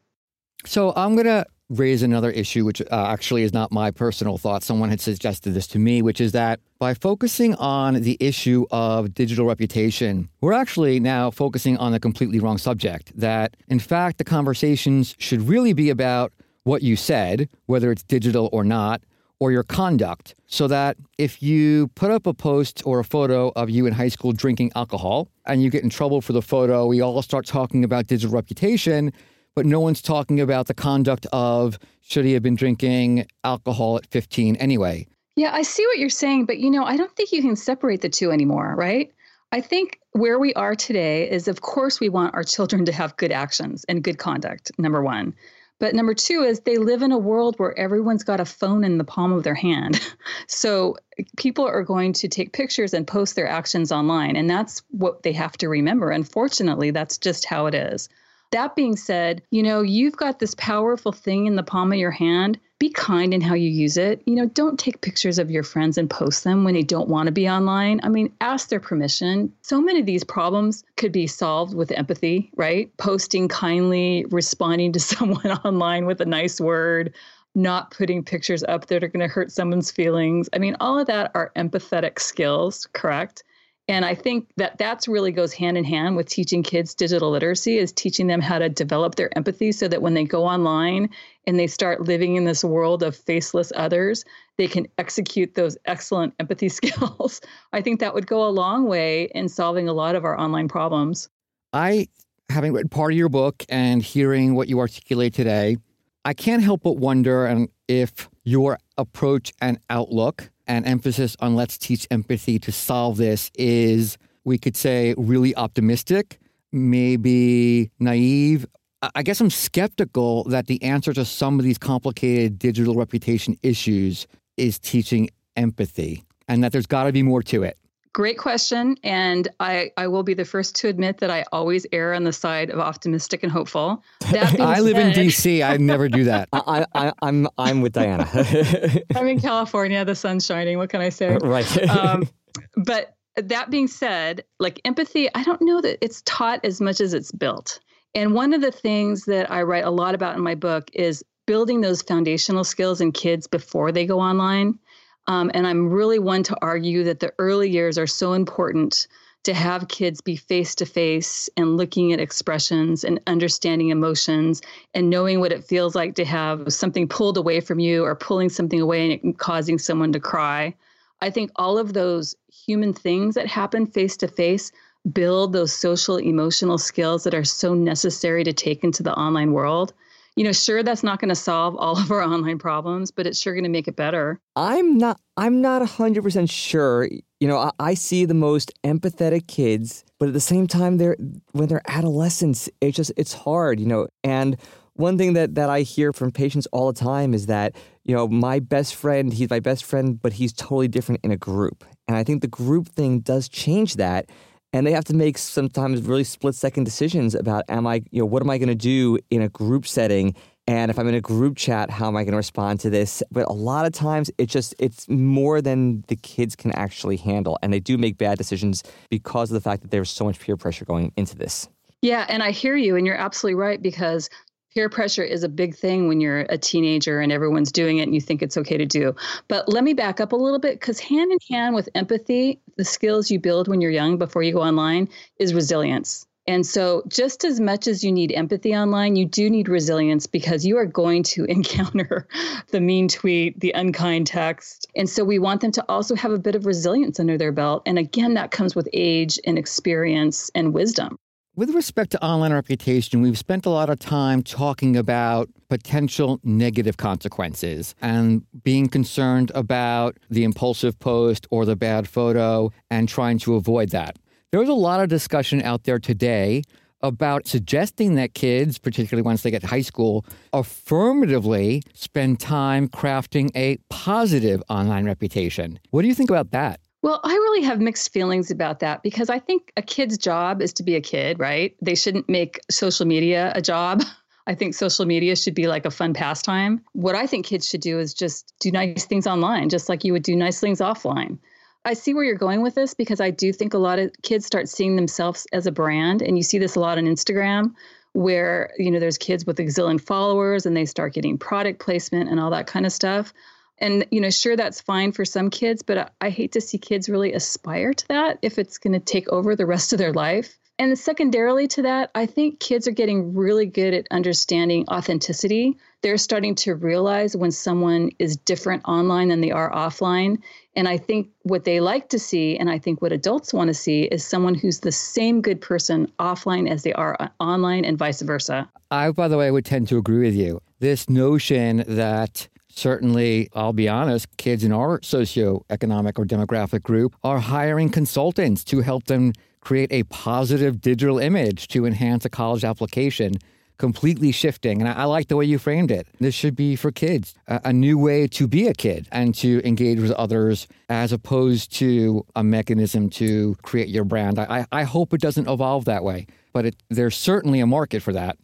So 0.64 0.92
I'm 0.94 1.14
going 1.14 1.26
to 1.26 1.44
raise 1.70 2.03
another 2.03 2.31
issue, 2.31 2.64
which 2.64 2.81
uh, 2.83 2.85
actually 2.90 3.42
is 3.42 3.53
not 3.53 3.72
my 3.72 3.90
personal 3.90 4.38
thought. 4.38 4.62
Someone 4.62 4.90
had 4.90 5.00
suggested 5.00 5.53
this 5.53 5.66
to 5.68 5.79
me, 5.79 6.03
which 6.03 6.20
is 6.20 6.33
that 6.33 6.61
by 6.79 6.94
focusing 6.94 7.55
on 7.57 7.94
the 7.94 8.16
issue 8.20 8.66
of 8.70 9.14
digital 9.14 9.46
reputation, 9.46 10.29
we're 10.40 10.53
actually 10.53 11.00
now 11.00 11.31
focusing 11.31 11.77
on 11.79 11.94
a 11.94 12.00
completely 12.00 12.38
wrong 12.38 12.59
subject. 12.59 13.12
That, 13.18 13.57
in 13.68 13.79
fact, 13.79 14.18
the 14.18 14.24
conversations 14.24 15.14
should 15.18 15.48
really 15.48 15.72
be 15.72 15.90
about 15.90 16.33
what 16.64 16.83
you 16.83 16.96
said, 16.96 17.48
whether 17.66 17.90
it's 17.90 18.03
digital 18.03 18.48
or 18.53 18.64
not, 18.64 19.03
or 19.40 19.50
your 19.50 19.64
conduct, 19.64 20.35
so 20.46 20.68
that 20.68 20.96
if 21.18 21.42
you 21.42 21.88
put 21.88 22.11
up 22.11 22.27
a 22.27 22.33
post 22.33 22.83
or 22.87 23.00
a 23.00 23.05
photo 23.05 23.53
of 23.57 23.68
you 23.68 23.85
in 23.85 23.92
high 23.92 24.09
school 24.09 24.33
drinking 24.33 24.70
alcohol 24.74 25.29
and 25.44 25.62
you 25.62 25.70
get 25.70 25.83
in 25.83 25.90
trouble 25.90 26.20
for 26.20 26.33
the 26.33 26.40
photo, 26.40 26.87
we 26.87 27.00
all 27.00 27.20
start 27.20 27.44
talking 27.44 27.85
about 27.85 28.07
digital 28.07 28.35
reputation, 28.35 29.12
but 29.55 29.67
no 29.67 29.81
one's 29.81 30.03
talking 30.03 30.40
about 30.40 30.67
the 30.67 30.75
conduct 30.75 31.27
of 31.33 31.79
should 32.01 32.25
he 32.25 32.33
have 32.33 32.43
been 32.43 32.55
drinking 32.55 33.27
alcohol 33.45 33.97
at 33.97 34.07
15 34.07 34.57
anyway. 34.57 35.07
Yeah, 35.37 35.53
I 35.53 35.62
see 35.62 35.85
what 35.87 35.99
you're 35.99 36.11
saying, 36.11 36.47
but 36.47 36.59
you 36.59 36.71
know, 36.71 36.85
I 36.85 36.97
don't 36.97 37.14
think 37.17 37.33
you 37.33 37.43
can 37.43 37.57
separate 37.57 38.01
the 38.03 38.09
two 38.09 38.31
anymore, 38.31 38.75
right? 38.77 39.12
I 39.53 39.61
think 39.61 40.01
where 40.12 40.38
we 40.38 40.53
are 40.55 40.75
today 40.75 41.31
is, 41.31 41.49
of 41.49 41.61
course, 41.61 42.01
we 42.01 42.09
want 42.09 42.35
our 42.35 42.45
children 42.45 42.85
to 42.87 42.93
have 42.93 43.17
good 43.17 43.33
actions 43.33 43.85
and 43.88 44.03
good 44.03 44.19
conduct, 44.19 44.71
number 44.79 45.03
one. 45.03 45.35
But 45.81 45.95
number 45.95 46.14
two 46.14 46.43
is 46.43 46.61
they 46.61 46.79
live 46.79 47.03
in 47.03 47.12
a 47.12 47.19
world 47.19 47.59
where 47.59 47.77
everyone's 47.79 48.23
got 48.23 48.40
a 48.40 48.45
phone 48.45 48.85
in 48.85 48.99
the 48.99 49.05
palm 49.05 49.33
of 49.33 49.43
their 49.43 49.55
hand. 49.55 50.01
So 50.47 50.97
people 51.37 51.64
are 51.64 51.83
going 51.85 52.12
to 52.14 52.29
take 52.29 52.53
pictures 52.53 52.93
and 52.93 53.07
post 53.07 53.37
their 53.37 53.47
actions 53.47 53.93
online. 53.93 54.35
And 54.35 54.51
that's 54.51 54.83
what 54.90 55.23
they 55.23 55.33
have 55.33 55.57
to 55.59 55.69
remember. 55.69 56.11
Unfortunately, 56.11 56.90
that's 56.90 57.19
just 57.19 57.45
how 57.45 57.67
it 57.67 57.75
is. 57.75 58.09
That 58.55 58.77
being 58.77 58.95
said, 58.95 59.43
you 59.51 59.64
know, 59.64 59.83
you've 59.83 60.17
got 60.17 60.38
this 60.38 60.55
powerful 60.55 61.11
thing 61.11 61.47
in 61.47 61.57
the 61.57 61.64
palm 61.64 61.90
of 61.90 61.99
your 61.99 62.12
hand 62.12 62.61
be 62.79 62.88
kind 62.88 63.35
in 63.35 63.40
how 63.40 63.55
you 63.55 63.69
use 63.69 63.97
it. 63.97 64.23
You 64.27 64.37
know, 64.37 64.47
don't 64.47 64.79
take 64.79 65.01
pictures 65.01 65.40
of 65.40 65.51
your 65.51 65.64
friends 65.64 65.99
and 65.99 66.09
post 66.09 66.45
them 66.45 66.62
when 66.62 66.75
they 66.75 66.85
don't 66.85 67.09
want 67.09 67.27
to 67.27 67.33
be 67.33 67.49
online. 67.49 67.99
I 68.05 68.11
mean, 68.11 68.33
ask 68.40 68.69
their 68.69 68.79
permission. 68.79 69.53
So 69.62 69.81
many 69.81 69.99
of 69.99 70.07
these 70.07 70.23
problems 70.23 70.85
could 70.97 71.11
be 71.11 71.27
solved 71.27 71.75
with 71.75 71.90
empathy, 71.90 72.53
right? 72.55 72.97
Posting 72.97 73.49
kindly, 73.49 74.25
responding 74.31 74.93
to 74.93 75.01
someone 75.12 75.51
online 75.64 76.07
with 76.07 76.21
a 76.21 76.25
nice 76.25 76.61
word, 76.61 77.12
not 77.57 77.90
putting 77.90 78.23
pictures 78.23 78.62
up 78.69 78.87
that 78.87 79.03
are 79.03 79.09
going 79.09 79.29
to 79.29 79.35
hurt 79.35 79.51
someone's 79.51 79.90
feelings. 79.90 80.49
I 80.53 80.59
mean, 80.59 80.77
all 80.79 80.97
of 80.97 81.09
that 81.09 81.33
are 81.35 81.51
empathetic 81.57 82.21
skills, 82.21 82.87
correct? 82.93 83.43
And 83.87 84.05
I 84.05 84.14
think 84.14 84.49
that 84.57 84.79
that's 84.79 85.07
really 85.07 85.31
goes 85.31 85.53
hand 85.53 85.77
in 85.77 85.85
hand 85.85 86.16
with 86.16 86.27
teaching 86.27 86.62
kids 86.62 86.94
digital 86.94 87.31
literacy 87.31 87.77
is 87.77 87.92
teaching 87.92 88.29
them 88.29 88.40
how 88.40 88.59
to 88.59 88.70
develop 88.70 89.16
their 89.16 89.37
empathy 89.37 89.73
so 89.73 89.88
that 89.88 90.01
when 90.01 90.14
they 90.14 90.25
go 90.25 90.44
online 90.44 91.11
and 91.47 91.59
they 91.59 91.66
start 91.66 92.01
living 92.01 92.37
in 92.37 92.44
this 92.44 92.64
world 92.64 93.03
of 93.03 93.14
faceless 93.14 93.73
others, 93.77 94.25
they 94.57 94.66
can 94.66 94.87
execute 94.97 95.55
those 95.55 95.77
excellent 95.85 96.33
empathy 96.40 96.68
skills. 96.70 97.42
I 97.75 97.83
think 97.83 98.01
that 98.01 98.14
would 98.14 98.27
go 98.27 98.47
a 98.47 98.49
long 98.49 98.87
way 98.87 99.25
in 99.35 99.51
solving 99.51 99.87
a 99.87 99.92
lot 99.92 100.14
of 100.14 100.25
our 100.25 100.38
online 100.38 100.68
problems. 100.68 101.29
I, 101.75 102.09
having 102.49 102.73
read 102.73 102.90
part 102.90 103.12
of 103.12 103.18
your 103.18 103.29
book 103.29 103.64
and 103.68 104.03
hearing 104.03 104.55
what 104.55 104.68
you 104.68 104.79
articulate 104.79 105.35
today, 105.35 105.77
I 106.25 106.33
can't 106.33 106.62
help 106.62 106.85
but 106.85 106.97
wonder 106.97 107.44
and 107.44 107.68
if 107.87 108.31
your 108.44 108.79
approach 108.97 109.53
and 109.61 109.79
outlook 109.90 110.51
and 110.66 110.87
emphasis 110.87 111.37
on 111.40 111.55
let's 111.55 111.79
teach 111.79 112.07
empathy 112.11 112.59
to 112.61 112.72
solve 112.72 113.16
this 113.16 113.50
is, 113.55 114.18
we 114.44 114.59
could 114.59 114.77
say, 114.77 115.14
really 115.16 115.55
optimistic, 115.57 116.38
maybe 116.72 117.90
naive. 117.98 118.66
I 119.14 119.22
guess 119.22 119.40
I'm 119.40 119.50
skeptical 119.50 120.44
that 120.44 120.66
the 120.66 120.83
answer 120.83 121.12
to 121.12 121.24
some 121.24 121.59
of 121.59 121.64
these 121.64 121.79
complicated 121.79 122.59
digital 122.59 122.94
reputation 122.94 123.59
issues 123.62 124.27
is 124.57 124.79
teaching 124.79 125.29
empathy 125.57 126.24
and 126.48 126.64
that 126.64 126.72
there's 126.72 126.87
got 126.87 127.05
to 127.05 127.12
be 127.12 127.22
more 127.22 127.42
to 127.42 127.62
it. 127.62 127.77
Great 128.14 128.38
question. 128.38 128.96
And 129.03 129.48
I, 129.59 129.90
I 129.96 130.07
will 130.07 130.22
be 130.22 130.35
the 130.35 130.44
first 130.44 130.77
to 130.77 130.88
admit 130.88 131.18
that 131.18 131.31
I 131.31 131.44
always 131.50 131.85
err 131.90 132.14
on 132.14 132.22
the 132.22 132.33
side 132.33 132.70
of 132.70 132.79
optimistic 132.79 133.42
and 133.42 133.50
hopeful. 133.50 134.05
I 134.24 134.79
live 134.79 134.96
in 134.96 135.12
DC. 135.12 135.68
I 135.68 135.77
never 135.79 136.09
do 136.09 136.22
that. 136.24 136.48
I, 136.53 136.87
I, 136.94 137.12
I'm 137.22 137.48
I'm 137.59 137.81
with 137.81 137.92
Diana. 137.92 138.31
I'm 139.16 139.27
in 139.27 139.40
California. 139.40 140.05
The 140.05 140.14
sun's 140.14 140.46
shining. 140.46 140.79
What 140.79 140.90
can 140.90 141.00
I 141.00 141.09
say? 141.09 141.37
Right. 141.37 141.88
um, 141.88 142.29
but 142.77 143.16
that 143.35 143.70
being 143.70 143.88
said, 143.88 144.44
like 144.61 144.81
empathy, 144.85 145.29
I 145.35 145.42
don't 145.42 145.61
know 145.61 145.81
that 145.81 145.98
it's 146.00 146.22
taught 146.24 146.64
as 146.64 146.81
much 146.81 147.00
as 147.00 147.14
it's 147.14 147.33
built. 147.33 147.81
And 148.14 148.33
one 148.33 148.55
of 148.55 148.61
the 148.61 148.70
things 148.70 149.24
that 149.24 149.50
I 149.50 149.62
write 149.62 149.85
a 149.85 149.90
lot 149.90 150.14
about 150.14 150.37
in 150.37 150.40
my 150.40 150.55
book 150.55 150.88
is 150.92 151.24
building 151.46 151.81
those 151.81 152.00
foundational 152.00 152.62
skills 152.62 153.00
in 153.00 153.11
kids 153.11 153.48
before 153.48 153.90
they 153.90 154.07
go 154.07 154.20
online. 154.20 154.79
Um, 155.27 155.51
and 155.55 155.67
I'm 155.67 155.91
really 155.91 156.19
one 156.19 156.43
to 156.45 156.57
argue 156.61 157.05
that 157.05 157.21
the 157.21 157.33
early 157.39 157.71
years 157.71 157.97
are 157.99 158.07
so 158.07 158.35
important 158.35 159.07
to 159.45 159.55
have 159.55 159.89
kids 159.89 160.21
be 160.23 160.37
face 160.37 160.75
to 160.75 160.87
face 160.87 161.51
and 161.57 161.77
looking 161.77 162.13
at 162.13 162.21
expressions 162.21 163.05
and 163.05 163.21
understanding 163.27 163.91
emotions 163.91 164.63
and 164.95 165.11
knowing 165.11 165.39
what 165.39 165.53
it 165.53 165.65
feels 165.65 165.95
like 165.95 166.15
to 166.15 166.25
have 166.25 166.73
something 166.73 167.07
pulled 167.07 167.37
away 167.37 167.61
from 167.61 167.79
you 167.79 168.05
or 168.05 168.15
pulling 168.15 168.49
something 168.49 168.81
away 168.81 169.21
and 169.23 169.39
causing 169.39 169.79
someone 169.79 170.13
to 170.13 170.21
cry. 170.21 170.75
I 171.21 171.31
think 171.31 171.51
all 171.57 171.79
of 171.79 171.93
those 171.93 172.35
human 172.51 172.95
things 172.95 173.35
that 173.35 173.47
happen 173.47 173.87
face 173.87 174.17
to 174.19 174.29
face 174.29 174.73
build 175.13 175.53
those 175.53 175.73
social 175.73 176.17
emotional 176.19 176.79
skills 176.79 177.25
that 177.25 177.35
are 177.35 177.45
so 177.45 177.75
necessary 177.75 178.45
to 178.45 178.53
take 178.53 178.83
into 178.83 179.03
the 179.03 179.15
online 179.15 179.53
world 179.53 179.93
you 180.37 180.42
know, 180.42 180.53
sure 180.53 180.83
that's 180.83 181.03
not 181.03 181.20
going 181.20 181.29
to 181.29 181.35
solve 181.35 181.77
all 181.77 181.99
of 181.99 182.11
our 182.11 182.23
online 182.23 182.59
problems, 182.59 183.11
but 183.11 183.27
it's 183.27 183.40
sure 183.40 183.55
going 183.55 183.64
to 183.64 183.70
make 183.70 183.88
it 183.88 183.97
better. 183.97 184.40
I'm 184.57 184.99
not 184.99 185.20
I'm 185.37 185.61
not 185.61 185.83
100% 185.83 186.51
sure. 186.51 187.09
You 187.40 187.49
know, 187.49 187.59
I, 187.59 187.70
I, 187.79 187.94
see 187.94 188.25
the 188.25 188.35
most 188.35 188.73
empathetic 188.85 189.49
kids, 189.49 190.05
but 190.18 190.29
at 190.29 190.33
the 190.33 190.40
same 190.40 190.66
time 190.66 190.99
they're 190.99 191.16
when 191.53 191.68
they're 191.68 191.83
adolescents, 191.88 192.68
it's 192.81 192.97
just 192.97 193.12
it's 193.16 193.33
hard, 193.33 193.81
you 193.81 193.87
know. 193.87 194.07
And 194.23 194.57
one 194.94 195.18
thing 195.18 195.33
that 195.35 195.55
that 195.57 195.70
I 195.70 195.81
hear 195.81 196.12
from 196.12 196.31
patients 196.31 196.66
all 196.73 196.92
the 196.92 196.99
time 196.99 197.35
is 197.35 197.47
that, 197.47 197.77
you 198.05 198.14
know, 198.14 198.29
my 198.29 198.61
best 198.61 198.94
friend, 198.94 199.33
he's 199.33 199.51
my 199.51 199.61
best 199.61 199.85
friend, 199.85 200.20
but 200.20 200.35
he's 200.35 200.53
totally 200.53 200.88
different 200.88 201.20
in 201.25 201.31
a 201.31 201.37
group. 201.37 201.85
And 202.07 202.16
I 202.16 202.25
think 202.25 202.42
the 202.42 202.49
group 202.49 202.88
thing 202.88 203.20
does 203.20 203.49
change 203.49 203.97
that 203.97 204.31
and 204.75 204.85
they 204.85 204.91
have 204.91 205.05
to 205.05 205.15
make 205.15 205.39
sometimes 205.39 206.03
really 206.03 206.25
split 206.25 206.57
second 206.57 206.83
decisions 206.83 207.37
about 207.37 207.65
am 207.69 207.87
I, 207.87 208.03
you 208.11 208.21
know, 208.21 208.27
what 208.27 208.43
am 208.43 208.51
I 208.51 208.59
going 208.59 208.69
to 208.69 208.75
do 208.75 209.19
in 209.31 209.41
a 209.41 209.49
group 209.49 209.87
setting? 209.87 210.35
And 210.67 210.91
if 210.91 210.99
I'm 210.99 211.07
in 211.07 211.15
a 211.15 211.21
group 211.21 211.57
chat, 211.57 211.91
how 211.91 212.09
am 212.09 212.17
I 212.17 212.25
going 212.25 212.33
to 212.33 212.39
respond 212.39 212.81
to 212.81 212.91
this? 212.91 213.23
But 213.31 213.47
a 213.49 213.53
lot 213.53 213.87
of 213.87 213.93
times 213.93 214.33
it 214.37 214.47
just 214.47 214.75
it's 214.81 215.09
more 215.09 215.63
than 215.63 216.05
the 216.09 216.17
kids 216.17 216.57
can 216.57 216.73
actually 216.73 217.19
handle 217.19 217.57
and 217.63 217.73
they 217.73 217.79
do 217.79 217.97
make 217.97 218.19
bad 218.19 218.37
decisions 218.37 218.83
because 219.11 219.49
of 219.49 219.55
the 219.55 219.61
fact 219.61 219.83
that 219.83 219.93
there's 219.93 220.11
so 220.11 220.25
much 220.25 220.41
peer 220.41 220.57
pressure 220.57 220.85
going 220.85 221.13
into 221.17 221.37
this. 221.37 221.69
Yeah, 222.03 222.27
and 222.29 222.43
I 222.43 222.51
hear 222.51 222.75
you 222.75 222.97
and 222.97 223.07
you're 223.07 223.17
absolutely 223.17 223.55
right 223.55 223.81
because 223.81 224.29
peer 224.75 224.89
pressure 224.89 225.23
is 225.23 225.45
a 225.45 225.49
big 225.49 225.75
thing 225.75 226.09
when 226.09 226.21
you're 226.21 226.41
a 226.49 226.59
teenager 226.59 227.21
and 227.21 227.31
everyone's 227.31 227.71
doing 227.71 227.99
it 227.99 228.03
and 228.03 228.15
you 228.15 228.21
think 228.21 228.43
it's 228.43 228.57
okay 228.57 228.77
to 228.77 228.87
do. 228.87 229.15
But 229.49 229.69
let 229.69 229.85
me 229.85 229.95
back 229.95 230.21
up 230.21 230.33
a 230.33 230.37
little 230.37 230.59
bit 230.59 230.81
because 230.81 230.99
hand 230.99 231.31
in 231.31 231.39
hand 231.49 231.75
with 231.75 231.89
empathy, 231.95 232.61
the 232.77 232.85
skills 232.85 233.31
you 233.31 233.39
build 233.39 233.69
when 233.69 233.81
you're 233.81 233.91
young 233.91 234.19
before 234.19 234.43
you 234.43 234.53
go 234.53 234.63
online 234.63 235.09
is 235.39 235.55
resilience. 235.55 236.27
And 236.47 236.67
so, 236.67 237.03
just 237.09 237.43
as 237.43 237.59
much 237.59 237.87
as 237.87 238.05
you 238.05 238.13
need 238.13 238.31
empathy 238.33 238.77
online, 238.77 239.17
you 239.17 239.25
do 239.25 239.49
need 239.49 239.67
resilience 239.67 240.27
because 240.27 240.67
you 240.67 240.77
are 240.77 240.85
going 240.85 241.23
to 241.23 241.45
encounter 241.49 242.29
the 242.71 242.83
mean 242.83 243.09
tweet, 243.09 243.59
the 243.61 243.73
unkind 243.73 244.27
text. 244.27 244.87
And 244.95 245.09
so, 245.09 245.25
we 245.25 245.39
want 245.39 245.63
them 245.63 245.73
to 245.73 245.85
also 245.89 246.15
have 246.15 246.33
a 246.33 246.39
bit 246.39 246.55
of 246.55 246.67
resilience 246.67 247.19
under 247.19 247.39
their 247.39 247.53
belt. 247.53 247.83
And 247.87 247.99
again, 247.99 248.35
that 248.35 248.51
comes 248.51 248.75
with 248.75 248.89
age 248.93 249.41
and 249.47 249.57
experience 249.57 250.51
and 250.55 250.75
wisdom. 250.75 251.19
With 251.57 251.71
respect 251.71 252.11
to 252.11 252.25
online 252.25 252.53
reputation, 252.53 253.23
we've 253.23 253.38
spent 253.38 253.64
a 253.64 253.71
lot 253.71 253.88
of 253.88 254.01
time 254.01 254.43
talking 254.43 254.97
about 254.97 255.49
potential 255.69 256.40
negative 256.43 256.97
consequences 256.97 257.95
and 258.03 258.43
being 258.64 258.88
concerned 258.88 259.53
about 259.55 260.17
the 260.29 260.43
impulsive 260.43 260.99
post 260.99 261.47
or 261.53 261.64
the 261.64 261.77
bad 261.77 262.09
photo 262.09 262.73
and 262.90 263.09
trying 263.09 263.38
to 263.38 263.55
avoid 263.55 263.90
that. 263.90 264.19
There's 264.51 264.69
a 264.69 264.75
lot 264.75 265.01
of 265.01 265.09
discussion 265.09 265.62
out 265.62 265.85
there 265.85 266.01
today 266.01 266.64
about 267.03 267.47
suggesting 267.47 268.17
that 268.17 268.35
kids, 268.35 268.77
particularly 268.77 269.23
once 269.23 269.43
they 269.43 269.53
get 269.53 269.61
to 269.61 269.69
high 269.69 269.83
school, 269.83 270.27
affirmatively 270.53 271.85
spend 271.93 272.40
time 272.40 272.88
crafting 272.88 273.53
a 273.55 273.77
positive 273.90 274.61
online 274.69 275.05
reputation. 275.05 275.79
What 275.90 276.03
do 276.03 276.09
you 276.09 276.14
think 276.14 276.31
about 276.31 276.51
that? 276.51 276.81
Well, 277.05 277.21
I 277.23 277.35
really 277.35 277.61
have 277.64 277.83
mixed 277.83 278.14
feelings 278.14 278.51
about 278.51 278.81
that 278.81 279.03
because 279.03 279.29
I 279.29 279.38
think 279.38 279.71
a 279.77 279.83
kid's 279.83 280.17
job 280.17 280.62
is 280.62 280.73
to 280.73 280.83
be 280.83 280.95
a 280.95 281.03
kid, 281.03 281.38
right? 281.38 281.77
They 281.83 281.97
shouldn't 281.97 282.31
make 282.31 282.61
social 282.71 283.05
media 283.05 283.53
a 283.55 283.61
job. 283.61 284.03
I 284.47 284.55
think 284.55 284.73
social 284.73 285.05
media 285.05 285.37
should 285.37 285.55
be 285.55 285.67
like 285.67 285.85
a 285.85 285.90
fun 285.90 286.14
pastime. 286.14 286.81
What 286.93 287.14
I 287.14 287.27
think 287.27 287.45
kids 287.45 287.69
should 287.69 287.83
do 287.83 287.99
is 287.99 288.14
just 288.14 288.55
do 288.59 288.71
nice 288.71 289.05
things 289.05 289.27
online, 289.27 289.69
just 289.69 289.90
like 289.90 290.03
you 290.03 290.14
would 290.14 290.23
do 290.23 290.35
nice 290.35 290.61
things 290.61 290.81
offline. 290.81 291.37
I 291.85 291.93
see 291.93 292.14
where 292.14 292.25
you're 292.25 292.37
going 292.37 292.62
with 292.62 292.75
this 292.75 292.95
because 292.95 293.21
I 293.21 293.29
do 293.29 293.53
think 293.53 293.75
a 293.75 293.79
lot 293.79 293.99
of 293.99 294.11
kids 294.23 294.47
start 294.47 294.71
seeing 294.71 294.97
themselves 294.97 295.47
as 295.53 295.67
a 295.67 295.73
brand. 295.73 296.23
And 296.23 296.38
you 296.38 296.43
see 296.43 296.57
this 296.57 296.75
a 296.75 296.81
lot 296.81 296.97
on 296.97 297.05
Instagram 297.05 297.75
where, 298.14 298.73
you 298.79 298.90
know, 298.90 298.99
there's 298.99 299.19
kids 299.19 299.45
with 299.45 299.61
a 299.61 299.64
zillion 299.64 300.01
followers 300.01 300.64
and 300.64 300.75
they 300.75 300.87
start 300.87 301.12
getting 301.12 301.37
product 301.37 301.81
placement 301.81 302.31
and 302.31 302.40
all 302.40 302.51
that 302.53 302.67
kind 302.67 302.87
of 302.87 302.93
stuff. 302.93 303.35
And, 303.79 304.07
you 304.11 304.21
know, 304.21 304.31
sure, 304.31 304.57
that's 304.57 304.81
fine 304.81 305.13
for 305.13 305.25
some 305.25 305.51
kids, 305.51 305.83
but 305.83 306.13
I 306.21 306.31
hate 306.31 306.53
to 306.53 306.61
see 306.61 306.79
kids 306.79 307.09
really 307.09 307.33
aspire 307.33 307.93
to 307.93 308.09
that 308.09 308.39
if 308.41 308.59
it's 308.59 308.79
going 308.79 308.93
to 308.93 309.01
take 309.01 309.29
over 309.29 309.57
the 309.57 309.67
rest 309.67 309.93
of 309.93 309.99
their 309.99 310.13
life. 310.13 310.57
And 310.79 310.99
secondarily 310.99 311.69
to 311.69 311.83
that, 311.83 312.11
I 312.15 312.27
think 312.27 312.59
kids 312.59 312.89
are 312.89 312.93
getting 312.93 313.35
really 313.35 313.67
good 313.67 313.95
at 313.95 314.07
understanding 314.11 314.85
authenticity. 314.89 315.77
they're 316.05 316.19
starting 316.19 316.55
to 316.55 316.75
realize 316.75 317.35
when 317.35 317.51
someone 317.51 318.11
is 318.19 318.37
different 318.37 318.83
online 318.85 319.29
than 319.29 319.41
they 319.41 319.51
are 319.51 319.73
offline. 319.73 320.37
And 320.77 320.87
I 320.87 320.99
think 320.99 321.31
what 321.45 321.65
they 321.65 321.81
like 321.81 322.11
to 322.11 322.19
see, 322.19 322.59
and 322.59 322.69
I 322.69 322.79
think 322.79 323.01
what 323.01 323.11
adults 323.11 323.55
want 323.55 323.69
to 323.69 323.75
see, 323.75 324.03
is 324.03 324.23
someone 324.23 324.55
who's 324.55 324.81
the 324.81 324.93
same 324.93 325.41
good 325.41 325.63
person 325.63 326.13
offline 326.19 326.69
as 326.69 326.83
they 326.83 326.93
are 326.93 327.17
online 327.41 327.87
and 327.87 327.97
vice 327.97 328.21
versa. 328.21 328.71
I, 328.91 329.13
by 329.13 329.29
the 329.29 329.39
way, 329.39 329.51
would 329.51 329.65
tend 329.65 329.89
to 329.89 329.97
agree 329.97 330.27
with 330.27 330.35
you. 330.35 330.61
This 330.79 331.09
notion 331.09 331.85
that 331.89 332.49
certainly, 332.79 333.49
I'll 333.55 333.73
be 333.73 333.89
honest, 333.89 334.37
kids 334.37 334.65
in 334.65 334.73
our 334.73 335.01
socioeconomic 335.01 336.19
or 336.19 336.25
demographic 336.25 336.83
group 336.83 337.15
are 337.23 337.39
hiring 337.39 337.91
consultants 337.91 338.65
to 338.65 338.81
help 338.81 339.05
them 339.05 339.33
create 339.61 339.91
a 339.93 340.03
positive 340.05 340.81
digital 340.81 341.19
image 341.19 341.69
to 341.69 341.87
enhance 341.87 342.25
a 342.25 342.31
college 342.31 342.65
application 342.65 343.35
completely 343.79 344.31
shifting. 344.31 344.81
And 344.81 344.89
I, 344.89 344.93
I, 344.93 345.05
like 345.05 345.29
the 345.29 345.37
way 345.37 345.45
you 345.45 345.59
framed 345.59 345.91
it. 345.91 346.07
This 346.21 346.35
should 346.35 346.55
be 346.55 346.77
for 346.77 346.93
kids, 346.93 347.35
a, 347.49 347.61
a, 347.65 347.73
new 347.73 347.99
way 347.99 348.29
to 348.29 348.47
be 348.47 348.69
a 348.69 348.75
kid 348.75 349.09
and 349.11 349.35
to 349.37 349.67
engage 349.67 349.99
with 349.99 350.13
others 350.13 350.69
as 350.89 351.13
opposed 351.13 351.73
to 351.77 352.25
a 352.37 352.45
mechanism 352.45 353.11
to 353.11 353.57
create 353.63 353.89
your 353.89 354.05
brand. 354.05 354.39
I, 354.39 354.67
I 354.71 354.85
hope 354.85 355.13
it 355.13 355.21
doesn't 355.21 355.49
evolve 355.49 355.87
that 355.87 356.05
way, 356.05 356.27
but 356.53 356.67
it, 356.67 356.77
there's 356.89 357.17
certainly 357.17 357.61
a 357.61 357.67
market 357.67 358.01
for 358.01 358.13
that. 358.13 358.37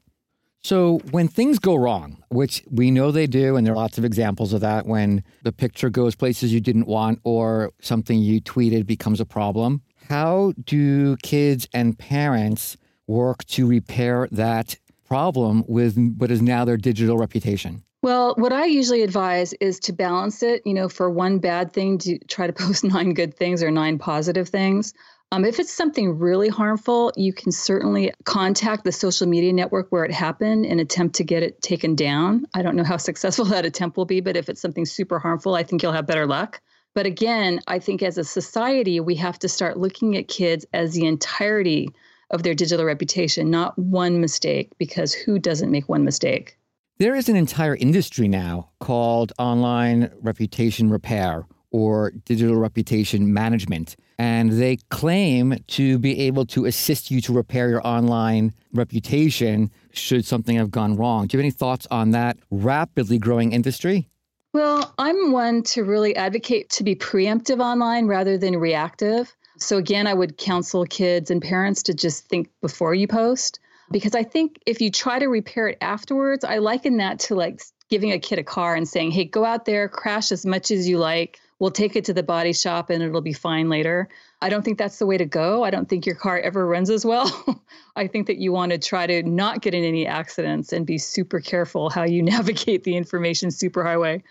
So 0.63 0.99
when 1.11 1.29
things 1.29 1.59
go 1.59 1.75
wrong, 1.75 2.23
which 2.29 2.63
we 2.71 2.91
know 2.91 3.11
they 3.11 3.27
do, 3.27 3.57
and 3.57 3.67
there 3.67 3.73
are 3.73 3.77
lots 3.77 3.99
of 3.99 4.05
examples 4.05 4.53
of 4.53 4.61
that 4.61 4.87
when 4.87 5.25
the 5.43 5.53
picture 5.53 5.89
goes 5.89 6.15
places 6.15 6.53
you 6.53 6.61
didn't 6.61 6.87
want 6.87 7.21
or 7.25 7.73
something 7.81 8.19
you 8.19 8.41
tweeted 8.43 8.87
becomes 8.87 9.21
a 9.21 9.27
problem, 9.27 9.83
how 10.09 10.53
do 10.65 11.17
kids 11.19 11.67
and 11.73 11.99
parents 11.99 12.77
work 13.07 13.45
to 13.47 13.67
repair 13.67 14.29
that 14.31 14.77
problem 15.07 15.65
with 15.67 15.97
what 16.19 16.31
is 16.31 16.43
now 16.43 16.65
their 16.65 16.77
digital 16.77 17.17
reputation? 17.17 17.83
Well, 18.03 18.35
what 18.37 18.53
I 18.53 18.65
usually 18.65 19.03
advise 19.03 19.53
is 19.55 19.79
to 19.81 19.93
balance 19.93 20.43
it. 20.43 20.63
You 20.65 20.75
know, 20.75 20.89
for 20.89 21.11
one 21.11 21.39
bad 21.39 21.73
thing, 21.73 21.99
to 21.99 22.19
try 22.29 22.47
to 22.47 22.53
post 22.65 22.85
nine 22.85 23.15
good 23.15 23.35
things 23.35 23.63
or 23.63 23.71
nine 23.71 23.99
positive 23.99 24.49
things. 24.49 24.95
Um, 25.33 25.45
if 25.45 25.61
it's 25.61 25.73
something 25.73 26.19
really 26.19 26.49
harmful, 26.49 27.13
you 27.17 27.33
can 27.33 27.53
certainly 27.53 28.13
contact 28.25 28.83
the 28.83 28.91
social 28.91 29.29
media 29.29 29.53
network 29.53 29.87
where 29.91 30.05
it 30.05 30.11
happened 30.11 30.67
and 30.67 30.81
attempt 30.81 31.15
to 31.17 31.25
get 31.25 31.45
it 31.45 31.63
taken 31.63 31.95
down. 31.95 32.47
I 32.53 32.63
don't 32.63 32.75
know 32.75 32.83
how 32.83 32.97
successful 33.11 33.45
that 33.47 33.65
attempt 33.65 33.97
will 33.97 34.07
be, 34.07 34.21
but 34.21 34.37
if 34.37 34.49
it's 34.49 34.61
something 34.61 34.85
super 34.85 35.21
harmful, 35.21 35.55
I 35.55 35.63
think 35.63 35.83
you'll 35.83 35.93
have 35.93 36.07
better 36.07 36.27
luck. 36.27 36.61
But 36.95 37.07
again, 37.07 37.61
I 37.69 37.79
think 37.79 38.03
as 38.03 38.19
a 38.19 38.25
society, 38.25 38.99
we 38.99 39.15
have 39.17 39.39
to 39.39 39.49
start 39.49 39.79
looking 39.79 40.17
at 40.17 40.27
kids 40.27 40.67
as 40.73 40.95
the 40.95 41.07
entirety 41.07 41.91
of 42.31 42.43
their 42.43 42.55
digital 42.55 42.85
reputation, 42.85 43.51
not 43.51 43.79
one 43.79 44.21
mistake, 44.21 44.73
because 44.79 45.15
who 45.15 45.39
doesn't 45.39 45.71
make 45.71 45.89
one 45.89 46.05
mistake? 46.05 46.59
There 46.99 47.15
is 47.15 47.29
an 47.29 47.37
entire 47.37 47.77
industry 47.77 48.27
now 48.27 48.71
called 48.81 49.33
online 49.39 50.11
reputation 50.21 50.91
repair 50.91 51.47
or 51.71 52.13
digital 52.25 52.57
reputation 52.57 53.33
management. 53.33 53.97
And 54.19 54.53
they 54.53 54.77
claim 54.91 55.57
to 55.69 55.99
be 55.99 56.21
able 56.21 56.45
to 56.47 56.67
assist 56.67 57.11
you 57.11 57.21
to 57.23 57.33
repair 57.33 57.69
your 57.71 57.87
online 57.87 58.53
reputation 58.75 59.71
should 59.93 60.25
something 60.25 60.57
have 60.57 60.71
gone 60.71 60.97
wrong. 60.97 61.27
Do 61.27 61.37
you 61.37 61.39
have 61.39 61.45
any 61.45 61.53
thoughts 61.53 61.87
on 61.91 62.11
that 62.11 62.37
rapidly 62.51 63.19
growing 63.19 63.53
industry? 63.53 64.09
Well, 64.53 64.93
I'm 64.99 65.31
one 65.33 65.63
to 65.65 65.85
really 65.85 66.17
advocate 66.17 66.71
to 66.71 66.85
be 66.85 66.97
preemptive 66.97 67.61
online 67.61 68.07
rather 68.07 68.37
than 68.37 68.57
reactive. 68.57 69.35
So, 69.59 69.77
again, 69.77 70.07
I 70.07 70.15
would 70.15 70.39
counsel 70.39 70.85
kids 70.87 71.31
and 71.31 71.41
parents 71.41 71.85
to 71.85 71.95
just 71.95 72.25
think 72.29 72.49
before 72.61 72.95
you 72.95 73.07
post 73.07 73.61
because 73.91 74.15
I 74.15 74.23
think 74.23 74.59
if 74.67 74.81
you 74.81 74.91
try 74.91 75.19
to 75.19 75.27
repair 75.27 75.69
it 75.69 75.79
afterwards, 75.81 76.45
I 76.45 76.59
liken 76.59 76.99
that 76.99 77.19
to 77.21 77.35
like 77.35 77.63
giving 77.91 78.13
a 78.13 78.19
kid 78.19 78.39
a 78.39 78.45
car 78.45 78.75
and 78.75 78.89
saying, 78.89 79.11
hey, 79.11 79.25
go 79.25 79.45
out 79.45 79.65
there, 79.65 79.89
crash 79.89 80.33
as 80.33 80.47
much 80.47 80.71
as 80.71 80.89
you 80.89 80.99
like. 80.99 81.41
We'll 81.61 81.71
take 81.71 81.95
it 81.95 82.05
to 82.07 82.15
the 82.15 82.23
body 82.23 82.55
shop 82.55 82.89
and 82.89 83.03
it'll 83.03 83.21
be 83.21 83.35
fine 83.35 83.69
later. 83.69 84.09
I 84.41 84.49
don't 84.49 84.65
think 84.65 84.79
that's 84.79 84.99
the 84.99 85.05
way 85.05 85.19
to 85.19 85.27
go. 85.27 85.63
I 85.63 85.71
don't 85.71 85.89
think 85.89 86.07
your 86.07 86.15
car 86.15 86.41
ever 86.41 86.67
runs 86.67 86.89
as 86.89 87.05
well. 87.05 87.63
I 87.97 88.07
think 88.07 88.27
that 88.27 88.39
you 88.39 88.51
want 88.51 88.73
to 88.73 88.79
try 88.79 89.07
to 89.07 89.23
not 89.23 89.61
get 89.61 89.75
in 89.75 89.85
any 89.85 90.07
accidents 90.07 90.73
and 90.73 90.87
be 90.87 90.97
super 90.97 91.39
careful 91.39 91.91
how 91.91 92.05
you 92.05 92.23
navigate 92.25 92.85
the 92.85 92.97
information 92.97 93.51
superhighway. 93.51 94.23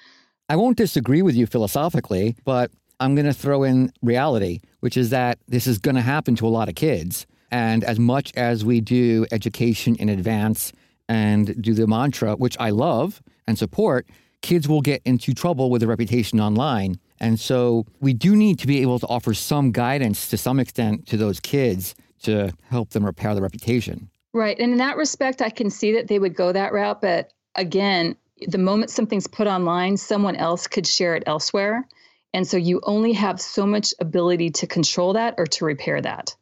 I 0.50 0.56
won't 0.56 0.76
disagree 0.76 1.22
with 1.22 1.36
you 1.36 1.46
philosophically, 1.46 2.36
but 2.44 2.72
I'm 3.00 3.13
going 3.13 3.28
to 3.28 3.34
throw 3.34 3.63
in 3.63 3.94
reality, 4.02 4.62
which 4.80 4.98
is 4.98 5.12
that 5.12 5.38
this 5.48 5.68
is 5.68 5.78
going 5.78 5.96
to 5.96 6.02
happen 6.02 6.36
to 6.38 6.48
a 6.48 6.50
lot 6.50 6.68
of 6.68 6.74
kids. 6.74 7.28
And 7.52 7.84
as 7.84 8.00
much 8.00 8.34
as 8.36 8.65
we 8.65 8.82
do 8.82 9.28
education 9.32 9.96
in 9.96 10.10
advance 10.10 10.74
and 11.08 11.62
do 11.62 11.76
the 11.76 11.86
mantra, 11.86 12.36
which 12.36 12.58
I 12.60 12.72
love 12.72 13.22
and 13.48 13.58
support, 13.58 14.08
kids 14.42 14.68
will 14.68 14.82
get 14.82 15.04
into 15.06 15.34
trouble 15.34 15.70
with 15.70 15.82
their 15.82 15.89
reputation 15.89 16.39
online. 16.39 17.00
And 17.21 17.39
so 17.39 17.86
we 17.99 18.13
do 18.13 18.36
need 18.36 18.60
to 18.60 18.67
be 18.67 18.82
able 18.82 18.99
to 18.99 19.08
offer 19.08 19.34
some 19.34 19.71
guidance 19.71 20.29
to 20.29 20.38
some 20.38 20.60
extent 20.60 21.08
to 21.08 21.17
those 21.17 21.39
kids 21.39 21.95
to 22.23 22.51
help 22.69 22.91
them 22.91 23.05
repair 23.05 23.34
their 23.34 23.43
reputation. 23.43 24.10
Right. 24.34 24.58
And 24.60 24.73
in 24.73 24.77
that 24.77 24.97
respect, 24.97 25.41
I 25.41 25.49
can 25.49 25.69
see 25.69 25.93
that 25.93 26.08
they 26.08 26.19
would 26.19 26.36
go 26.36 26.51
that 26.51 26.71
route. 26.71 27.01
But 27.01 27.32
again, 27.55 28.15
the 28.47 28.58
moment 28.58 28.91
something's 28.91 29.27
put 29.27 29.47
online, 29.47 29.97
someone 29.97 30.36
else 30.36 30.67
could 30.67 30.88
share 30.88 31.15
it 31.15 31.23
elsewhere. 31.25 31.88
And 32.34 32.47
so 32.47 32.58
you 32.58 32.79
only 32.84 33.13
have 33.13 33.41
so 33.41 33.65
much 33.65 33.93
ability 33.99 34.51
to 34.51 34.67
control 34.67 35.13
that 35.13 35.36
or 35.38 35.47
to 35.47 35.65
repair 35.65 35.99
that. 36.01 36.36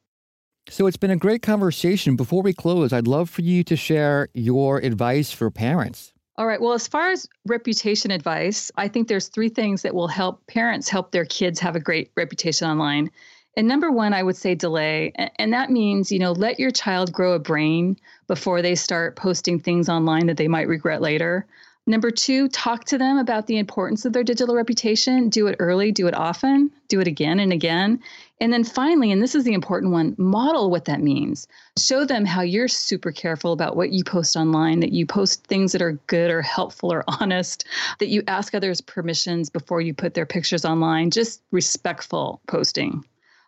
So 0.70 0.86
it's 0.86 0.98
been 0.98 1.12
a 1.12 1.16
great 1.16 1.42
conversation. 1.42 2.18
Before 2.18 2.42
we 2.42 2.52
close, 2.54 2.92
I'd 2.92 3.08
love 3.08 3.30
for 3.30 3.42
you 3.42 3.64
to 3.64 3.78
share 3.78 4.28
your 4.34 4.80
advice 4.80 5.32
for 5.32 5.50
parents. 5.50 6.14
All 6.38 6.46
right. 6.46 6.62
Well, 6.62 6.74
as 6.74 6.88
far 6.88 7.10
as 7.10 7.28
reputation 7.48 8.12
advice, 8.12 8.72
I 8.76 8.90
think 8.90 9.08
there's 9.08 9.28
three 9.28 9.50
things 9.50 9.82
that 9.82 9.96
will 9.96 10.08
help 10.08 10.46
parents 10.46 10.88
help 10.88 11.12
their 11.12 11.26
kids 11.26 11.60
have 11.62 11.76
a 11.76 11.80
great 11.80 12.12
reputation 12.16 12.70
online. 12.70 13.10
And 13.56 13.68
number 13.68 13.92
one, 13.92 14.14
I 14.14 14.22
would 14.22 14.36
say 14.36 14.54
delay. 14.54 15.14
And 15.38 15.52
that 15.54 15.72
means, 15.72 16.12
you 16.12 16.20
know, 16.20 16.34
let 16.34 16.60
your 16.60 16.70
child 16.70 17.12
grow 17.12 17.34
a 17.34 17.40
brain 17.40 17.98
before 18.28 18.62
they 18.62 18.76
start 18.76 19.16
posting 19.16 19.60
things 19.60 19.90
online 19.90 20.28
that 20.28 20.38
they 20.38 20.48
might 20.48 20.68
regret 20.68 21.02
later. 21.02 21.48
Number 21.88 22.12
two, 22.12 22.50
talk 22.50 22.84
to 22.86 23.00
them 23.00 23.18
about 23.18 23.48
the 23.48 23.58
importance 23.58 24.06
of 24.06 24.14
their 24.14 24.24
digital 24.24 24.56
reputation. 24.56 25.30
Do 25.30 25.48
it 25.48 25.56
early, 25.58 25.92
do 25.92 26.06
it 26.08 26.14
often, 26.14 26.70
do 26.88 27.00
it 27.00 27.08
again 27.08 27.40
and 27.40 27.52
again. 27.52 28.02
And 28.40 28.54
then 28.54 28.64
finally, 28.64 29.12
and 29.12 29.22
this 29.22 29.34
is 29.34 29.46
the 29.46 29.54
important 29.54 29.92
one, 29.92 30.16
model 30.18 30.70
what 30.70 30.86
that 30.86 31.02
means. 31.02 31.48
Show 31.78 32.06
them 32.06 32.24
how 32.26 32.42
you're 32.42 32.68
super 32.68 33.12
careful 33.12 33.52
about 33.52 33.76
what 33.76 33.92
you 33.92 34.04
post 34.04 34.38
online, 34.38 34.80
that 34.82 34.92
you 34.92 35.08
post 35.08 35.44
things 35.46 35.72
that 35.72 35.82
are 35.82 35.94
good 36.08 36.30
or 36.30 36.44
helpful 36.44 36.94
or 36.94 37.04
honest, 37.20 37.66
that 38.00 38.10
you 38.10 38.22
ask 38.28 38.54
others 38.54 38.80
permissions 38.82 39.50
before 39.50 39.82
you 39.82 39.94
put 39.94 40.14
their 40.14 40.26
pictures 40.26 40.66
online, 40.66 41.10
just 41.10 41.42
respectful 41.52 42.40
posting. 42.48 43.04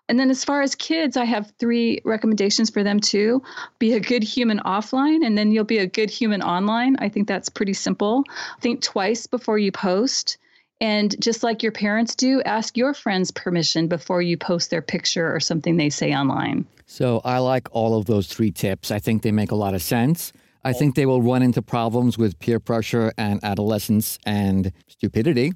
And 0.09 0.19
then 0.19 0.31
as 0.31 0.43
far 0.43 0.63
as 0.63 0.73
kids, 0.73 1.15
I 1.15 1.25
have 1.25 1.53
three 1.59 2.01
recommendations 2.03 2.71
for 2.71 2.83
them 2.83 2.99
too. 2.99 3.43
Be 3.77 3.93
a 3.93 3.99
good 3.99 4.23
human 4.23 4.59
offline, 4.61 5.23
and 5.23 5.37
then 5.37 5.51
you'll 5.51 5.65
be 5.65 5.77
a 5.77 5.85
good 5.85 6.09
human 6.09 6.41
online. 6.41 6.95
I 6.97 7.09
think 7.09 7.27
that's 7.27 7.47
pretty 7.47 7.73
simple. 7.73 8.23
Think 8.59 8.81
twice 8.81 9.27
before 9.27 9.59
you 9.59 9.71
post. 9.71 10.39
And 10.81 11.15
just 11.21 11.43
like 11.43 11.61
your 11.61 11.71
parents 11.71 12.15
do, 12.15 12.41
ask 12.43 12.77
your 12.77 12.93
friends 12.93 13.31
permission 13.31 13.87
before 13.87 14.21
you 14.21 14.37
post 14.37 14.69
their 14.69 14.81
picture 14.81 15.33
or 15.33 15.39
something 15.39 15.77
they 15.77 15.89
say 15.89 16.13
online. 16.13 16.65
So 16.85 17.21
I 17.23 17.39
like 17.39 17.67
all 17.71 17.97
of 17.97 18.05
those 18.05 18.27
three 18.27 18.51
tips. 18.51 18.89
I 18.89 18.99
think 18.99 19.21
they 19.21 19.31
make 19.31 19.51
a 19.51 19.55
lot 19.55 19.73
of 19.73 19.81
sense. 19.81 20.31
I 20.63 20.73
think 20.73 20.95
they 20.95 21.05
will 21.05 21.21
run 21.21 21.41
into 21.41 21.61
problems 21.61 22.17
with 22.17 22.37
peer 22.39 22.59
pressure 22.59 23.13
and 23.17 23.39
adolescence 23.43 24.19
and 24.25 24.71
stupidity. 24.87 25.53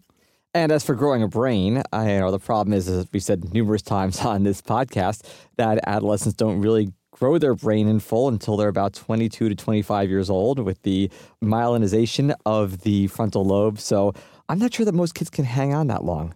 And 0.53 0.71
as 0.71 0.85
for 0.85 0.95
growing 0.95 1.23
a 1.23 1.27
brain, 1.27 1.81
I 1.91 2.13
you 2.13 2.19
know 2.19 2.31
the 2.31 2.39
problem 2.39 2.73
is, 2.73 2.87
as 2.87 3.07
we 3.11 3.19
said 3.19 3.53
numerous 3.53 3.81
times 3.81 4.19
on 4.21 4.43
this 4.43 4.61
podcast, 4.61 5.25
that 5.57 5.79
adolescents 5.87 6.35
don't 6.35 6.61
really 6.61 6.93
grow 7.11 7.37
their 7.37 7.55
brain 7.55 7.87
in 7.87 7.99
full 7.99 8.27
until 8.27 8.57
they're 8.57 8.67
about 8.67 8.93
22 8.93 9.49
to 9.49 9.55
25 9.55 10.09
years 10.09 10.29
old 10.29 10.59
with 10.59 10.81
the 10.81 11.09
myelinization 11.43 12.33
of 12.45 12.81
the 12.81 13.07
frontal 13.07 13.45
lobe. 13.45 13.79
So 13.79 14.13
I'm 14.49 14.59
not 14.59 14.73
sure 14.73 14.85
that 14.85 14.93
most 14.93 15.15
kids 15.15 15.29
can 15.29 15.45
hang 15.45 15.73
on 15.73 15.87
that 15.87 16.03
long. 16.03 16.35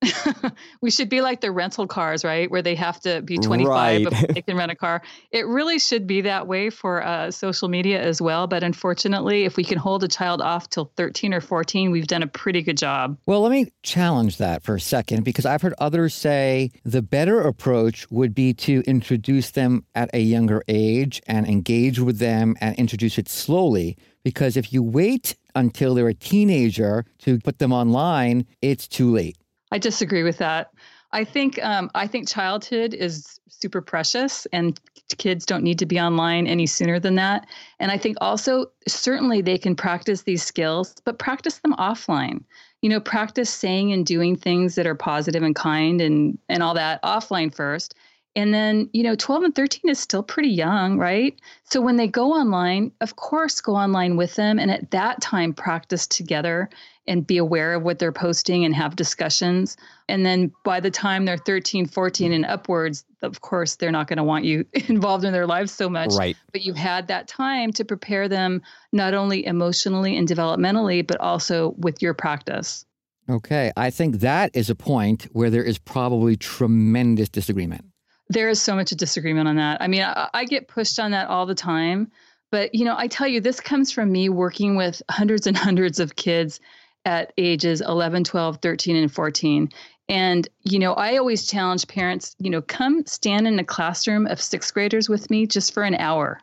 we 0.80 0.90
should 0.90 1.08
be 1.08 1.20
like 1.20 1.40
the 1.40 1.50
rental 1.50 1.86
cars, 1.86 2.24
right? 2.24 2.50
Where 2.50 2.62
they 2.62 2.74
have 2.76 3.00
to 3.00 3.20
be 3.22 3.36
25 3.36 3.68
right. 3.68 4.04
before 4.04 4.28
they 4.28 4.42
can 4.46 4.56
rent 4.56 4.70
a 4.70 4.76
car. 4.76 5.02
It 5.32 5.46
really 5.46 5.78
should 5.78 6.06
be 6.06 6.22
that 6.22 6.46
way 6.46 6.70
for 6.70 7.04
uh, 7.04 7.30
social 7.30 7.68
media 7.68 8.00
as 8.00 8.22
well. 8.22 8.46
But 8.46 8.62
unfortunately, 8.62 9.44
if 9.44 9.56
we 9.56 9.64
can 9.64 9.78
hold 9.78 10.04
a 10.04 10.08
child 10.08 10.40
off 10.40 10.70
till 10.70 10.92
13 10.96 11.34
or 11.34 11.40
14, 11.40 11.90
we've 11.90 12.06
done 12.06 12.22
a 12.22 12.28
pretty 12.28 12.62
good 12.62 12.76
job. 12.76 13.18
Well, 13.26 13.40
let 13.40 13.50
me 13.50 13.72
challenge 13.82 14.38
that 14.38 14.62
for 14.62 14.76
a 14.76 14.80
second 14.80 15.24
because 15.24 15.44
I've 15.44 15.62
heard 15.62 15.74
others 15.78 16.14
say 16.14 16.70
the 16.84 17.02
better 17.02 17.40
approach 17.40 18.08
would 18.10 18.34
be 18.34 18.54
to 18.54 18.82
introduce 18.86 19.50
them 19.50 19.84
at 19.94 20.10
a 20.14 20.20
younger 20.20 20.62
age 20.68 21.20
and 21.26 21.46
engage 21.46 21.98
with 21.98 22.18
them 22.18 22.56
and 22.60 22.76
introduce 22.76 23.18
it 23.18 23.28
slowly. 23.28 23.96
Because 24.22 24.56
if 24.56 24.72
you 24.72 24.82
wait 24.82 25.36
until 25.58 25.94
they're 25.94 26.08
a 26.08 26.14
teenager 26.14 27.04
to 27.20 27.38
put 27.40 27.58
them 27.58 27.72
online, 27.72 28.46
it's 28.62 28.88
too 28.88 29.12
late. 29.12 29.36
I 29.70 29.78
disagree 29.78 30.22
with 30.22 30.38
that. 30.38 30.72
I 31.12 31.24
think 31.24 31.62
um, 31.64 31.90
I 31.94 32.06
think 32.06 32.28
childhood 32.28 32.94
is 32.94 33.40
super 33.48 33.80
precious, 33.80 34.46
and 34.52 34.78
kids 35.16 35.46
don't 35.46 35.64
need 35.64 35.78
to 35.78 35.86
be 35.86 35.98
online 35.98 36.46
any 36.46 36.66
sooner 36.66 37.00
than 37.00 37.14
that. 37.14 37.46
And 37.80 37.90
I 37.90 37.96
think 37.96 38.18
also 38.20 38.66
certainly 38.86 39.40
they 39.40 39.58
can 39.58 39.74
practice 39.74 40.22
these 40.22 40.42
skills, 40.42 40.94
but 41.04 41.18
practice 41.18 41.58
them 41.58 41.74
offline. 41.74 42.44
You 42.82 42.90
know, 42.90 43.00
practice 43.00 43.50
saying 43.50 43.92
and 43.92 44.04
doing 44.04 44.36
things 44.36 44.74
that 44.74 44.86
are 44.86 44.94
positive 44.94 45.42
and 45.42 45.54
kind 45.54 46.00
and 46.00 46.38
and 46.48 46.62
all 46.62 46.74
that 46.74 47.02
offline 47.02 47.54
first. 47.54 47.94
And 48.36 48.54
then, 48.54 48.88
you 48.92 49.02
know, 49.02 49.16
12 49.16 49.42
and 49.42 49.54
13 49.54 49.90
is 49.90 49.98
still 49.98 50.22
pretty 50.22 50.50
young, 50.50 50.98
right? 50.98 51.38
So 51.64 51.80
when 51.80 51.96
they 51.96 52.06
go 52.06 52.32
online, 52.32 52.92
of 53.00 53.16
course, 53.16 53.60
go 53.60 53.74
online 53.74 54.16
with 54.16 54.36
them. 54.36 54.58
And 54.58 54.70
at 54.70 54.90
that 54.92 55.20
time, 55.20 55.52
practice 55.52 56.06
together 56.06 56.68
and 57.08 57.26
be 57.26 57.38
aware 57.38 57.74
of 57.74 57.82
what 57.82 57.98
they're 57.98 58.12
posting 58.12 58.64
and 58.64 58.74
have 58.74 58.94
discussions. 58.94 59.76
And 60.08 60.24
then 60.24 60.52
by 60.62 60.78
the 60.78 60.90
time 60.90 61.24
they're 61.24 61.38
13, 61.38 61.86
14 61.86 62.32
and 62.32 62.44
upwards, 62.44 63.04
of 63.22 63.40
course, 63.40 63.76
they're 63.76 63.90
not 63.90 64.06
going 64.06 64.18
to 64.18 64.22
want 64.22 64.44
you 64.44 64.64
involved 64.88 65.24
in 65.24 65.32
their 65.32 65.46
lives 65.46 65.72
so 65.72 65.88
much. 65.88 66.12
Right. 66.16 66.36
But 66.52 66.62
you 66.62 66.74
had 66.74 67.08
that 67.08 67.26
time 67.26 67.72
to 67.72 67.84
prepare 67.84 68.28
them 68.28 68.62
not 68.92 69.14
only 69.14 69.44
emotionally 69.46 70.16
and 70.16 70.28
developmentally, 70.28 71.04
but 71.04 71.18
also 71.18 71.74
with 71.78 72.02
your 72.02 72.14
practice. 72.14 72.84
Okay. 73.28 73.72
I 73.76 73.90
think 73.90 74.20
that 74.20 74.50
is 74.54 74.70
a 74.70 74.74
point 74.74 75.24
where 75.32 75.50
there 75.50 75.64
is 75.64 75.78
probably 75.78 76.36
tremendous 76.36 77.28
disagreement. 77.28 77.84
There 78.28 78.48
is 78.48 78.60
so 78.60 78.74
much 78.74 78.90
disagreement 78.90 79.48
on 79.48 79.56
that. 79.56 79.80
I 79.80 79.88
mean, 79.88 80.02
I, 80.02 80.28
I 80.34 80.44
get 80.44 80.68
pushed 80.68 80.98
on 80.98 81.12
that 81.12 81.28
all 81.28 81.46
the 81.46 81.54
time. 81.54 82.10
But, 82.50 82.74
you 82.74 82.84
know, 82.84 82.94
I 82.96 83.08
tell 83.08 83.28
you, 83.28 83.40
this 83.40 83.60
comes 83.60 83.92
from 83.92 84.10
me 84.10 84.28
working 84.28 84.76
with 84.76 85.02
hundreds 85.10 85.46
and 85.46 85.56
hundreds 85.56 86.00
of 86.00 86.16
kids 86.16 86.60
at 87.04 87.32
ages 87.36 87.80
11, 87.80 88.24
12, 88.24 88.58
13, 88.62 88.96
and 88.96 89.12
14. 89.12 89.68
And, 90.08 90.48
you 90.62 90.78
know, 90.78 90.94
I 90.94 91.18
always 91.18 91.46
challenge 91.46 91.86
parents, 91.86 92.34
you 92.38 92.48
know, 92.48 92.62
come 92.62 93.04
stand 93.04 93.46
in 93.46 93.58
a 93.58 93.64
classroom 93.64 94.26
of 94.26 94.40
sixth 94.40 94.72
graders 94.72 95.08
with 95.08 95.28
me 95.28 95.46
just 95.46 95.74
for 95.74 95.82
an 95.82 95.94
hour 95.96 96.40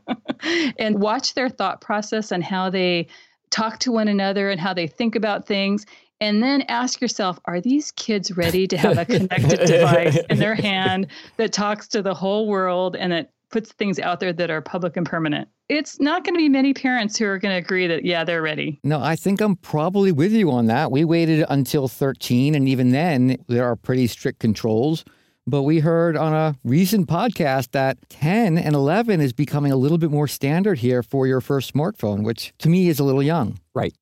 and 0.78 1.00
watch 1.00 1.34
their 1.34 1.50
thought 1.50 1.82
process 1.82 2.32
and 2.32 2.42
how 2.42 2.70
they 2.70 3.08
talk 3.50 3.78
to 3.80 3.92
one 3.92 4.08
another 4.08 4.50
and 4.50 4.60
how 4.60 4.72
they 4.72 4.86
think 4.86 5.14
about 5.14 5.46
things. 5.46 5.84
And 6.20 6.42
then 6.42 6.62
ask 6.62 7.00
yourself, 7.00 7.38
are 7.44 7.60
these 7.60 7.92
kids 7.92 8.36
ready 8.36 8.66
to 8.68 8.76
have 8.78 8.96
a 8.96 9.04
connected 9.04 9.66
device 9.66 10.18
in 10.30 10.38
their 10.38 10.54
hand 10.54 11.08
that 11.36 11.52
talks 11.52 11.88
to 11.88 12.02
the 12.02 12.14
whole 12.14 12.48
world 12.48 12.96
and 12.96 13.12
that 13.12 13.32
puts 13.50 13.72
things 13.72 13.98
out 13.98 14.20
there 14.20 14.32
that 14.32 14.50
are 14.50 14.60
public 14.60 14.96
and 14.96 15.06
permanent. 15.06 15.48
It's 15.68 16.00
not 16.00 16.24
going 16.24 16.34
to 16.34 16.38
be 16.38 16.48
many 16.48 16.74
parents 16.74 17.18
who 17.18 17.26
are 17.26 17.38
going 17.38 17.52
to 17.52 17.58
agree 17.58 17.86
that, 17.86 18.04
yeah, 18.04 18.24
they're 18.24 18.42
ready. 18.42 18.80
No, 18.84 19.00
I 19.00 19.16
think 19.16 19.40
I'm 19.40 19.56
probably 19.56 20.12
with 20.12 20.32
you 20.32 20.50
on 20.50 20.66
that. 20.66 20.90
We 20.90 21.04
waited 21.04 21.44
until 21.48 21.88
13, 21.88 22.54
and 22.54 22.68
even 22.68 22.90
then, 22.90 23.36
there 23.48 23.64
are 23.64 23.76
pretty 23.76 24.06
strict 24.06 24.38
controls. 24.38 25.04
But 25.48 25.62
we 25.62 25.78
heard 25.78 26.16
on 26.16 26.32
a 26.32 26.56
recent 26.64 27.08
podcast 27.08 27.70
that 27.70 27.98
10 28.08 28.58
and 28.58 28.74
11 28.74 29.20
is 29.20 29.32
becoming 29.32 29.70
a 29.70 29.76
little 29.76 29.98
bit 29.98 30.10
more 30.10 30.26
standard 30.26 30.78
here 30.78 31.04
for 31.04 31.26
your 31.28 31.40
first 31.40 31.72
smartphone, 31.72 32.24
which 32.24 32.52
to 32.58 32.68
me 32.68 32.88
is 32.88 32.98
a 32.98 33.04
little 33.04 33.22
young. 33.22 33.60
Right. 33.72 33.94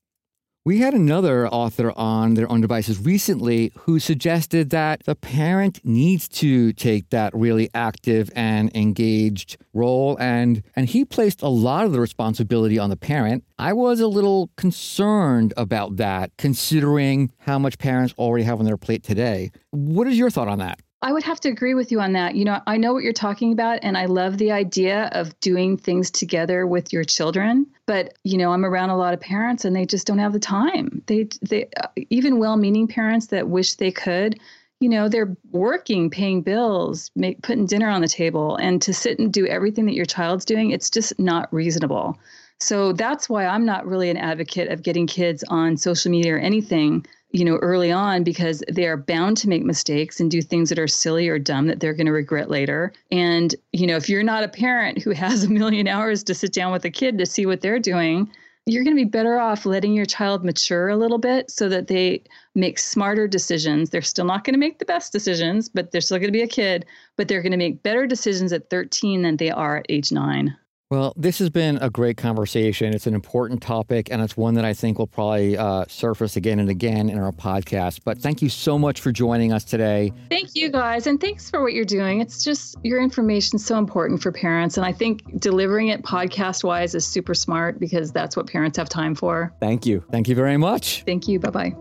We 0.66 0.78
had 0.78 0.94
another 0.94 1.46
author 1.46 1.92
on 1.94 2.32
their 2.34 2.50
own 2.50 2.62
devices 2.62 2.98
recently 2.98 3.70
who 3.80 4.00
suggested 4.00 4.70
that 4.70 5.04
the 5.04 5.14
parent 5.14 5.84
needs 5.84 6.26
to 6.40 6.72
take 6.72 7.10
that 7.10 7.34
really 7.34 7.68
active 7.74 8.30
and 8.34 8.74
engaged 8.74 9.58
role 9.74 10.16
and 10.18 10.62
and 10.74 10.88
he 10.88 11.04
placed 11.04 11.42
a 11.42 11.48
lot 11.48 11.84
of 11.84 11.92
the 11.92 12.00
responsibility 12.00 12.78
on 12.78 12.88
the 12.88 12.96
parent. 12.96 13.44
I 13.58 13.74
was 13.74 14.00
a 14.00 14.08
little 14.08 14.48
concerned 14.56 15.52
about 15.58 15.96
that 15.96 16.30
considering 16.38 17.30
how 17.40 17.58
much 17.58 17.76
parents 17.76 18.14
already 18.16 18.44
have 18.44 18.58
on 18.58 18.64
their 18.64 18.78
plate 18.78 19.02
today. 19.02 19.50
What 19.70 20.06
is 20.06 20.16
your 20.16 20.30
thought 20.30 20.48
on 20.48 20.60
that? 20.60 20.80
I 21.04 21.12
would 21.12 21.22
have 21.24 21.38
to 21.40 21.50
agree 21.50 21.74
with 21.74 21.92
you 21.92 22.00
on 22.00 22.14
that. 22.14 22.34
You 22.34 22.46
know, 22.46 22.62
I 22.66 22.78
know 22.78 22.94
what 22.94 23.04
you're 23.04 23.12
talking 23.12 23.52
about, 23.52 23.80
and 23.82 23.94
I 23.94 24.06
love 24.06 24.38
the 24.38 24.52
idea 24.52 25.10
of 25.12 25.38
doing 25.40 25.76
things 25.76 26.10
together 26.10 26.66
with 26.66 26.94
your 26.94 27.04
children. 27.04 27.66
But 27.84 28.16
you 28.24 28.38
know, 28.38 28.52
I'm 28.52 28.64
around 28.64 28.88
a 28.88 28.96
lot 28.96 29.12
of 29.12 29.20
parents, 29.20 29.66
and 29.66 29.76
they 29.76 29.84
just 29.84 30.06
don't 30.06 30.18
have 30.18 30.32
the 30.32 30.40
time. 30.40 31.02
They, 31.06 31.28
they, 31.42 31.68
uh, 31.78 31.88
even 32.08 32.38
well-meaning 32.38 32.88
parents 32.88 33.26
that 33.26 33.48
wish 33.48 33.74
they 33.74 33.92
could. 33.92 34.40
You 34.80 34.88
know, 34.88 35.10
they're 35.10 35.36
working, 35.52 36.08
paying 36.08 36.40
bills, 36.40 37.10
make, 37.14 37.42
putting 37.42 37.66
dinner 37.66 37.90
on 37.90 38.00
the 38.00 38.08
table, 38.08 38.56
and 38.56 38.80
to 38.80 38.94
sit 38.94 39.18
and 39.18 39.30
do 39.30 39.46
everything 39.46 39.84
that 39.84 39.94
your 39.94 40.06
child's 40.06 40.46
doing, 40.46 40.70
it's 40.70 40.88
just 40.88 41.18
not 41.18 41.52
reasonable. 41.52 42.18
So 42.60 42.92
that's 42.92 43.28
why 43.28 43.46
I'm 43.46 43.64
not 43.64 43.86
really 43.86 44.10
an 44.10 44.16
advocate 44.16 44.70
of 44.70 44.82
getting 44.82 45.06
kids 45.06 45.44
on 45.48 45.76
social 45.76 46.10
media 46.10 46.36
or 46.36 46.38
anything 46.38 47.04
you 47.34 47.44
know, 47.44 47.56
early 47.56 47.90
on 47.90 48.22
because 48.22 48.62
they 48.70 48.86
are 48.86 48.96
bound 48.96 49.36
to 49.36 49.48
make 49.48 49.64
mistakes 49.64 50.20
and 50.20 50.30
do 50.30 50.40
things 50.40 50.68
that 50.68 50.78
are 50.78 50.86
silly 50.86 51.28
or 51.28 51.36
dumb 51.36 51.66
that 51.66 51.80
they're 51.80 51.92
going 51.92 52.06
to 52.06 52.12
regret 52.12 52.48
later. 52.48 52.92
And, 53.10 53.52
you 53.72 53.88
know, 53.88 53.96
if 53.96 54.08
you're 54.08 54.22
not 54.22 54.44
a 54.44 54.48
parent 54.48 55.02
who 55.02 55.10
has 55.14 55.42
a 55.42 55.50
million 55.50 55.88
hours 55.88 56.22
to 56.24 56.34
sit 56.34 56.52
down 56.52 56.70
with 56.70 56.84
a 56.84 56.90
kid 56.90 57.18
to 57.18 57.26
see 57.26 57.44
what 57.44 57.60
they're 57.60 57.80
doing, 57.80 58.30
you're 58.66 58.84
going 58.84 58.96
to 58.96 59.04
be 59.04 59.10
better 59.10 59.36
off 59.36 59.66
letting 59.66 59.94
your 59.94 60.06
child 60.06 60.44
mature 60.44 60.88
a 60.88 60.96
little 60.96 61.18
bit 61.18 61.50
so 61.50 61.68
that 61.68 61.88
they 61.88 62.22
make 62.54 62.78
smarter 62.78 63.26
decisions. 63.26 63.90
They're 63.90 64.00
still 64.00 64.26
not 64.26 64.44
going 64.44 64.54
to 64.54 64.60
make 64.60 64.78
the 64.78 64.84
best 64.84 65.12
decisions, 65.12 65.68
but 65.68 65.90
they're 65.90 66.00
still 66.00 66.18
going 66.18 66.28
to 66.28 66.32
be 66.32 66.42
a 66.42 66.46
kid, 66.46 66.86
but 67.16 67.26
they're 67.26 67.42
going 67.42 67.50
to 67.50 67.58
make 67.58 67.82
better 67.82 68.06
decisions 68.06 68.52
at 68.52 68.70
13 68.70 69.22
than 69.22 69.38
they 69.38 69.50
are 69.50 69.78
at 69.78 69.86
age 69.88 70.12
nine. 70.12 70.56
Well, 70.94 71.12
this 71.16 71.40
has 71.40 71.50
been 71.50 71.78
a 71.78 71.90
great 71.90 72.16
conversation. 72.16 72.94
It's 72.94 73.08
an 73.08 73.14
important 73.14 73.60
topic, 73.60 74.12
and 74.12 74.22
it's 74.22 74.36
one 74.36 74.54
that 74.54 74.64
I 74.64 74.74
think 74.74 75.00
will 75.00 75.08
probably 75.08 75.58
uh, 75.58 75.86
surface 75.88 76.36
again 76.36 76.60
and 76.60 76.70
again 76.70 77.10
in 77.10 77.18
our 77.18 77.32
podcast. 77.32 78.02
But 78.04 78.18
thank 78.18 78.40
you 78.40 78.48
so 78.48 78.78
much 78.78 79.00
for 79.00 79.10
joining 79.10 79.52
us 79.52 79.64
today. 79.64 80.12
Thank 80.28 80.50
you, 80.54 80.70
guys, 80.70 81.08
and 81.08 81.20
thanks 81.20 81.50
for 81.50 81.60
what 81.64 81.72
you're 81.72 81.84
doing. 81.84 82.20
It's 82.20 82.44
just 82.44 82.76
your 82.84 83.02
information 83.02 83.56
is 83.56 83.66
so 83.66 83.76
important 83.76 84.22
for 84.22 84.30
parents, 84.30 84.76
and 84.76 84.86
I 84.86 84.92
think 84.92 85.40
delivering 85.40 85.88
it 85.88 86.04
podcast 86.04 86.62
wise 86.62 86.94
is 86.94 87.04
super 87.04 87.34
smart 87.34 87.80
because 87.80 88.12
that's 88.12 88.36
what 88.36 88.46
parents 88.46 88.78
have 88.78 88.88
time 88.88 89.16
for. 89.16 89.52
Thank 89.58 89.86
you. 89.86 90.04
Thank 90.12 90.28
you 90.28 90.36
very 90.36 90.58
much. 90.58 91.02
Thank 91.06 91.26
you. 91.26 91.40
Bye 91.40 91.50
bye. 91.50 91.74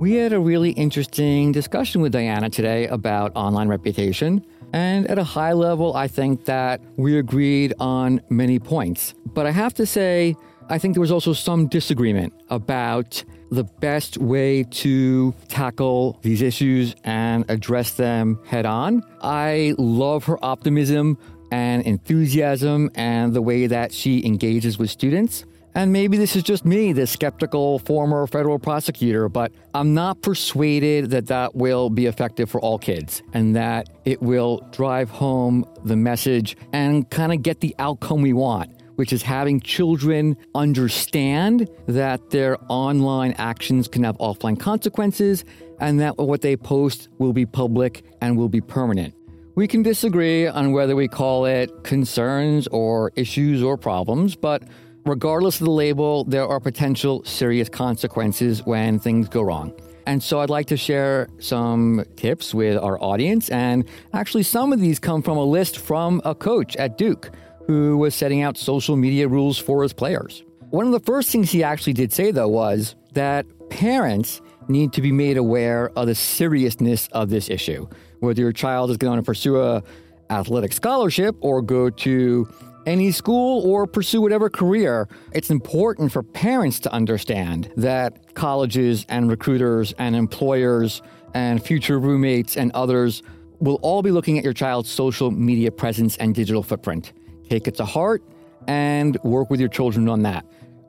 We 0.00 0.14
had 0.14 0.32
a 0.32 0.40
really 0.40 0.72
interesting 0.72 1.52
discussion 1.52 2.00
with 2.00 2.12
Diana 2.12 2.50
today 2.50 2.86
about 2.88 3.32
online 3.34 3.68
reputation. 3.68 4.44
And 4.72 5.08
at 5.10 5.18
a 5.18 5.24
high 5.24 5.52
level, 5.52 5.94
I 5.94 6.08
think 6.08 6.44
that 6.46 6.80
we 6.96 7.18
agreed 7.18 7.74
on 7.80 8.20
many 8.28 8.58
points. 8.58 9.14
But 9.26 9.46
I 9.46 9.50
have 9.50 9.74
to 9.74 9.86
say, 9.86 10.36
I 10.68 10.78
think 10.78 10.94
there 10.94 11.00
was 11.00 11.12
also 11.12 11.32
some 11.32 11.68
disagreement 11.68 12.32
about 12.50 13.22
the 13.50 13.64
best 13.64 14.18
way 14.18 14.64
to 14.64 15.32
tackle 15.48 16.18
these 16.22 16.42
issues 16.42 16.94
and 17.04 17.44
address 17.48 17.92
them 17.92 18.40
head 18.44 18.66
on. 18.66 19.02
I 19.22 19.74
love 19.78 20.24
her 20.24 20.44
optimism 20.44 21.18
and 21.52 21.82
enthusiasm 21.82 22.90
and 22.96 23.32
the 23.32 23.42
way 23.42 23.68
that 23.68 23.92
she 23.92 24.24
engages 24.26 24.78
with 24.78 24.90
students. 24.90 25.44
And 25.76 25.92
maybe 25.92 26.16
this 26.16 26.36
is 26.36 26.42
just 26.42 26.64
me, 26.64 26.94
the 26.94 27.06
skeptical 27.06 27.80
former 27.80 28.26
federal 28.26 28.58
prosecutor, 28.58 29.28
but 29.28 29.52
I'm 29.74 29.92
not 29.92 30.22
persuaded 30.22 31.10
that 31.10 31.26
that 31.26 31.54
will 31.54 31.90
be 31.90 32.06
effective 32.06 32.48
for 32.48 32.62
all 32.62 32.78
kids 32.78 33.22
and 33.34 33.54
that 33.56 33.90
it 34.06 34.22
will 34.22 34.66
drive 34.72 35.10
home 35.10 35.66
the 35.84 35.94
message 35.94 36.56
and 36.72 37.08
kind 37.10 37.30
of 37.30 37.42
get 37.42 37.60
the 37.60 37.76
outcome 37.78 38.22
we 38.22 38.32
want 38.32 38.72
which 38.94 39.12
is 39.12 39.22
having 39.22 39.60
children 39.60 40.34
understand 40.54 41.68
that 41.86 42.30
their 42.30 42.56
online 42.70 43.32
actions 43.32 43.88
can 43.88 44.02
have 44.02 44.16
offline 44.16 44.58
consequences 44.58 45.44
and 45.80 46.00
that 46.00 46.16
what 46.16 46.40
they 46.40 46.56
post 46.56 47.10
will 47.18 47.34
be 47.34 47.44
public 47.44 48.02
and 48.22 48.38
will 48.38 48.48
be 48.48 48.62
permanent. 48.62 49.14
We 49.54 49.68
can 49.68 49.82
disagree 49.82 50.46
on 50.46 50.72
whether 50.72 50.96
we 50.96 51.08
call 51.08 51.44
it 51.44 51.70
concerns 51.84 52.66
or 52.68 53.12
issues 53.16 53.62
or 53.62 53.76
problems, 53.76 54.34
but 54.34 54.62
regardless 55.06 55.60
of 55.60 55.64
the 55.64 55.70
label, 55.70 56.24
there 56.24 56.46
are 56.46 56.60
potential 56.60 57.24
serious 57.24 57.68
consequences 57.68 58.66
when 58.66 58.98
things 58.98 59.28
go 59.28 59.42
wrong. 59.42 59.72
And 60.06 60.22
so 60.22 60.40
I'd 60.40 60.50
like 60.50 60.66
to 60.66 60.76
share 60.76 61.28
some 61.38 62.04
tips 62.16 62.54
with 62.54 62.76
our 62.78 63.02
audience. 63.02 63.48
And 63.48 63.88
actually, 64.12 64.42
some 64.42 64.72
of 64.72 64.80
these 64.80 64.98
come 64.98 65.22
from 65.22 65.36
a 65.36 65.44
list 65.44 65.78
from 65.78 66.20
a 66.24 66.34
coach 66.34 66.76
at 66.76 66.98
Duke 66.98 67.30
who 67.66 67.96
was 67.96 68.14
setting 68.14 68.42
out 68.42 68.56
social 68.56 68.96
media 68.96 69.26
rules 69.26 69.58
for 69.58 69.82
his 69.82 69.92
players. 69.92 70.44
One 70.70 70.86
of 70.86 70.92
the 70.92 71.00
first 71.00 71.30
things 71.30 71.50
he 71.50 71.64
actually 71.64 71.94
did 71.94 72.12
say, 72.12 72.30
though, 72.30 72.48
was 72.48 72.94
that 73.14 73.46
parents 73.70 74.40
need 74.68 74.92
to 74.92 75.00
be 75.00 75.10
made 75.12 75.36
aware 75.36 75.90
of 75.96 76.06
the 76.06 76.14
seriousness 76.14 77.08
of 77.12 77.28
this 77.28 77.48
issue. 77.48 77.88
Whether 78.20 78.42
your 78.42 78.52
child 78.52 78.90
is 78.90 78.96
going 78.96 79.16
to 79.16 79.22
pursue 79.22 79.60
a 79.60 79.82
athletic 80.30 80.72
scholarship 80.72 81.36
or 81.40 81.62
go 81.62 81.90
to 81.90 82.48
any 82.86 83.10
school 83.10 83.68
or 83.68 83.86
pursue 83.86 84.20
whatever 84.22 84.48
career, 84.48 85.08
it's 85.32 85.50
important 85.50 86.12
for 86.12 86.22
parents 86.22 86.80
to 86.80 86.92
understand 86.92 87.70
that 87.76 88.34
colleges 88.34 89.04
and 89.08 89.28
recruiters 89.28 89.92
and 89.98 90.16
employers 90.16 91.02
and 91.34 91.62
future 91.62 91.98
roommates 91.98 92.56
and 92.56 92.70
others 92.72 93.22
will 93.58 93.78
all 93.82 94.02
be 94.02 94.10
looking 94.10 94.38
at 94.38 94.44
your 94.44 94.52
child's 94.52 94.88
social 94.88 95.30
media 95.30 95.70
presence 95.70 96.16
and 96.18 96.34
digital 96.34 96.62
footprint. 96.62 97.12
Take 97.48 97.66
it 97.66 97.74
to 97.76 97.84
heart 97.84 98.22
and 98.68 99.16
work 99.22 99.50
with 99.50 99.60
your 99.60 99.68
children 99.68 100.08
on 100.08 100.22
that. 100.22 100.44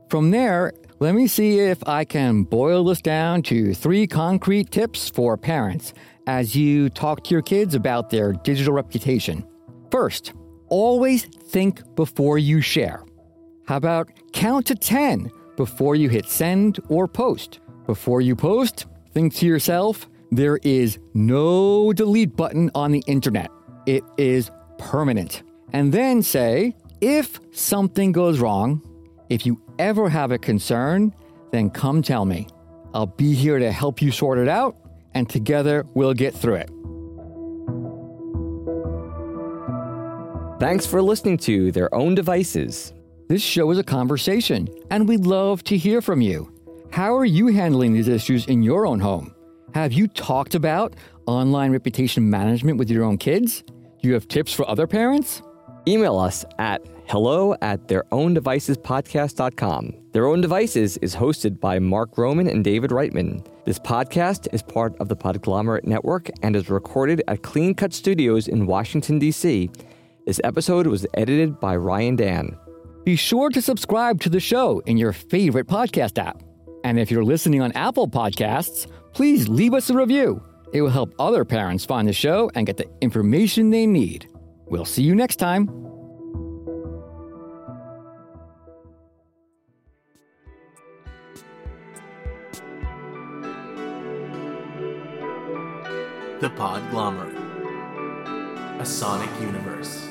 From 0.10 0.32
there, 0.32 0.74
Let 1.00 1.14
me 1.14 1.28
see 1.28 1.60
if 1.60 1.88
I 1.88 2.06
can 2.06 2.42
boil 2.42 2.84
this 2.86 3.04
down 3.04 3.44
to 3.44 3.76
three 3.76 4.08
concrete 4.08 4.72
tips 4.72 5.10
for 5.10 5.38
parents 5.38 5.94
as 6.26 6.56
you 6.56 6.90
talk 6.90 7.24
to 7.26 7.36
your 7.36 7.44
kids 7.44 7.76
about 7.76 8.10
their 8.10 8.34
digital 8.34 8.74
reputation. 8.74 9.46
First, 9.92 10.34
always 10.70 11.26
think 11.26 11.96
before 11.96 12.38
you 12.38 12.62
share. 12.62 13.04
How 13.68 13.78
about 13.78 14.10
count 14.34 14.66
to 14.68 14.76
10 14.76 15.32
before 15.56 15.96
you 15.96 16.10
hit 16.10 16.28
send 16.28 16.80
or 16.90 17.08
post? 17.08 17.60
Before 17.86 18.22
you 18.22 18.36
post, 18.36 18.86
think 19.12 19.34
to 19.36 19.46
yourself, 19.46 20.08
there 20.32 20.58
is 20.64 21.00
no 21.14 21.94
delete 21.94 22.36
button 22.36 22.70
on 22.76 22.92
the 22.92 23.04
internet. 23.08 23.50
It 23.86 24.04
is 24.18 24.52
permanent. 24.78 25.44
And 25.74 25.94
then 25.94 26.22
say, 26.22 26.76
if 27.02 27.40
something 27.52 28.12
goes 28.12 28.40
wrong, 28.40 28.82
if 29.30 29.46
you 29.46 29.62
ever 29.80 30.10
have 30.10 30.32
a 30.32 30.38
concern, 30.38 31.14
then 31.52 31.70
come 31.70 32.02
tell 32.02 32.26
me. 32.26 32.48
I'll 32.94 33.06
be 33.06 33.34
here 33.34 33.60
to 33.60 33.72
help 33.72 34.02
you 34.02 34.12
sort 34.12 34.38
it 34.38 34.48
out, 34.48 34.78
and 35.14 35.30
together 35.30 35.86
we'll 35.94 36.14
get 36.14 36.34
through 36.34 36.56
it. 36.56 36.70
Thanks 40.60 40.88
for 40.88 41.04
listening 41.04 41.38
to 41.40 41.72
Their 41.72 41.94
Own 41.94 42.16
Devices. 42.16 42.94
This 43.28 43.44
show 43.44 43.70
is 43.70 43.78
a 43.78 43.84
conversation, 43.84 44.68
and 44.90 45.08
we'd 45.08 45.28
love 45.28 45.64
to 45.66 45.78
hear 45.78 46.02
from 46.02 46.20
you. 46.20 46.52
How 46.90 47.16
are 47.16 47.26
you 47.26 47.46
handling 47.48 47.94
these 47.94 48.08
issues 48.08 48.48
in 48.48 48.64
your 48.64 48.88
own 48.88 49.00
home? 49.00 49.36
Have 49.76 49.94
you 49.94 50.08
talked 50.08 50.56
about 50.56 50.96
online 51.28 51.72
reputation 51.72 52.28
management 52.28 52.80
with 52.80 52.90
your 52.90 53.04
own 53.04 53.20
kids? 53.20 53.62
Do 54.02 54.08
you 54.08 54.16
have 54.16 54.28
tips 54.28 54.52
for 54.52 54.68
other 54.68 54.88
parents? 54.88 55.44
Email 55.88 56.18
us 56.18 56.44
at 56.58 56.84
hello 57.08 57.56
at 57.62 57.88
theirowndevicespodcast.com. 57.88 59.94
Their 60.12 60.26
Own 60.26 60.42
Devices 60.42 60.98
is 60.98 61.16
hosted 61.16 61.60
by 61.60 61.78
Marc 61.78 62.14
Groman 62.14 62.48
and 62.48 62.64
David 62.64 62.90
Reitman. 62.90 63.46
This 63.66 63.78
podcast 63.78 64.48
is 64.52 64.64
part 64.64 64.98
of 65.00 65.08
the 65.08 65.16
Podglomerate 65.16 65.86
Network 65.86 66.32
and 66.42 66.56
is 66.56 66.72
recorded 66.72 67.22
at 67.28 67.44
Clean 67.44 67.76
Cut 67.76 67.94
Studios 67.94 68.48
in 68.48 68.66
Washington, 68.66 69.20
D.C. 69.20 69.70
This 70.28 70.42
episode 70.44 70.88
was 70.88 71.08
edited 71.14 71.58
by 71.58 71.78
Ryan 71.78 72.18
Dan. 72.18 72.58
Be 73.06 73.16
sure 73.16 73.50
to 73.50 73.62
subscribe 73.62 74.20
to 74.20 74.30
the 74.30 74.42
show 74.42 74.80
in 74.80 74.98
your 74.98 75.14
favorite 75.14 75.68
podcast 75.68 76.22
app. 76.22 76.44
And 76.84 77.00
if 77.00 77.10
you're 77.10 77.24
listening 77.24 77.62
on 77.62 77.72
Apple 77.72 78.10
Podcasts, 78.10 78.92
please 79.14 79.48
leave 79.48 79.74
us 79.74 79.90
a 79.90 79.96
review. 79.96 80.44
It 80.74 80.82
will 80.82 80.90
help 80.90 81.16
other 81.18 81.46
parents 81.46 81.86
find 81.86 82.06
the 82.06 82.12
show 82.12 82.52
and 82.56 82.68
get 82.68 82.76
the 82.76 82.90
information 83.00 83.70
they 83.70 83.88
need. 83.88 84.28
We'll 84.66 84.84
see 84.84 85.02
you 85.02 85.16
next 85.16 85.38
time. 85.38 85.68
The 96.42 96.50
Podglomerate. 96.50 97.46
A 98.82 98.86
Sonic 98.86 99.30
Universe. 99.40 100.07